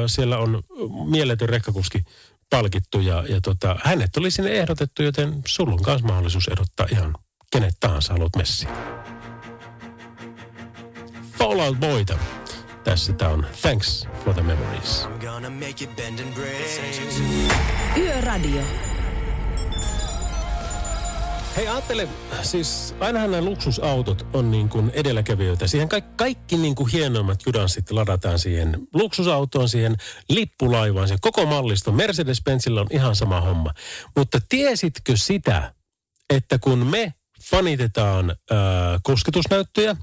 siellä 0.07 0.39
on 0.39 0.63
mieletön 1.11 1.49
rekkakuski 1.49 2.05
palkittu 2.51 3.01
ja, 3.01 3.25
ja 3.29 3.41
tota, 3.41 3.77
hänet 3.85 4.17
oli 4.17 4.31
sinne 4.31 4.51
ehdotettu, 4.51 5.03
joten 5.03 5.43
sulla 5.47 5.73
on 5.73 5.81
myös 5.87 6.03
mahdollisuus 6.03 6.49
ehdottaa 6.49 6.87
ihan 6.93 7.15
kenet 7.51 7.75
tahansa 7.81 8.13
haluat 8.13 8.37
messiin. 8.37 8.71
Fallout 11.39 11.81
Boyta. 11.81 12.19
Tässä 12.85 13.13
tää 13.13 13.29
on 13.29 13.47
Thanks 13.63 14.09
for 14.25 14.35
the 14.35 14.43
Memories. 14.43 15.07
Yöradio. 17.97 18.63
Hei 21.57 21.69
ajattele, 21.69 22.09
siis 22.43 22.95
ainahan 23.01 23.31
nämä 23.31 23.45
luksusautot 23.45 24.27
on 24.33 24.51
niin 24.51 24.69
kuin 24.69 24.91
edelläkävijöitä. 24.95 25.67
Siihen 25.67 25.89
kaikki, 25.89 26.11
kaikki 26.17 26.57
niin 26.57 26.75
kuin 26.75 26.91
hienoimmat 26.93 27.41
judanssit 27.47 27.91
ladataan 27.91 28.39
siihen 28.39 28.89
luksusautoon, 28.95 29.69
siihen 29.69 29.97
lippulaivaan, 30.29 31.09
siihen 31.09 31.21
koko 31.21 31.47
mallisto. 31.47 31.91
Mercedes-Benzillä 31.91 32.81
on 32.81 32.87
ihan 32.91 33.17
sama 33.17 33.41
homma. 33.41 33.73
Mutta 34.17 34.41
tiesitkö 34.49 35.13
sitä, 35.17 35.73
että 36.31 36.59
kun 36.59 36.87
me 36.87 37.15
fanitetaan 37.51 38.37
ää, 38.51 39.01
kosketusnäyttöjä, 39.03 39.97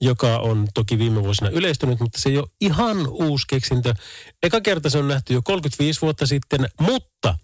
joka 0.00 0.38
on 0.38 0.68
toki 0.74 0.98
viime 0.98 1.22
vuosina 1.22 1.50
yleistynyt, 1.50 2.00
mutta 2.00 2.20
se 2.20 2.28
ei 2.28 2.38
ole 2.38 2.48
ihan 2.60 3.08
uusi 3.08 3.46
keksintö. 3.48 3.94
Eka 4.42 4.60
kerta 4.60 4.90
se 4.90 4.98
on 4.98 5.08
nähty 5.08 5.34
jo 5.34 5.42
35 5.42 6.00
vuotta 6.00 6.26
sitten, 6.26 6.68
mutta 6.80 7.38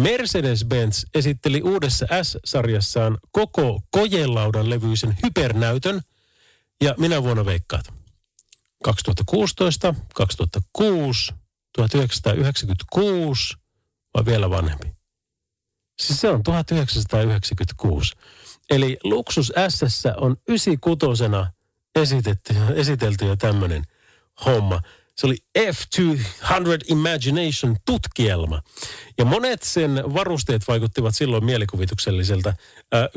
Mercedes-Benz 0.00 1.08
esitteli 1.14 1.62
uudessa 1.62 2.06
S-sarjassaan 2.22 3.18
koko 3.30 3.82
kojelaudan 3.90 4.70
levyisen 4.70 5.16
hypernäytön, 5.22 6.00
ja 6.80 6.94
minä 6.98 7.22
vuonna 7.22 7.44
veikkaat. 7.44 7.92
2016, 8.84 9.94
2006, 10.14 11.32
1996 11.76 13.56
vai 14.14 14.24
vielä 14.24 14.50
vanhempi? 14.50 14.92
Siis 16.00 16.20
se 16.20 16.28
on 16.28 16.42
1996. 16.42 18.14
Eli 18.70 18.96
Luksus 19.04 19.52
S 19.68 20.04
on 20.16 20.36
96 20.48 21.24
esitetty, 22.00 22.54
esitelty 22.74 23.26
jo 23.26 23.36
tämmöinen 23.36 23.84
homma. 24.46 24.80
Se 25.16 25.26
oli 25.26 25.36
F200 25.58 26.54
Imagination 26.88 27.76
tutkielma. 27.86 28.62
Ja 29.18 29.24
monet 29.24 29.62
sen 29.62 30.02
varusteet 30.14 30.68
vaikuttivat 30.68 31.16
silloin 31.16 31.44
mielikuvitukselliselta, 31.44 32.54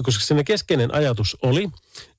koska 0.04 0.24
sen 0.24 0.46
keskeinen 0.46 0.94
ajatus 0.94 1.38
oli, 1.42 1.70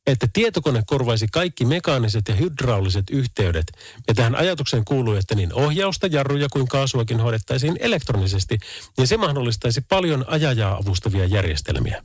että 0.06 0.28
tietokone 0.32 0.82
korvaisi 0.86 1.26
kaikki 1.32 1.64
mekaaniset 1.64 2.28
ja 2.28 2.34
hydrauliset 2.34 3.04
yhteydet. 3.10 3.72
Ja 4.08 4.14
tähän 4.14 4.34
ajatukseen 4.34 4.84
kuului, 4.84 5.18
että 5.18 5.34
niin 5.34 5.54
ohjausta, 5.54 6.06
jarruja 6.06 6.48
kuin 6.48 6.68
kaasuakin 6.68 7.20
hoidettaisiin 7.20 7.76
elektronisesti. 7.80 8.58
Ja 8.98 9.06
se 9.06 9.16
mahdollistaisi 9.16 9.80
paljon 9.80 10.24
ajajaa 10.28 10.76
avustavia 10.76 11.26
järjestelmiä. 11.26 12.02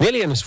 Neljännes 0.00 0.44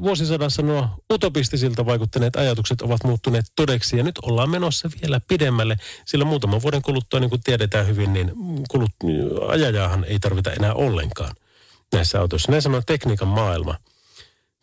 vuosisadassa 0.00 0.62
nuo 0.62 0.88
utopistisilta 1.12 1.86
vaikuttaneet 1.86 2.36
ajatukset 2.36 2.82
ovat 2.82 3.04
muuttuneet 3.04 3.44
todeksi 3.56 3.96
ja 3.96 4.02
nyt 4.02 4.18
ollaan 4.22 4.50
menossa 4.50 4.90
vielä 5.02 5.20
pidemmälle, 5.28 5.76
sillä 6.04 6.24
muutaman 6.24 6.62
vuoden 6.62 6.82
kuluttua, 6.82 7.20
niin 7.20 7.30
kuin 7.30 7.42
tiedetään 7.42 7.86
hyvin, 7.86 8.12
niin 8.12 8.32
kulut, 8.70 8.90
ajajaahan 9.48 10.04
ei 10.04 10.18
tarvita 10.18 10.52
enää 10.52 10.74
ollenkaan 10.74 11.34
näissä 11.92 12.20
autoissa. 12.20 12.50
Näin 12.52 12.62
sanoo 12.62 12.82
tekniikan 12.86 13.28
maailma. 13.28 13.74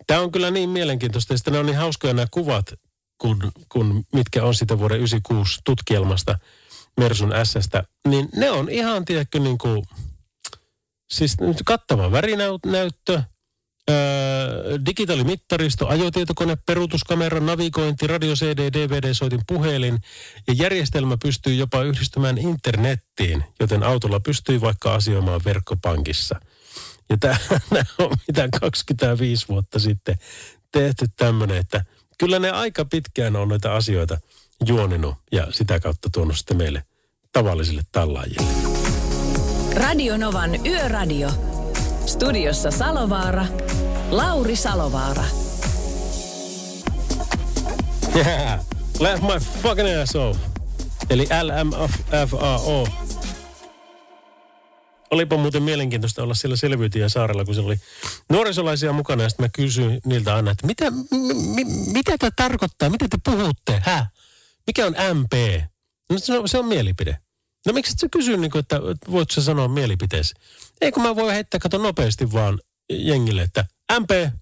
Tämä 0.07 0.21
on 0.21 0.31
kyllä 0.31 0.51
niin 0.51 0.69
mielenkiintoista 0.69 1.37
sitten 1.37 1.53
ne 1.53 1.59
on 1.59 1.65
niin 1.65 1.77
hauskoja 1.77 2.13
nämä 2.13 2.27
kuvat, 2.31 2.73
kun, 3.17 3.51
kun 3.69 4.05
mitkä 4.13 4.43
on 4.43 4.55
sitä 4.55 4.79
vuoden 4.79 4.97
96 4.97 5.59
tutkielmasta 5.63 6.39
Mersun 6.99 7.33
S-stä, 7.43 7.83
niin 8.07 8.29
ne 8.35 8.51
on 8.51 8.69
ihan, 8.69 9.05
tiedätkö, 9.05 9.39
niin 9.39 9.57
kuin, 9.57 9.83
siis 11.11 11.37
kattava 11.65 12.11
värinäyttö, 12.11 13.23
Digitaalimittaristo, 14.85 15.87
ajotietokone, 15.87 16.57
peruutuskamera, 16.65 17.39
navigointi, 17.39 18.07
radio, 18.07 18.33
CD, 18.33 18.59
DVD-soitin, 18.59 19.41
puhelin 19.47 19.99
ja 20.47 20.53
järjestelmä 20.53 21.17
pystyy 21.21 21.53
jopa 21.53 21.83
yhdistymään 21.83 22.37
internettiin, 22.37 23.43
joten 23.59 23.83
autolla 23.83 24.19
pystyy 24.19 24.61
vaikka 24.61 24.93
asioimaan 24.93 25.41
verkkopankissa. 25.45 26.39
Ja 27.09 27.17
tämä 27.17 27.37
on 27.99 28.11
mitä 28.27 28.49
25 28.59 29.45
vuotta 29.49 29.79
sitten 29.79 30.17
tehty 30.71 31.05
tämmöinen, 31.17 31.57
että 31.57 31.85
kyllä 32.17 32.39
ne 32.39 32.51
aika 32.51 32.85
pitkään 32.85 33.35
on 33.35 33.47
noita 33.47 33.75
asioita 33.75 34.17
juoninut 34.65 35.15
ja 35.31 35.47
sitä 35.51 35.79
kautta 35.79 36.09
tuonut 36.13 36.37
sitten 36.37 36.57
meille 36.57 36.83
tavallisille 37.31 37.81
tallaajille. 37.91 38.51
Radio 39.75 40.17
Novan 40.17 40.65
Yöradio. 40.65 41.46
Studiossa 42.07 42.71
Salovaara, 42.71 43.45
Lauri 44.09 44.55
Salovaara. 44.55 45.23
Yeah, 48.15 48.59
laugh 48.99 49.21
my 49.21 49.39
fucking 49.61 50.01
ass 50.01 50.15
off. 50.15 50.39
Eli 51.09 51.27
LMFAO. 51.43 52.87
Olipa 55.11 55.37
muuten 55.37 55.63
mielenkiintoista 55.63 56.23
olla 56.23 56.33
siellä 56.33 56.55
Selviytijän 56.55 57.09
saarella, 57.09 57.45
kun 57.45 57.53
siellä 57.53 57.67
oli 57.67 57.79
nuorisolaisia 58.29 58.93
mukana. 58.93 59.23
Ja 59.23 59.29
sitten 59.29 59.43
mä 59.43 59.49
kysyin 59.49 59.99
niiltä 60.05 60.35
aina, 60.35 60.51
että 60.51 60.67
mitä, 60.67 60.91
mi, 61.55 61.65
mitä 61.93 62.17
tämä 62.17 62.31
tarkoittaa? 62.35 62.89
Mitä 62.89 63.07
te 63.09 63.17
puhutte? 63.23 63.81
Hä? 63.85 64.05
Mikä 64.67 64.85
on 64.85 64.95
MP? 65.13 65.61
No 66.09 66.19
se 66.19 66.39
on, 66.39 66.49
se 66.49 66.57
on 66.57 66.65
mielipide. 66.65 67.17
No 67.67 67.73
miksi 67.73 67.93
et 67.93 67.99
sä 67.99 68.07
kysy, 68.11 68.37
niin 68.37 68.51
kuin, 68.51 68.59
että 68.59 68.79
voit 69.11 69.31
sä 69.31 69.41
sanoa 69.41 69.67
mielipiteesi? 69.67 70.33
Ei 70.81 70.91
kun 70.91 71.03
mä 71.03 71.15
voin 71.15 71.33
heittää, 71.33 71.59
kato 71.59 71.77
nopeasti 71.77 72.31
vaan 72.31 72.59
jengille, 72.89 73.41
että 73.41 73.65
MP, 73.99 74.33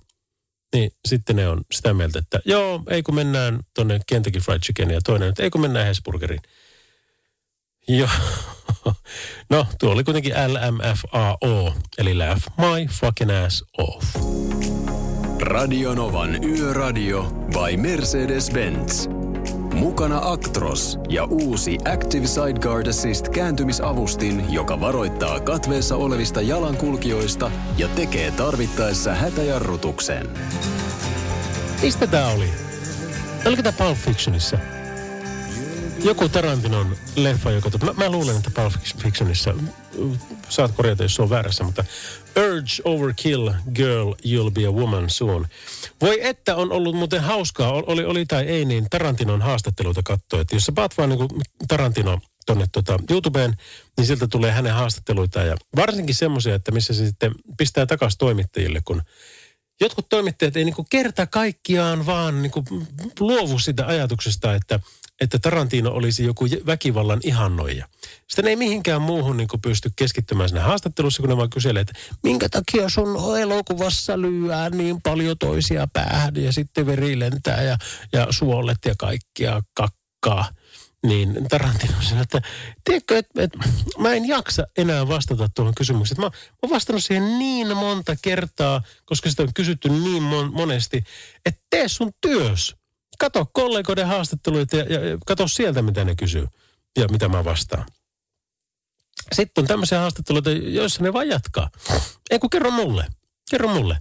niin 0.74 0.92
sitten 1.06 1.36
ne 1.36 1.48
on 1.48 1.62
sitä 1.72 1.94
mieltä, 1.94 2.20
että 2.20 2.40
joo, 2.46 2.84
ei 2.90 3.04
kun 3.04 3.16
mennään 3.16 3.60
tonne 3.74 4.00
Kentucky 4.08 4.40
Fried 4.40 4.60
Chicken 4.60 4.92
ja 4.92 5.02
toinen, 5.02 5.30
että 5.30 5.44
ei 5.44 5.50
kun 5.50 5.62
mennään 5.62 5.88
Hesburgeriin. 5.88 6.42
Joo. 7.88 8.10
No, 9.50 9.68
tuo 9.80 9.92
oli 9.92 10.04
kuitenkin 10.04 10.34
LMFAO, 10.34 11.74
eli 11.98 12.16
Laugh 12.16 12.42
My 12.58 12.88
Fucking 12.88 13.32
Ass 13.46 13.64
Off. 13.78 14.16
Radio 15.42 15.96
Novan 15.96 16.44
Yöradio 16.44 17.24
by 17.24 17.78
Mercedes-Benz. 17.78 19.25
Mukana 19.76 20.20
Actros 20.24 21.00
ja 21.10 21.24
uusi 21.24 21.78
Active 21.94 22.28
Sideguard 22.28 22.88
Assist 22.88 23.30
kääntymisavustin, 23.30 24.54
joka 24.54 24.80
varoittaa 24.80 25.40
katveessa 25.40 25.96
olevista 25.96 26.42
jalankulkijoista 26.42 27.52
ja 27.78 27.88
tekee 27.88 28.32
tarvittaessa 28.32 29.14
hätäjarrutuksen. 29.14 30.30
Mistä 31.82 32.08
tää 32.08 32.28
oli? 32.28 32.50
Oliko 33.46 33.64
tää 33.64 33.72
Pulp 33.72 33.98
Fictionissa? 33.98 34.58
Joku 36.04 36.30
Tarantinon 36.30 36.96
leffa, 37.16 37.52
joka... 37.52 37.70
Mä, 37.86 37.94
mä 37.94 38.10
luulen, 38.10 38.38
että 38.38 38.52
Pulp 38.62 38.74
Fictionissa, 38.98 39.54
saat 40.50 40.72
korjata, 40.72 41.04
jos 41.04 41.16
se 41.16 41.22
on 41.22 41.30
väärässä, 41.30 41.64
mutta 41.64 41.84
Urge 42.38 42.82
Overkill 42.86 43.50
Girl, 43.74 44.14
You'll 44.14 44.52
Be 44.52 44.66
a 44.66 44.72
Woman 44.72 45.10
Soon. 45.10 45.48
Voi 46.02 46.20
että 46.22 46.56
on 46.56 46.72
ollut 46.72 46.96
muuten 46.96 47.22
hauskaa, 47.22 47.72
oli, 47.72 48.06
oli 48.06 48.26
tai 48.26 48.44
ei, 48.44 48.66
niin 48.66 48.88
Tarantinon 48.90 49.42
haastatteluita 49.42 50.02
katsoa. 50.04 50.42
Että 50.42 50.56
jos 50.56 50.64
sä 50.64 50.72
paat 50.72 50.98
vaan 50.98 51.10
niin 51.10 51.28
Tarantino 51.68 52.20
tonne 52.46 52.66
tota 52.72 53.00
YouTubeen, 53.10 53.58
niin 53.98 54.08
sieltä 54.08 54.28
tulee 54.28 54.52
hänen 54.52 54.74
haastatteluita 54.74 55.40
ja 55.40 55.58
varsinkin 55.76 56.16
semmoisia, 56.16 56.56
että 56.56 56.72
missä 56.72 56.94
se 56.94 57.06
sitten 57.06 57.32
pistää 57.58 57.86
takaisin 57.86 58.18
toimittajille, 58.18 58.82
kun 58.86 59.02
jotkut 59.82 60.10
toimittajat 60.10 60.58
ei 60.58 60.66
niin 60.66 60.76
kerta 60.90 61.28
kaikkiaan 61.28 62.06
vaan 62.06 62.42
niin 62.42 62.52
luovu 63.20 63.60
sitä 63.60 63.88
ajatuksesta, 63.88 64.56
että 64.56 64.80
että 65.22 65.40
Tarantino 65.40 65.92
olisi 65.92 66.24
joku 66.24 66.46
väkivallan 66.66 67.20
ihannoija. 67.24 67.88
Sitten 68.28 68.48
ei 68.48 68.56
mihinkään 68.56 69.02
muuhun 69.02 69.38
niin 69.38 69.48
pysty 69.62 69.92
keskittymään 69.96 70.50
sinne 70.50 70.62
haastattelussa, 70.62 71.22
kun 71.22 71.30
ne 71.30 71.38
vaan 71.38 71.50
kyselee, 71.50 71.82
että 71.82 71.94
minkä 72.24 72.50
takia 72.50 72.90
sun 72.90 73.40
elokuvassa 73.40 74.22
lyöää 74.22 74.70
niin 74.70 75.02
paljon 75.02 75.38
toisia 75.38 75.88
päähän 75.94 76.36
ja 76.36 76.54
sitten 76.54 76.86
veri 76.86 77.20
lentää 77.20 77.62
ja, 77.62 77.78
ja 78.14 78.28
suolet 78.30 78.78
ja 78.86 78.96
kaikkia 78.98 79.62
kakkaa. 79.74 80.50
Niin 81.08 81.48
Tarantino 81.50 81.94
sanoi, 82.02 82.22
että 82.22 82.42
tiedätkö, 82.84 83.18
että, 83.18 83.44
että 83.44 83.58
mä 83.98 84.14
en 84.14 84.28
jaksa 84.28 84.68
enää 84.78 85.08
vastata 85.08 85.50
tuohon 85.56 85.76
kysymykseen. 85.76 86.22
Mä, 86.22 86.26
mä 86.26 86.32
oon 86.62 86.72
vastannut 86.72 87.04
siihen 87.04 87.40
niin 87.40 87.78
monta 87.78 88.16
kertaa, 88.22 88.82
koska 89.06 89.30
sitä 89.30 89.44
on 89.44 89.54
kysytty 89.54 89.90
niin 89.90 90.24
mon, 90.24 90.54
monesti, 90.54 91.04
että 91.46 91.62
tee 91.70 91.88
sun 91.88 92.12
työs 92.22 92.76
kato 93.20 93.50
kollegoiden 93.54 94.08
haastatteluita 94.08 94.76
ja, 94.76 94.84
ja, 94.84 95.10
ja 95.10 95.18
kato 95.26 95.48
sieltä, 95.48 95.82
mitä 95.82 96.04
ne 96.04 96.16
kysyy 96.16 96.48
ja 96.98 97.08
mitä 97.08 97.28
mä 97.28 97.46
vastaan. 97.46 97.86
Sitten 99.34 99.62
on 99.62 99.68
tämmöisiä 99.68 100.00
haastatteluita, 100.00 100.52
joissa 100.52 101.04
ne 101.04 101.14
vaan 101.14 101.28
jatkaa. 101.28 101.70
Ei 102.30 102.40
kun 102.40 102.50
kerro 102.50 102.72
mulle. 102.72 103.06
Kerro 103.50 103.68
mulle. 103.68 103.98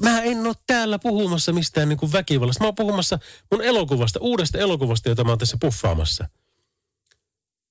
Mä 0.00 0.22
en 0.22 0.46
ole 0.46 0.54
täällä 0.66 0.98
puhumassa 0.98 1.52
mistään 1.52 1.88
niin 1.88 1.98
kuin 1.98 2.12
väkivallasta. 2.12 2.64
Mä 2.64 2.68
oon 2.68 2.74
puhumassa 2.74 3.18
mun 3.50 3.62
elokuvasta, 3.62 4.20
uudesta 4.20 4.58
elokuvasta, 4.58 5.08
jota 5.08 5.24
mä 5.24 5.30
oon 5.30 5.38
tässä 5.38 5.56
puffaamassa. 5.60 6.28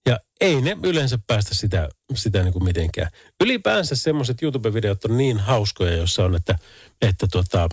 Ja 0.06 0.20
ei 0.42 0.62
ne 0.62 0.78
yleensä 0.84 1.20
päästä 1.28 1.56
sitä, 1.56 1.90
sitä 2.16 2.44
niin 2.44 2.54
kuin 2.54 2.64
mitenkään. 2.64 3.12
Ylipäänsä 3.42 3.96
semmoiset 3.96 4.42
YouTube-videot 4.44 5.06
on 5.06 5.18
niin 5.18 5.40
hauskoja, 5.40 5.96
jossa 5.96 6.26
on, 6.26 6.36
että, 6.36 6.60
että 7.02 7.28
tota, 7.32 7.70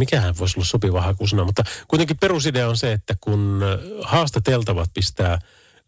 mikähän 0.00 0.38
voisi 0.38 0.58
olla 0.58 0.66
sopiva 0.66 1.00
hakusana, 1.00 1.44
mutta 1.44 1.64
kuitenkin 1.88 2.16
perusidea 2.20 2.68
on 2.68 2.76
se, 2.76 2.92
että 2.92 3.14
kun 3.20 3.62
ö, 3.62 3.78
haastateltavat 4.02 4.90
pistää 4.94 5.38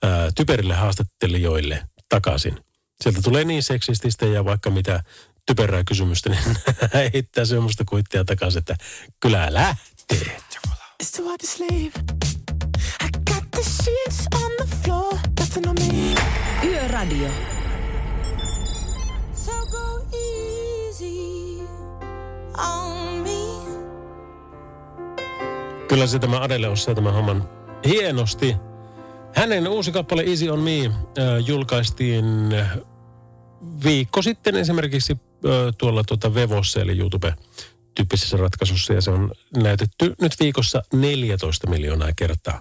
ää, 0.03 0.33
typerille 0.35 0.75
haastattelijoille 0.75 1.83
takaisin. 2.09 2.61
Sieltä 3.01 3.21
tulee 3.23 3.45
niin 3.45 3.63
seksististä 3.63 4.27
ja 4.27 4.45
vaikka 4.45 4.71
mitä 4.71 5.03
typerää 5.47 5.85
kysymystä, 5.85 6.31
niin 6.31 6.57
heittää 7.15 7.45
semmoista 7.45 7.85
kuittia 7.85 8.25
takaisin, 8.25 8.59
että 8.59 8.77
kyllä 9.21 9.47
lähtee. 9.51 10.37
It's 11.03 11.11
too 11.17 11.27
hard 11.29 11.41
to 11.41 11.47
sleep. 11.47 11.95
I 13.05 13.09
got 13.33 13.45
the 13.51 13.63
sheets 13.63 14.27
on 14.35 14.51
the 14.57 14.77
floor, 14.85 15.15
nothing 15.41 15.67
on 15.67 15.77
me. 15.81 16.15
Yöradio. 16.69 17.29
So 19.35 19.53
go 19.71 20.07
easy 20.13 21.67
on 22.59 23.23
me. 23.25 23.62
Kyllä 25.93 26.07
se 26.07 26.19
tämä 26.19 26.41
Adele 26.41 26.69
osaa 26.69 26.95
tämän 26.95 27.15
homman 27.15 27.49
hienosti. 27.85 28.57
Hänen 29.35 29.69
uusi 29.69 29.93
kappale 29.93 30.23
Easy 30.23 30.49
on 30.49 30.61
Me 30.61 30.87
äh, 30.87 30.93
julkaistiin 31.47 32.25
viikko 33.85 34.23
sitten 34.23 34.57
esimerkiksi 34.57 35.13
äh, 35.13 35.51
tuolla 35.79 36.05
tuota 36.05 36.35
Vevossa 36.35 36.81
eli 36.81 36.99
YouTube-tyyppisessä 36.99 38.37
ratkaisussa 38.37 38.93
ja 38.93 39.01
se 39.01 39.11
on 39.11 39.33
näytetty 39.57 40.15
nyt 40.21 40.33
viikossa 40.41 40.83
14 40.93 41.71
miljoonaa 41.71 42.11
kertaa. 42.17 42.61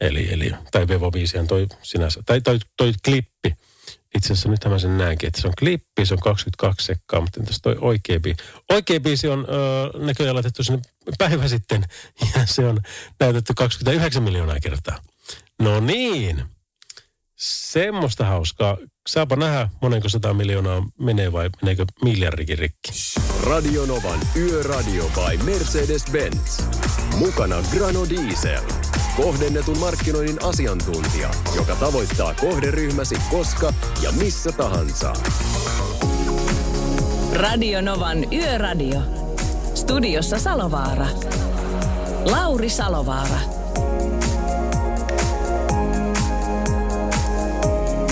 Eli, 0.00 0.32
eli 0.32 0.52
tai 0.72 0.88
Vevo 0.88 1.12
5 1.12 1.38
toi 1.48 1.66
sinänsä, 1.82 2.22
tai 2.26 2.40
toi, 2.40 2.58
toi 2.76 2.92
klippi. 3.04 3.54
Itse 4.14 4.32
asiassa 4.32 4.48
nyt 4.48 4.64
mä 4.64 4.78
sen 4.78 4.98
näenkin, 4.98 5.26
että 5.26 5.40
se 5.40 5.48
on 5.48 5.54
klippi, 5.58 6.06
se 6.06 6.14
on 6.14 6.20
22 6.20 6.86
sekkaa, 6.86 7.20
mutta 7.20 7.40
entäs 7.40 7.60
toi 7.62 7.76
oikea 7.80 8.20
biisi? 8.20 8.42
Oikea 8.68 9.00
biisi 9.00 9.28
on 9.28 9.46
ö, 9.48 9.98
näköjään 9.98 10.34
laitettu 10.34 10.64
sinne 10.64 10.82
päivä 11.18 11.48
sitten 11.48 11.84
ja 12.34 12.46
se 12.46 12.66
on 12.66 12.80
näytetty 13.20 13.54
29 13.54 14.22
miljoonaa 14.22 14.60
kertaa. 14.60 14.98
No 15.58 15.80
niin, 15.80 16.44
semmoista 17.40 18.24
hauskaa. 18.24 18.76
Saapa 19.06 19.36
nähdä 19.36 19.68
monenko 19.82 20.08
sata 20.08 20.34
miljoonaa 20.34 20.82
menee 20.98 21.32
vai 21.32 21.50
meneekö 21.62 21.84
miljardikin 22.04 22.58
rikki. 22.58 22.92
Radionovan 23.46 24.20
Yöradio 24.36 25.04
by 25.04 25.44
Mercedes-Benz. 25.44 26.62
Mukana 27.16 27.56
Grano 27.72 28.08
Diesel. 28.08 28.62
Kohdennetun 29.22 29.78
markkinoinnin 29.78 30.44
asiantuntija, 30.44 31.30
joka 31.56 31.76
tavoittaa 31.76 32.34
kohderyhmäsi 32.34 33.14
koska 33.30 33.74
ja 34.02 34.12
missä 34.12 34.52
tahansa. 34.52 35.12
Radio 37.32 37.80
Novan 37.80 38.32
Yöradio. 38.32 39.00
Studiossa 39.74 40.38
Salovaara. 40.38 41.06
Lauri 42.24 42.70
Salovaara. 42.70 43.40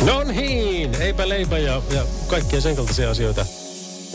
No 0.06 0.24
niin, 0.24 0.94
eipä 1.02 1.28
leipä 1.28 1.58
ja, 1.58 1.82
ja 1.94 2.02
kaikkia 2.26 2.60
sen 2.60 2.76
kaltaisia 2.76 3.10
asioita. 3.10 3.46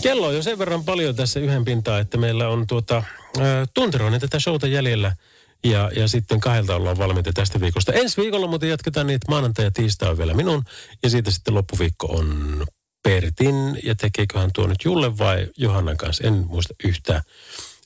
Kello 0.02 0.28
on 0.28 0.36
jo 0.36 0.42
sen 0.44 0.60
verran 0.60 0.84
paljon 0.84 1.16
tässä 1.16 1.40
yhden 1.40 1.66
pintaa, 1.66 2.00
että 2.00 2.18
meillä 2.18 2.48
on 2.50 2.68
tuota, 2.68 2.98
ä, 2.98 3.42
tunteroinen 3.74 4.22
tätä 4.22 4.40
showta 4.40 4.68
jäljellä. 4.68 5.16
Ja, 5.64 5.92
ja 5.96 6.08
sitten 6.08 6.40
kahdelta 6.40 6.76
ollaan 6.76 6.98
valmiita 6.98 7.34
tästä 7.34 7.62
viikosta. 7.62 7.94
Ensi 7.94 8.22
viikolla 8.22 8.48
muuten 8.48 8.70
jatketaan 8.70 9.08
niitä 9.08 9.26
maanantai 9.30 9.66
ja 9.66 9.72
tiistai 9.72 10.10
on 10.10 10.18
vielä 10.18 10.34
minun. 10.34 10.64
Ja 11.04 11.10
siitä 11.10 11.32
sitten 11.32 11.54
loppuviikko 11.54 12.08
on 12.08 12.64
Pertin. 13.04 13.80
Ja 13.84 13.96
tekeeköhän 13.96 14.50
tuo 14.54 14.68
nyt 14.68 14.86
Julle 14.86 15.18
vai 15.18 15.48
Johannan 15.58 15.98
kanssa, 15.98 16.28
en 16.28 16.34
muista 16.34 16.74
yhtään. 16.84 17.22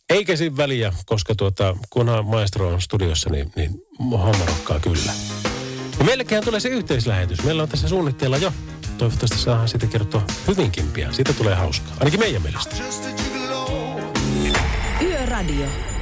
Eikä 0.09 0.35
siinä 0.35 0.57
väliä, 0.57 0.93
koska 1.05 1.35
tuota, 1.35 1.77
kunhan 1.89 2.25
maestro 2.25 2.67
on 2.67 2.81
studiossa, 2.81 3.29
niin, 3.29 3.51
niin 3.55 3.81
homma 3.99 4.45
rokkaa 4.45 4.79
kyllä. 4.79 5.11
Ja 5.99 6.05
meillekin 6.05 6.43
tulee 6.45 6.59
se 6.59 6.69
yhteislähetys. 6.69 7.43
Meillä 7.43 7.63
on 7.63 7.69
tässä 7.69 7.87
suunnitteilla 7.87 8.37
jo. 8.37 8.53
Toivottavasti 8.97 9.37
saadaan 9.37 9.69
siitä 9.69 9.87
kertoa 9.87 10.23
hyvinkin 10.47 10.87
pian. 10.87 11.13
Siitä 11.13 11.33
tulee 11.33 11.55
hauskaa. 11.55 11.93
Ainakin 11.99 12.19
meidän 12.19 12.41
mielestä. 12.41 12.75
Yöradio. 15.01 15.96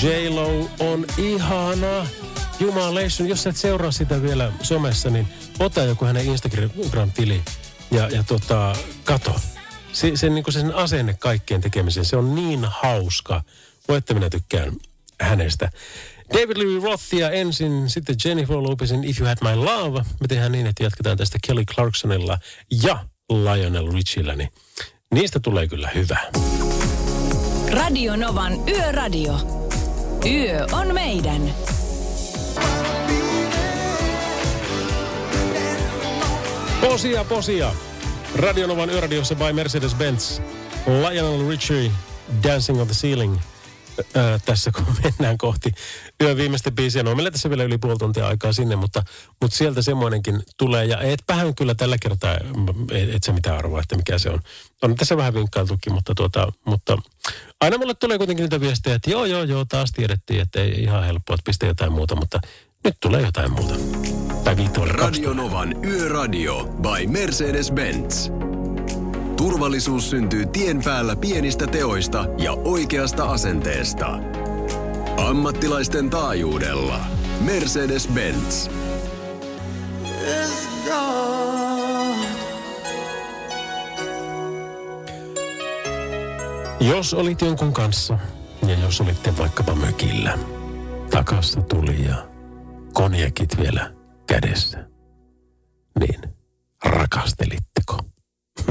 J-Lo 0.00 0.70
on 0.78 1.06
ihana. 1.18 2.06
Jumalation, 2.60 3.28
jos 3.28 3.46
et 3.46 3.56
seuraa 3.56 3.92
sitä 3.92 4.22
vielä 4.22 4.52
somessa, 4.62 5.10
niin 5.10 5.28
ota 5.58 5.82
joku 5.82 6.04
hänen 6.04 6.26
Instagram-tili 6.26 7.42
ja, 7.90 8.08
ja 8.08 8.22
tota, 8.22 8.76
kato. 9.04 9.34
Se, 9.92 10.12
se, 10.14 10.30
niin 10.30 10.44
sen 10.50 10.74
asenne 10.74 11.14
kaikkeen 11.14 11.60
tekemiseen, 11.60 12.04
se 12.04 12.16
on 12.16 12.34
niin 12.34 12.64
hauska. 12.64 13.42
Voitte 13.88 14.14
minä 14.14 14.30
tykkään 14.30 14.72
hänestä. 15.20 15.70
David 16.32 16.56
Lee 16.56 16.90
Rothia 16.90 17.30
ensin, 17.30 17.90
sitten 17.90 18.16
Jennifer 18.24 18.56
Lopezin 18.56 19.04
If 19.04 19.20
You 19.20 19.28
Had 19.28 19.38
My 19.40 19.56
Love. 19.56 19.98
Me 20.20 20.28
tehdään 20.28 20.52
niin, 20.52 20.66
että 20.66 20.84
jatketaan 20.84 21.16
tästä 21.16 21.38
Kelly 21.46 21.64
Clarksonilla 21.64 22.38
ja 22.82 23.04
Lionel 23.28 23.92
Richillä, 23.92 24.36
niin 24.36 24.48
niistä 25.14 25.40
tulee 25.40 25.68
kyllä 25.68 25.90
hyvä. 25.94 26.18
Radio 27.72 28.16
Novan 28.16 28.68
Yöradio. 28.68 29.61
Yö 30.26 30.66
on 30.72 30.94
meidän. 30.94 31.54
Posia, 36.80 37.24
posia. 37.24 37.72
Radionovan 38.36 38.90
yöradiossa 38.90 39.34
by 39.34 39.52
Mercedes-Benz. 39.52 40.40
Lionel 40.86 41.48
Richie, 41.48 41.90
Dancing 42.42 42.80
on 42.80 42.86
the 42.86 42.94
Ceiling. 42.94 43.51
Ää, 44.14 44.38
tässä 44.38 44.70
kun 44.72 44.86
mennään 45.04 45.38
kohti 45.38 45.72
yön 46.22 46.36
viimeistä 46.36 46.70
biisiä. 46.70 47.02
No 47.02 47.14
meillä 47.14 47.30
tässä 47.30 47.50
vielä 47.50 47.64
yli 47.64 47.78
puoli 47.78 47.98
tuntia 47.98 48.28
aikaa 48.28 48.52
sinne, 48.52 48.76
mutta, 48.76 49.02
mutta 49.40 49.56
sieltä 49.56 49.82
semmoinenkin 49.82 50.42
tulee. 50.56 50.84
Ja 50.84 51.00
et 51.00 51.22
vähän 51.28 51.54
kyllä 51.54 51.74
tällä 51.74 51.96
kertaa, 52.00 52.34
et, 52.90 53.14
et 53.14 53.22
se 53.22 53.32
mitään 53.32 53.58
arvoa, 53.58 53.80
että 53.80 53.96
mikä 53.96 54.18
se 54.18 54.30
on. 54.30 54.40
On 54.82 54.94
tässä 54.94 55.16
vähän 55.16 55.34
vinkkailtukin, 55.34 55.92
mutta, 55.92 56.14
tuota, 56.14 56.52
mutta 56.64 56.98
aina 57.60 57.78
mulle 57.78 57.94
tulee 57.94 58.18
kuitenkin 58.18 58.42
niitä 58.42 58.60
viestejä, 58.60 58.96
että 58.96 59.10
joo, 59.10 59.24
joo, 59.24 59.42
joo, 59.42 59.64
taas 59.64 59.92
tiedettiin, 59.92 60.40
että 60.40 60.60
ei 60.60 60.82
ihan 60.82 61.04
helppoa, 61.04 61.34
että 61.34 61.44
pistä 61.44 61.66
jotain 61.66 61.92
muuta, 61.92 62.16
mutta 62.16 62.40
nyt 62.84 62.96
tulee 63.00 63.22
jotain 63.22 63.52
muuta. 63.52 63.74
Tai 64.44 64.56
kaksi 64.56 64.92
Radionovan 64.92 65.84
Yöradio 65.84 66.64
by 66.64 67.06
Mercedes-Benz. 67.06 68.51
Turvallisuus 69.36 70.10
syntyy 70.10 70.46
tien 70.46 70.82
päällä 70.84 71.16
pienistä 71.16 71.66
teoista 71.66 72.24
ja 72.38 72.52
oikeasta 72.52 73.24
asenteesta. 73.24 74.18
Ammattilaisten 75.16 76.10
taajuudella. 76.10 77.00
Mercedes-Benz. 77.40 78.70
Jos 86.80 87.14
olit 87.14 87.40
jonkun 87.40 87.72
kanssa 87.72 88.18
ja 88.66 88.78
jos 88.78 89.00
olitte 89.00 89.38
vaikkapa 89.38 89.74
mökillä, 89.74 90.38
takassa 91.10 91.62
tuli 91.62 92.04
ja 92.04 92.26
konjakit 92.92 93.56
vielä 93.60 93.92
kädessä, 94.26 94.88
niin 96.00 96.20
rakastelitteko? 96.84 98.11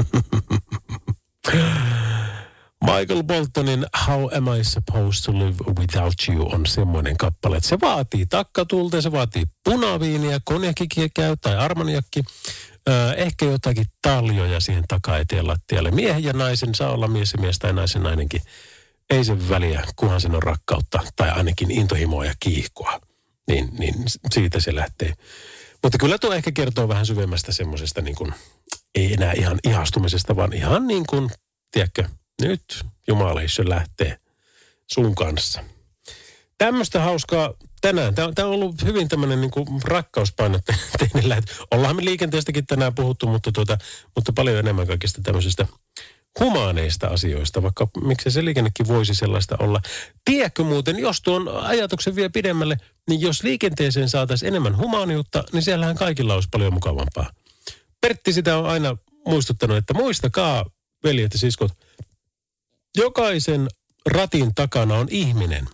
Michael 2.82 3.22
Boltonin 3.22 3.86
How 4.06 4.28
Am 4.36 4.60
I 4.60 4.64
Supposed 4.64 5.24
to 5.24 5.32
Live 5.32 5.56
Without 5.80 6.14
You 6.28 6.54
on 6.54 6.66
semmoinen 6.66 7.16
kappale, 7.16 7.56
että 7.56 7.68
se 7.68 7.80
vaatii 7.80 8.26
takkatulta, 8.26 9.00
se 9.00 9.12
vaatii 9.12 9.44
punaviiniä, 9.64 10.40
konjakikin 10.44 11.10
käy 11.14 11.36
tai 11.36 11.56
armaniakki. 11.56 12.22
Öö, 12.88 13.12
ehkä 13.12 13.44
jotakin 13.44 13.86
taljoja 14.02 14.60
siihen 14.60 14.84
takaeteen 14.88 15.46
lattialle. 15.46 15.90
Miehen 15.90 16.24
ja 16.24 16.32
naisen 16.32 16.74
saa 16.74 16.90
olla 16.90 17.08
mies 17.08 17.32
ja 17.32 17.40
mies 17.40 17.58
tai 17.58 17.72
naisen 17.72 18.02
nainenkin. 18.02 18.42
Ei 19.10 19.24
sen 19.24 19.48
väliä, 19.48 19.84
kunhan 19.96 20.20
sen 20.20 20.34
on 20.34 20.42
rakkautta 20.42 21.00
tai 21.16 21.30
ainakin 21.30 21.70
intohimoa 21.70 22.24
ja 22.24 22.34
kiihkoa. 22.40 23.00
Niin, 23.48 23.68
niin 23.78 23.94
siitä 24.30 24.60
se 24.60 24.74
lähtee. 24.74 25.14
Mutta 25.82 25.98
kyllä 25.98 26.18
tuo 26.18 26.32
ehkä 26.32 26.52
kertoo 26.52 26.88
vähän 26.88 27.06
syvemmästä 27.06 27.52
semmoisesta 27.52 28.00
niin 28.00 28.16
kuin, 28.16 28.34
ei 28.94 29.12
enää 29.12 29.32
ihan 29.32 29.58
ihastumisesta, 29.68 30.36
vaan 30.36 30.52
ihan 30.52 30.86
niin 30.86 31.04
kuin, 31.06 31.30
tiedätkö, 31.70 32.04
nyt 32.42 32.84
Jumaleissa 33.08 33.62
lähtee 33.66 34.16
sun 34.86 35.14
kanssa. 35.14 35.64
Tämmöistä 36.58 37.00
hauskaa 37.00 37.54
tänään. 37.80 38.14
Tämä, 38.14 38.28
on 38.28 38.54
ollut 38.54 38.84
hyvin 38.84 39.08
tämmöinen 39.08 39.40
niin 39.40 39.50
kuin 39.50 39.66
rakkauspainotteinen 39.84 41.28
lähetys. 41.28 41.56
Ollaan 41.70 41.96
me 41.96 42.04
liikenteestäkin 42.04 42.66
tänään 42.66 42.94
puhuttu, 42.94 43.26
mutta, 43.26 43.52
tuota, 43.52 43.78
mutta 44.14 44.32
paljon 44.32 44.58
enemmän 44.58 44.86
kaikista 44.86 45.22
tämmöisistä 45.22 45.66
humaaneista 46.40 47.06
asioista, 47.06 47.62
vaikka 47.62 47.88
miksei 48.04 48.32
se 48.32 48.44
liikennekin 48.44 48.88
voisi 48.88 49.14
sellaista 49.14 49.56
olla. 49.58 49.80
Tiedätkö 50.24 50.64
muuten, 50.64 50.98
jos 50.98 51.20
tuon 51.20 51.48
ajatuksen 51.48 52.16
vie 52.16 52.28
pidemmälle, 52.28 52.76
niin 53.08 53.20
jos 53.20 53.42
liikenteeseen 53.42 54.08
saataisiin 54.08 54.48
enemmän 54.48 54.76
humaaniutta, 54.76 55.44
niin 55.52 55.62
siellähän 55.62 55.96
kaikilla 55.96 56.34
olisi 56.34 56.48
paljon 56.52 56.72
mukavampaa. 56.72 57.30
Pertti 58.02 58.32
sitä 58.32 58.58
on 58.58 58.66
aina 58.66 58.96
muistuttanut, 59.26 59.76
että 59.76 59.94
muistakaa 59.94 60.64
veljet 61.04 61.32
ja 61.32 61.38
siskot. 61.38 61.72
Jokaisen 62.96 63.68
ratin 64.06 64.54
takana 64.54 64.94
on 64.94 65.08
ihminen. 65.10 65.68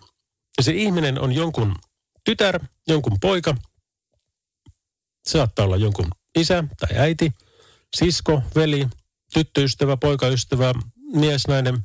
Ja 0.57 0.63
se 0.63 0.71
ihminen 0.71 1.19
on 1.19 1.31
jonkun 1.31 1.75
tytär, 2.23 2.59
jonkun 2.87 3.19
poika. 3.19 3.55
Saattaa 5.27 5.65
olla 5.65 5.77
jonkun 5.77 6.07
isä 6.35 6.63
tai 6.79 6.97
äiti, 6.97 7.31
sisko, 7.95 8.43
veli, 8.55 8.87
tyttöystävä, 9.33 9.97
poikaystävä, 9.97 10.73
mies, 11.13 11.47
nainen, 11.47 11.79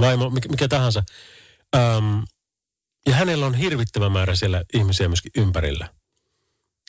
vaimo, 0.00 0.30
mikä, 0.30 0.68
tahansa. 0.68 1.02
Ähm, 1.76 2.22
ja 3.06 3.14
hänellä 3.14 3.46
on 3.46 3.54
hirvittävä 3.54 4.10
määrä 4.10 4.36
siellä 4.36 4.64
ihmisiä 4.74 5.08
myöskin 5.08 5.32
ympärillä. 5.36 5.88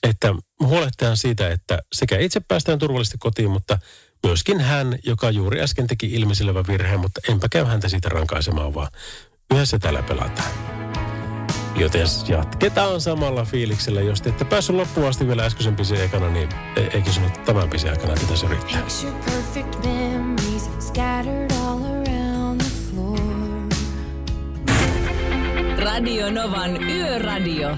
Että 0.03 0.35
huolehtiaan 0.59 1.17
siitä, 1.17 1.49
että 1.49 1.79
sekä 1.93 2.17
itse 2.17 2.39
päästään 2.39 2.79
turvallisesti 2.79 3.17
kotiin, 3.19 3.51
mutta 3.51 3.79
myöskin 4.23 4.59
hän, 4.59 4.99
joka 5.03 5.31
juuri 5.31 5.61
äsken 5.61 5.87
teki 5.87 6.07
ilmiselevä 6.07 6.63
virheen, 6.67 6.99
mutta 6.99 7.21
enpä 7.29 7.47
käy 7.51 7.65
häntä 7.65 7.89
siitä 7.89 8.09
rankaisemaan, 8.09 8.73
vaan 8.73 8.91
yhdessä 9.53 9.79
täällä 9.79 10.03
pelataan. 10.03 10.51
Joten 11.75 12.07
jatketaan 12.27 13.01
samalla 13.01 13.45
fiiliksellä. 13.45 14.01
Jos 14.01 14.21
te 14.21 14.29
ette 14.29 14.45
päässyt 14.45 14.75
loppuun 14.75 15.07
asti 15.07 15.27
vielä 15.27 15.45
äskeisen 15.45 15.75
bisin 15.75 16.01
ekana, 16.01 16.29
niin 16.29 16.49
e- 16.75 16.81
eikö 16.93 17.11
se 17.11 17.21
nyt 17.21 17.45
tämän 17.45 17.69
bisin 17.69 17.89
aikana 17.89 18.13
pitäisi 18.13 18.45
yrittää? 18.45 18.83
Radio 25.77 26.31
Novan 26.31 26.83
Yöradio. 26.83 27.69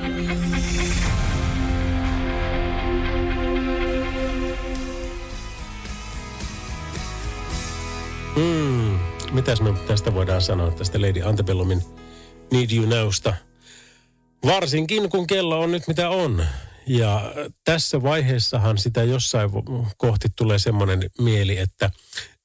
Mm, 8.39 8.99
mitäs 9.31 9.61
me 9.61 9.73
tästä 9.87 10.13
voidaan 10.13 10.41
sanoa 10.41 10.71
tästä 10.71 11.01
Lady 11.01 11.21
Antebellumin 11.21 11.81
Need 12.51 12.71
You 12.71 12.85
Knowsta? 12.85 13.35
Varsinkin 14.45 15.09
kun 15.09 15.27
kello 15.27 15.61
on 15.61 15.71
nyt 15.71 15.87
mitä 15.87 16.09
on. 16.09 16.45
Ja 16.87 17.33
tässä 17.63 18.03
vaiheessahan 18.03 18.77
sitä 18.77 19.03
jossain 19.03 19.49
kohti 19.97 20.27
tulee 20.35 20.59
semmoinen 20.59 21.09
mieli, 21.21 21.57
että 21.57 21.91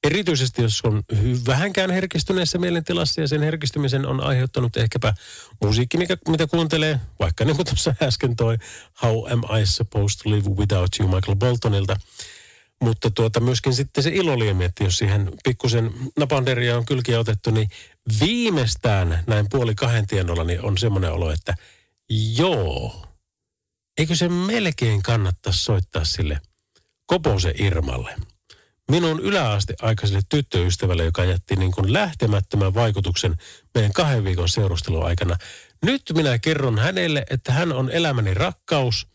erityisesti 0.05 0.63
jos 0.63 0.81
on 0.85 1.03
vähänkään 1.47 1.91
herkistyneessä 1.91 2.59
mielentilassa 2.59 3.21
ja 3.21 3.29
sen 3.29 3.43
herkistymisen 3.43 4.07
on 4.07 4.21
aiheuttanut 4.21 4.77
ehkäpä 4.77 5.15
musiikki, 5.63 5.99
mikä, 5.99 6.17
mitä 6.29 6.47
kuuntelee, 6.47 7.01
vaikka 7.19 7.45
niin 7.45 7.57
kuin 7.57 7.67
tuossa 7.67 7.95
äsken 8.03 8.37
toi 8.37 8.57
How 9.03 9.33
Am 9.33 9.43
I 9.61 9.67
Supposed 9.67 10.23
to 10.23 10.31
Live 10.31 10.49
Without 10.49 10.91
You 11.01 11.09
Michael 11.09 11.37
Boltonilta. 11.37 11.97
Mutta 12.81 13.11
tuota 13.11 13.41
myöskin 13.41 13.75
sitten 13.75 14.05
se 14.05 14.11
iloliemi, 14.11 14.65
että 14.65 14.85
jos 14.85 14.99
siihen 14.99 15.33
pikkusen 15.45 15.91
napanderia 16.19 16.77
on 16.77 16.87
kylkiä 16.87 17.21
otettu, 17.21 17.51
niin 17.51 17.69
viimeistään 18.21 19.25
näin 19.27 19.47
puoli 19.51 19.75
kahden 19.75 20.07
tienolla 20.07 20.45
niin 20.45 20.61
on 20.61 20.79
semmoinen 20.79 21.13
olo, 21.13 21.31
että 21.31 21.55
joo, 22.37 23.07
eikö 23.99 24.15
se 24.15 24.29
melkein 24.29 25.03
kannattaisi 25.03 25.65
soittaa 25.65 26.05
sille 26.05 26.41
Kopose 27.07 27.55
Irmalle. 27.59 28.15
Minun 28.91 29.21
yläaste 29.21 29.75
aikaiselle 29.83 30.23
tyttöystävälle, 30.29 31.05
joka 31.05 31.25
jätti 31.25 31.57
niin 31.57 31.73
kuin 31.73 31.93
lähtemättömän 31.93 32.75
vaikutuksen 32.75 33.37
meidän 33.75 33.93
kahden 33.93 34.25
viikon 34.25 34.49
seurustelun 34.49 35.07
aikana. 35.07 35.37
Nyt 35.83 36.03
minä 36.15 36.39
kerron 36.39 36.79
hänelle, 36.79 37.27
että 37.31 37.53
hän 37.53 37.73
on 37.73 37.91
elämäni 37.91 38.35
rakkaus 38.35 39.07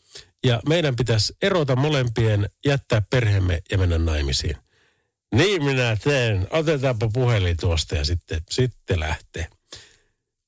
ja 0.43 0.61
meidän 0.67 0.95
pitäisi 0.95 1.35
erota 1.41 1.75
molempien, 1.75 2.49
jättää 2.65 3.01
perheemme 3.09 3.61
ja 3.71 3.77
mennä 3.77 3.97
naimisiin. 3.97 4.57
Niin 5.35 5.63
minä 5.63 5.97
teen. 6.03 6.47
Otetaanpa 6.51 7.09
puhelin 7.13 7.57
tuosta 7.57 7.95
ja 7.95 8.05
sitten, 8.05 8.41
sitten 8.49 8.99
lähtee. 8.99 9.47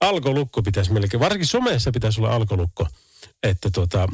Alkolukko 0.02 0.62
pitäisi 0.62 0.92
melkein, 0.92 1.22
varsinkin 1.22 1.48
somessa 1.48 1.92
pitäisi 1.92 2.22
olla 2.22 2.36
alkolukko, 2.36 2.88
että 3.44 3.70
tuota, 3.70 4.08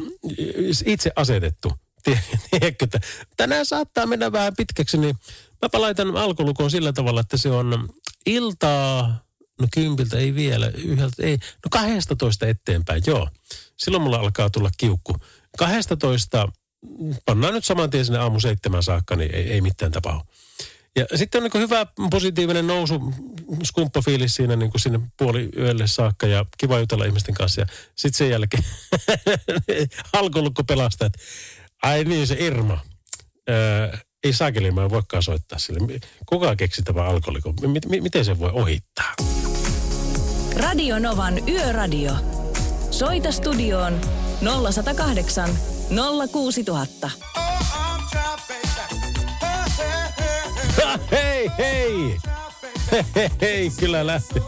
itse 0.85 1.11
asetettu. 1.15 1.73
Tiedätkö, 2.03 2.85
että 2.85 2.99
tänään 3.37 3.65
saattaa 3.65 4.05
mennä 4.05 4.31
vähän 4.31 4.55
pitkäksi, 4.57 4.97
niin 4.97 5.15
mä 5.61 5.81
laitan 5.81 6.17
alkolukon 6.17 6.71
sillä 6.71 6.93
tavalla, 6.93 7.21
että 7.21 7.37
se 7.37 7.51
on 7.51 7.89
iltaa, 8.25 9.23
no 9.61 9.67
kympiltä 9.71 10.17
ei 10.17 10.35
vielä, 10.35 10.67
yhdeltä 10.67 11.23
ei, 11.23 11.37
no 11.37 11.69
12 11.69 12.47
eteenpäin, 12.47 13.03
joo. 13.07 13.29
Silloin 13.77 14.03
mulla 14.03 14.17
alkaa 14.17 14.49
tulla 14.49 14.71
kiukku. 14.77 15.15
12, 15.57 16.47
pannaan 17.25 17.53
nyt 17.53 17.65
saman 17.65 17.89
tien 17.89 18.05
sinne 18.05 18.19
aamu 18.19 18.39
seitsemän 18.39 18.83
saakka, 18.83 19.15
niin 19.15 19.35
ei, 19.35 19.51
ei 19.51 19.61
mitään 19.61 19.91
tapahdu. 19.91 20.21
Ja 20.95 21.05
sitten 21.15 21.43
on 21.43 21.49
niin 21.53 21.61
hyvä 21.63 21.85
positiivinen 22.11 22.67
nousu, 22.67 23.13
skumppafiilis 23.63 24.35
siinä 24.35 24.55
niin 24.55 24.71
kuin 24.71 24.81
sinne 24.81 24.99
puoli 25.17 25.49
yölle 25.57 25.87
saakka 25.87 26.27
ja 26.27 26.45
kiva 26.57 26.79
jutella 26.79 27.05
ihmisten 27.05 27.35
kanssa. 27.35 27.61
Ja 27.61 27.67
sitten 27.95 28.17
sen 28.17 28.29
jälkeen 28.29 28.63
alkolukko 30.13 30.63
pelastaa, 30.63 31.05
että 31.05 31.19
ai 31.83 32.03
niin 32.03 32.27
se 32.27 32.35
Irma. 32.39 32.79
Öö, 33.49 33.97
ei 34.23 34.33
saakeli, 34.33 34.71
mä 34.71 34.83
en 34.83 34.89
voikaan 34.89 35.23
soittaa 35.23 35.59
sille. 35.59 35.99
Kuka 36.25 36.55
keksi 36.55 36.81
tämä 36.83 37.03
alkoholikon? 37.03 37.53
M- 37.61 37.97
m- 37.97 38.03
miten 38.03 38.25
se 38.25 38.39
voi 38.39 38.51
ohittaa? 38.53 39.13
Radio 40.55 40.99
Novan 40.99 41.49
Yöradio. 41.49 42.13
Soita 42.91 43.31
studioon 43.31 44.01
0108 44.41 45.57
06000. 46.31 47.11
hei, 51.11 51.51
hei! 51.57 52.17
Hei, 52.91 53.29
hei, 53.41 53.71
kyllä 53.79 54.07
lähti. 54.07 54.39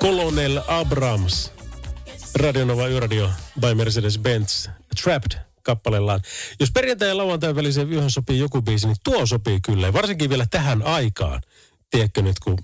Colonel 0.00 0.60
Abrams. 0.68 1.52
Radionova 2.34 2.88
Yöradio 2.88 3.30
by 3.60 3.74
Mercedes-Benz. 3.74 4.70
Trapped 5.02 5.40
kappaleellaan. 5.62 6.20
Jos 6.60 6.70
perjantai 6.70 7.08
ja 7.08 7.16
lauantai 7.16 7.54
väliseen 7.54 7.90
vyöhön 7.90 8.10
sopii 8.10 8.38
joku 8.38 8.62
biisi, 8.62 8.86
niin 8.86 8.96
tuo 9.04 9.26
sopii 9.26 9.60
kyllä. 9.60 9.92
Varsinkin 9.92 10.30
vielä 10.30 10.46
tähän 10.50 10.82
aikaan. 10.82 11.42
Tiedätkö 11.90 12.22
nyt, 12.22 12.38
kun 12.38 12.58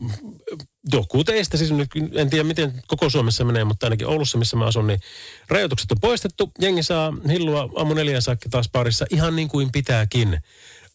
joku 0.93 1.25
teistä, 1.25 1.57
siis 1.57 1.71
nyt 1.71 1.91
en 2.15 2.31
tiedä 2.31 2.45
miten 2.45 2.83
koko 2.87 3.11
Suomessa 3.11 3.45
menee, 3.45 3.65
mutta 3.65 3.87
ainakin 3.87 4.07
Oulussa, 4.07 4.39
missä 4.39 4.57
mä 4.57 4.67
asun, 4.67 4.87
niin 4.87 5.01
rajoitukset 5.49 5.93
on 5.93 6.01
poistettu. 6.01 6.53
Jengi 6.61 6.83
saa 6.83 7.13
hillua 7.29 7.71
aamu 7.77 7.95
neljän 7.95 8.23
saakka 8.23 8.49
taas 8.49 8.69
parissa 8.69 9.07
ihan 9.11 9.37
niin 9.37 9.49
kuin 9.49 9.73
pitääkin. 9.73 10.41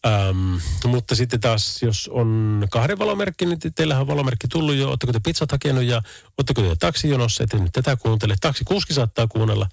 Ähm, 0.06 0.56
mutta 0.86 1.14
sitten 1.14 1.40
taas, 1.40 1.82
jos 1.82 2.08
on 2.12 2.66
kahden 2.70 2.98
valomerkki, 2.98 3.46
niin 3.46 3.58
teillähän 3.74 4.00
on 4.00 4.06
valomerkki 4.06 4.48
tullut 4.48 4.74
jo. 4.74 4.88
Oletteko 4.88 5.12
te 5.12 5.20
pizzat 5.24 5.52
hakenut 5.52 5.84
ja 5.84 6.02
oletteko 6.38 6.62
te 6.62 6.76
taksijonossa, 6.80 7.44
että 7.44 7.58
nyt 7.58 7.72
tätä 7.72 7.96
kuuntele. 7.96 8.36
Taksikuski 8.40 8.94
saattaa 8.94 9.26
kuunnella, 9.26 9.68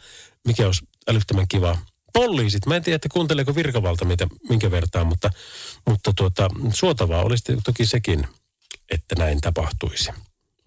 mikä 0.47 0.65
olisi 0.65 0.85
älyttömän 1.07 1.47
kiva. 1.47 1.77
Poliisit, 2.13 2.65
mä 2.65 2.75
en 2.75 2.83
tiedä, 2.83 2.95
että 2.95 3.09
kuunteleeko 3.09 3.55
virkavalta 3.55 4.05
mitä, 4.05 4.27
minkä 4.49 4.71
vertaan, 4.71 5.07
mutta, 5.07 5.29
mutta 5.87 6.13
tuota, 6.15 6.49
suotavaa 6.73 7.21
olisi 7.21 7.43
toki 7.63 7.85
sekin, 7.85 8.27
että 8.91 9.15
näin 9.17 9.41
tapahtuisi. 9.41 10.11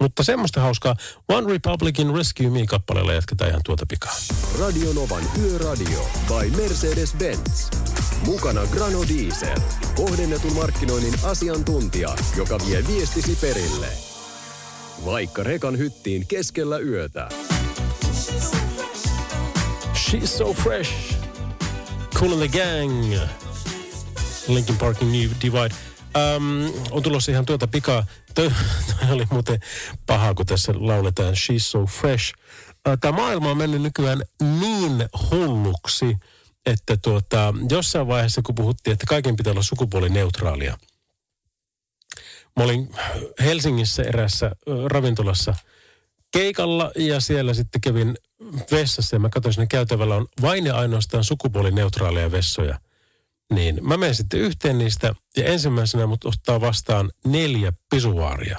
Mutta 0.01 0.23
semmoista 0.23 0.61
hauskaa. 0.61 0.97
One 1.29 1.53
Republican 1.53 2.15
Rescue 2.15 2.51
Me-kappaleella 2.51 3.13
jatketaan 3.13 3.51
ihan 3.51 3.63
tuota 3.65 3.87
pikaa. 3.89 4.17
Radio 4.61 4.93
Novan 4.93 5.25
Yöradio 5.43 6.11
by 6.29 6.51
Mercedes-Benz. 6.51 7.79
Mukana 8.27 8.67
Grano 8.67 9.03
Diesel. 9.09 9.61
Kohdennetun 9.97 10.53
markkinoinnin 10.53 11.15
asiantuntija, 11.23 12.17
joka 12.37 12.59
vie 12.67 12.85
viestisi 12.87 13.39
perille. 13.41 13.89
Vaikka 15.05 15.43
rekan 15.43 15.79
hyttiin 15.79 16.27
keskellä 16.27 16.79
yötä. 16.79 17.29
She's 19.95 20.27
so 20.27 20.53
fresh. 20.53 20.93
Cool 22.15 22.33
in 22.33 22.39
the 22.39 22.49
gang. 22.49 23.15
Linkin 24.49 24.77
Parkin 24.77 25.13
New 25.13 25.31
Divide. 25.43 25.94
Um, 26.17 26.73
on 26.91 27.03
tulossa 27.03 27.33
ihan 27.33 27.47
tuota 27.47 27.67
pikaa. 27.67 28.07
Toi, 28.35 28.51
toi 28.87 29.11
oli 29.13 29.25
muuten 29.31 29.61
paha, 30.07 30.35
kun 30.35 30.47
tässä 30.47 30.73
lauletaan 30.77 31.33
She's 31.33 31.59
so 31.59 31.87
fresh. 31.87 32.35
Tämä 33.01 33.17
maailma 33.17 33.51
on 33.51 33.57
mennyt 33.57 33.83
nykyään 33.83 34.23
niin 34.61 35.09
hulluksi, 35.31 36.17
että 36.67 36.97
tuota, 36.97 37.55
jossain 37.71 38.07
vaiheessa 38.07 38.43
kun 38.43 38.55
puhuttiin, 38.55 38.93
että 38.93 39.07
kaiken 39.09 39.37
pitää 39.37 39.51
olla 39.51 39.63
sukupuolineutraalia. 39.63 40.79
Mä 42.57 42.65
olin 42.65 42.91
Helsingissä 43.41 44.03
erässä 44.03 44.51
ravintolassa 44.87 45.55
keikalla 46.33 46.91
ja 46.97 47.21
siellä 47.21 47.55
sitten 47.55 47.81
kävin 47.81 48.17
vessassa 48.71 49.17
ja 49.17 49.21
mä 49.21 49.29
katsoin 49.29 49.53
sinne 49.53 49.67
käytävällä 49.67 50.15
on 50.15 50.27
vain 50.43 50.67
ja 50.67 50.77
ainoastaan 50.77 51.25
sukupuolineutraaleja 51.25 52.33
vessoja. 52.33 52.79
Niin 53.55 53.89
mä 53.89 53.97
menen 53.97 54.15
sitten 54.15 54.41
yhteen 54.41 54.79
niistä 54.79 55.15
ja 55.37 55.45
ensimmäisenä 55.45 56.07
mut 56.07 56.25
ottaa 56.25 56.61
vastaan 56.61 57.11
neljä 57.25 57.73
pisuaaria. 57.91 58.59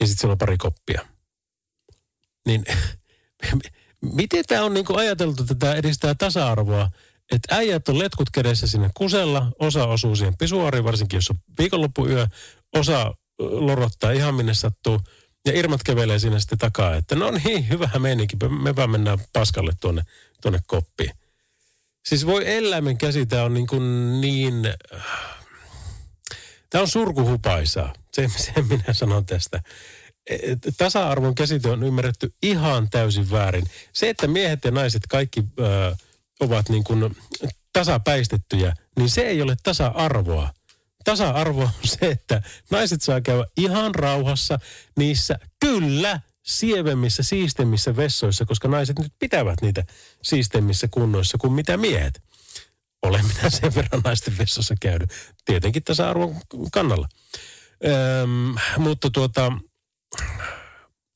Ja 0.00 0.06
sitten 0.06 0.20
siellä 0.20 0.32
on 0.32 0.38
pari 0.38 0.56
koppia. 0.56 1.06
Niin 2.46 2.64
miten 4.18 4.44
tämä 4.48 4.64
on 4.64 4.74
niinku 4.74 4.96
ajateltu, 4.96 5.42
että 5.42 5.54
tämä 5.54 5.74
edistää 5.74 6.14
tasa-arvoa, 6.14 6.90
että 7.32 7.54
äijät 7.54 7.88
on 7.88 7.98
letkut 7.98 8.30
kädessä 8.30 8.66
sinne 8.66 8.90
kusella, 8.94 9.52
osa 9.58 9.86
osuu 9.86 10.16
siihen 10.16 10.36
pisuariin, 10.36 10.84
varsinkin 10.84 11.16
jos 11.16 11.30
on 11.30 11.36
viikonloppuyö, 11.58 12.26
osa 12.74 13.14
lorottaa 13.38 14.10
ihan 14.10 14.34
minne 14.34 14.54
sattuu, 14.54 15.00
ja 15.46 15.58
Irmat 15.58 15.82
kävelee 15.82 16.18
sinne 16.18 16.40
sitten 16.40 16.58
takaa, 16.58 16.96
että 16.96 17.14
no 17.14 17.30
niin, 17.30 17.68
hyvä 17.70 17.90
meininki, 17.98 18.36
me 18.62 18.76
vaan 18.76 18.90
mennään 18.90 19.18
paskalle 19.32 19.72
tuonne, 19.80 20.02
tuonne 20.42 20.60
koppiin. 20.66 21.10
Siis 22.06 22.26
voi 22.26 22.56
eläimen 22.56 22.98
käsi, 22.98 23.26
tämä 23.26 23.42
on 23.42 23.54
niin, 23.54 24.20
niin 24.20 24.74
Tämä 26.70 26.82
on 26.82 26.88
surkuhupaisaa. 26.88 27.92
Se, 28.12 28.28
se 28.36 28.52
minä 28.68 28.92
sanon 28.92 29.26
tästä. 29.26 29.62
Et 30.26 30.58
Tasa-arvon 30.76 31.34
käsite 31.34 31.70
on 31.70 31.82
ymmärretty 31.82 32.32
ihan 32.42 32.90
täysin 32.90 33.30
väärin. 33.30 33.66
Se, 33.92 34.08
että 34.08 34.26
miehet 34.26 34.64
ja 34.64 34.70
naiset 34.70 35.02
kaikki 35.08 35.44
ö, 35.58 35.96
ovat 36.40 36.68
niin 36.68 36.84
kuin 36.84 37.16
tasapäistettyjä, 37.72 38.74
niin 38.96 39.10
se 39.10 39.20
ei 39.20 39.42
ole 39.42 39.56
tasa-arvoa. 39.62 40.50
Tasa-arvo 41.04 41.62
on 41.62 41.70
se, 41.84 41.98
että 42.06 42.42
naiset 42.70 43.02
saa 43.02 43.20
käydä 43.20 43.44
ihan 43.56 43.94
rauhassa 43.94 44.58
niissä, 44.96 45.38
kyllä, 45.60 46.20
sievemmissä, 46.48 47.22
siistemmissä 47.22 47.96
vessoissa, 47.96 48.44
koska 48.44 48.68
naiset 48.68 48.98
nyt 48.98 49.12
pitävät 49.18 49.62
niitä 49.62 49.84
siistemmissä 50.22 50.88
kunnoissa 50.90 51.38
kuin 51.38 51.52
mitä 51.52 51.76
miehet 51.76 52.22
olen 53.02 53.26
minä 53.26 53.50
sen 53.50 53.74
verran 53.74 54.02
naisten 54.04 54.38
vessassa 54.38 54.74
käynyt. 54.80 55.10
Tietenkin 55.44 55.84
tasa-arvon 55.84 56.36
kannalla. 56.72 57.08
Öm, 58.22 58.54
mutta 58.78 59.10
tuota, 59.10 59.52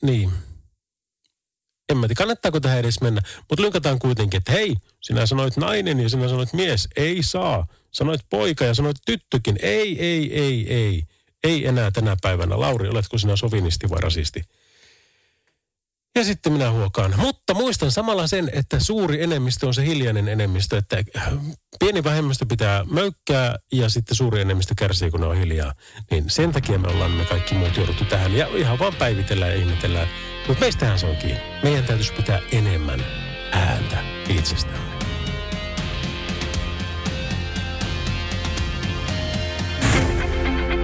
niin. 0.03 0.33
En 1.89 1.97
mä 1.97 2.07
tiedä, 2.07 2.18
kannattaako 2.18 2.61
tähän 2.61 2.78
edes 2.78 3.01
mennä. 3.01 3.22
Mutta 3.51 3.62
lynkataan 3.62 3.99
kuitenkin, 3.99 4.39
että 4.39 4.53
hei, 4.53 4.74
sinä 5.01 5.26
sanoit 5.26 5.57
nainen 5.57 6.01
ja 6.01 6.09
sinä 6.09 6.28
sanoit 6.28 6.53
mies. 6.53 6.89
Ei 6.97 7.22
saa. 7.22 7.66
Sanoit 7.91 8.20
poika 8.30 8.64
ja 8.64 8.74
sanoit 8.74 8.97
tyttökin. 9.07 9.59
Ei, 9.62 10.01
ei, 10.01 10.41
ei, 10.41 10.74
ei. 10.74 11.05
Ei 11.45 11.66
enää 11.66 11.91
tänä 11.91 12.16
päivänä. 12.22 12.61
Lauri, 12.61 12.89
oletko 12.89 13.18
sinä 13.18 13.37
sovinisti 13.37 13.91
vai 13.91 14.01
rasisti? 14.01 14.45
Ja 16.15 16.25
sitten 16.25 16.53
minä 16.53 16.71
huokaan. 16.71 17.15
Mutta 17.17 17.55
muistan 17.55 17.91
samalla 17.91 18.27
sen, 18.27 18.51
että 18.53 18.81
suuri 18.81 19.23
enemmistö 19.23 19.67
on 19.67 19.75
se 19.75 19.87
hiljainen 19.87 20.29
enemmistö, 20.29 20.79
että 20.79 21.05
pieni 21.81 22.05
vähemmistö 22.05 22.47
pitää 22.49 22.85
möykkää 22.85 23.57
ja 23.73 23.89
sitten 23.89 24.17
suuri 24.17 24.41
enemmistö 24.41 24.75
kärsii, 24.79 25.11
kun 25.11 25.21
ne 25.21 25.27
on 25.27 25.37
hiljaa. 25.37 25.73
Niin 26.11 26.31
sen 26.31 26.53
takia 26.53 26.79
me 26.79 26.89
ollaan 26.89 27.11
me 27.11 27.25
kaikki 27.25 27.55
muut 27.55 27.77
jouduttu 27.77 28.05
tähän 28.05 28.35
ja 28.35 28.47
ihan 28.57 28.79
vaan 28.79 28.95
päivitellään 28.95 29.53
ja 29.53 29.59
ihmetellään. 29.59 30.09
Mutta 30.49 30.61
meistähän 30.61 30.99
se 30.99 31.07
on 31.07 31.17
kiinni. 31.17 31.41
Meidän 31.63 31.85
täytyisi 31.85 32.13
pitää 32.13 32.41
enemmän 32.53 33.05
ääntä 33.53 33.99
itsestämme. 34.29 34.93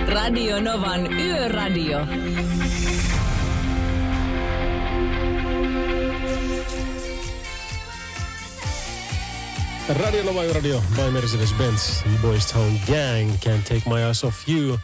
Radio 0.09 0.61
Novan 0.61 1.12
Yöradio. 1.12 1.99
Radio 9.89 10.22
Nova 10.22 10.43
Radio 10.53 10.82
by 10.97 11.11
Mercedes-Benz. 11.11 12.05
Boys 12.22 12.47
Town 12.47 12.80
Gang, 12.86 13.30
Can't 13.30 13.62
Take 13.62 13.82
My 13.86 14.01
Eyes 14.01 14.24
Off 14.24 14.49
You. 14.49 14.78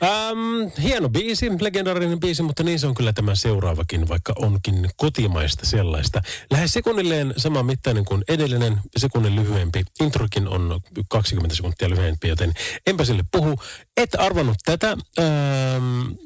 Um, 0.00 0.70
hieno 0.82 1.08
biisi, 1.08 1.50
legendaarinen 1.60 2.20
biisi, 2.20 2.42
mutta 2.42 2.62
niin 2.62 2.78
se 2.80 2.86
on 2.86 2.94
kyllä 2.94 3.12
tämä 3.12 3.34
seuraavakin, 3.34 4.08
vaikka 4.08 4.32
onkin 4.36 4.90
kotimaista 4.96 5.66
sellaista. 5.66 6.22
Lähes 6.50 6.72
sekunnilleen 6.72 7.34
sama 7.36 7.62
mittainen 7.62 8.04
kuin 8.04 8.24
edellinen, 8.28 8.80
sekunnin 8.96 9.36
lyhyempi. 9.36 9.84
Introkin 10.00 10.48
on 10.48 10.80
20 11.08 11.56
sekuntia 11.56 11.90
lyhyempi, 11.90 12.28
joten 12.28 12.52
enpä 12.86 13.04
sille 13.04 13.24
puhu. 13.32 13.60
Et 13.96 14.10
arvannut 14.18 14.58
tätä. 14.64 14.92
Um, 14.92 16.16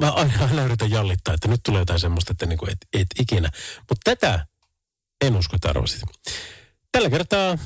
mä 0.00 0.10
aina, 0.10 0.64
yritän 0.64 0.90
jallittaa, 0.90 1.34
että 1.34 1.48
nyt 1.48 1.60
tulee 1.62 1.80
jotain 1.80 2.00
semmoista, 2.00 2.32
että 2.32 2.46
niinku 2.46 2.66
et, 2.66 2.78
et 2.92 3.06
ikinä. 3.20 3.50
Mutta 3.88 4.00
tätä 4.04 4.46
en 5.20 5.36
usko, 5.36 5.56
että 5.56 5.68
arvasit. 5.68 6.02
Tällä 6.92 7.10
kertaa 7.10 7.58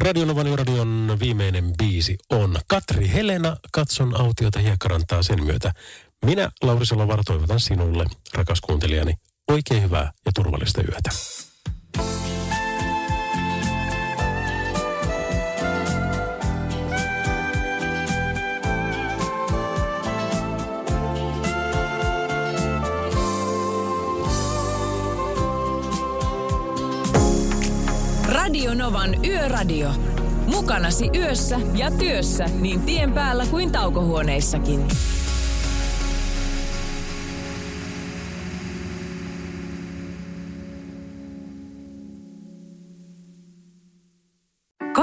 Radionovan 0.00 0.58
radion 0.58 1.16
viimeinen 1.20 1.72
biisi 1.78 2.18
on 2.30 2.56
Katri 2.66 3.12
Helena, 3.12 3.56
katson 3.72 4.20
autiota 4.20 4.58
hiekkarantaa 4.58 5.22
sen 5.22 5.44
myötä. 5.44 5.72
Minä, 6.24 6.50
Lauri 6.62 6.86
Salovaara, 6.86 7.22
toivotan 7.26 7.60
sinulle, 7.60 8.04
rakas 8.34 8.60
kuuntelijani, 8.60 9.14
oikein 9.50 9.82
hyvää 9.82 10.12
ja 10.26 10.32
turvallista 10.34 10.82
yötä. 10.82 11.10
Radio 28.48 28.74
Novan 28.74 29.24
Yöradio. 29.24 29.90
Mukanasi 30.46 31.10
yössä 31.14 31.60
ja 31.74 31.90
työssä 31.90 32.46
niin 32.60 32.80
tien 32.80 33.12
päällä 33.12 33.46
kuin 33.50 33.72
taukohuoneissakin. 33.72 34.88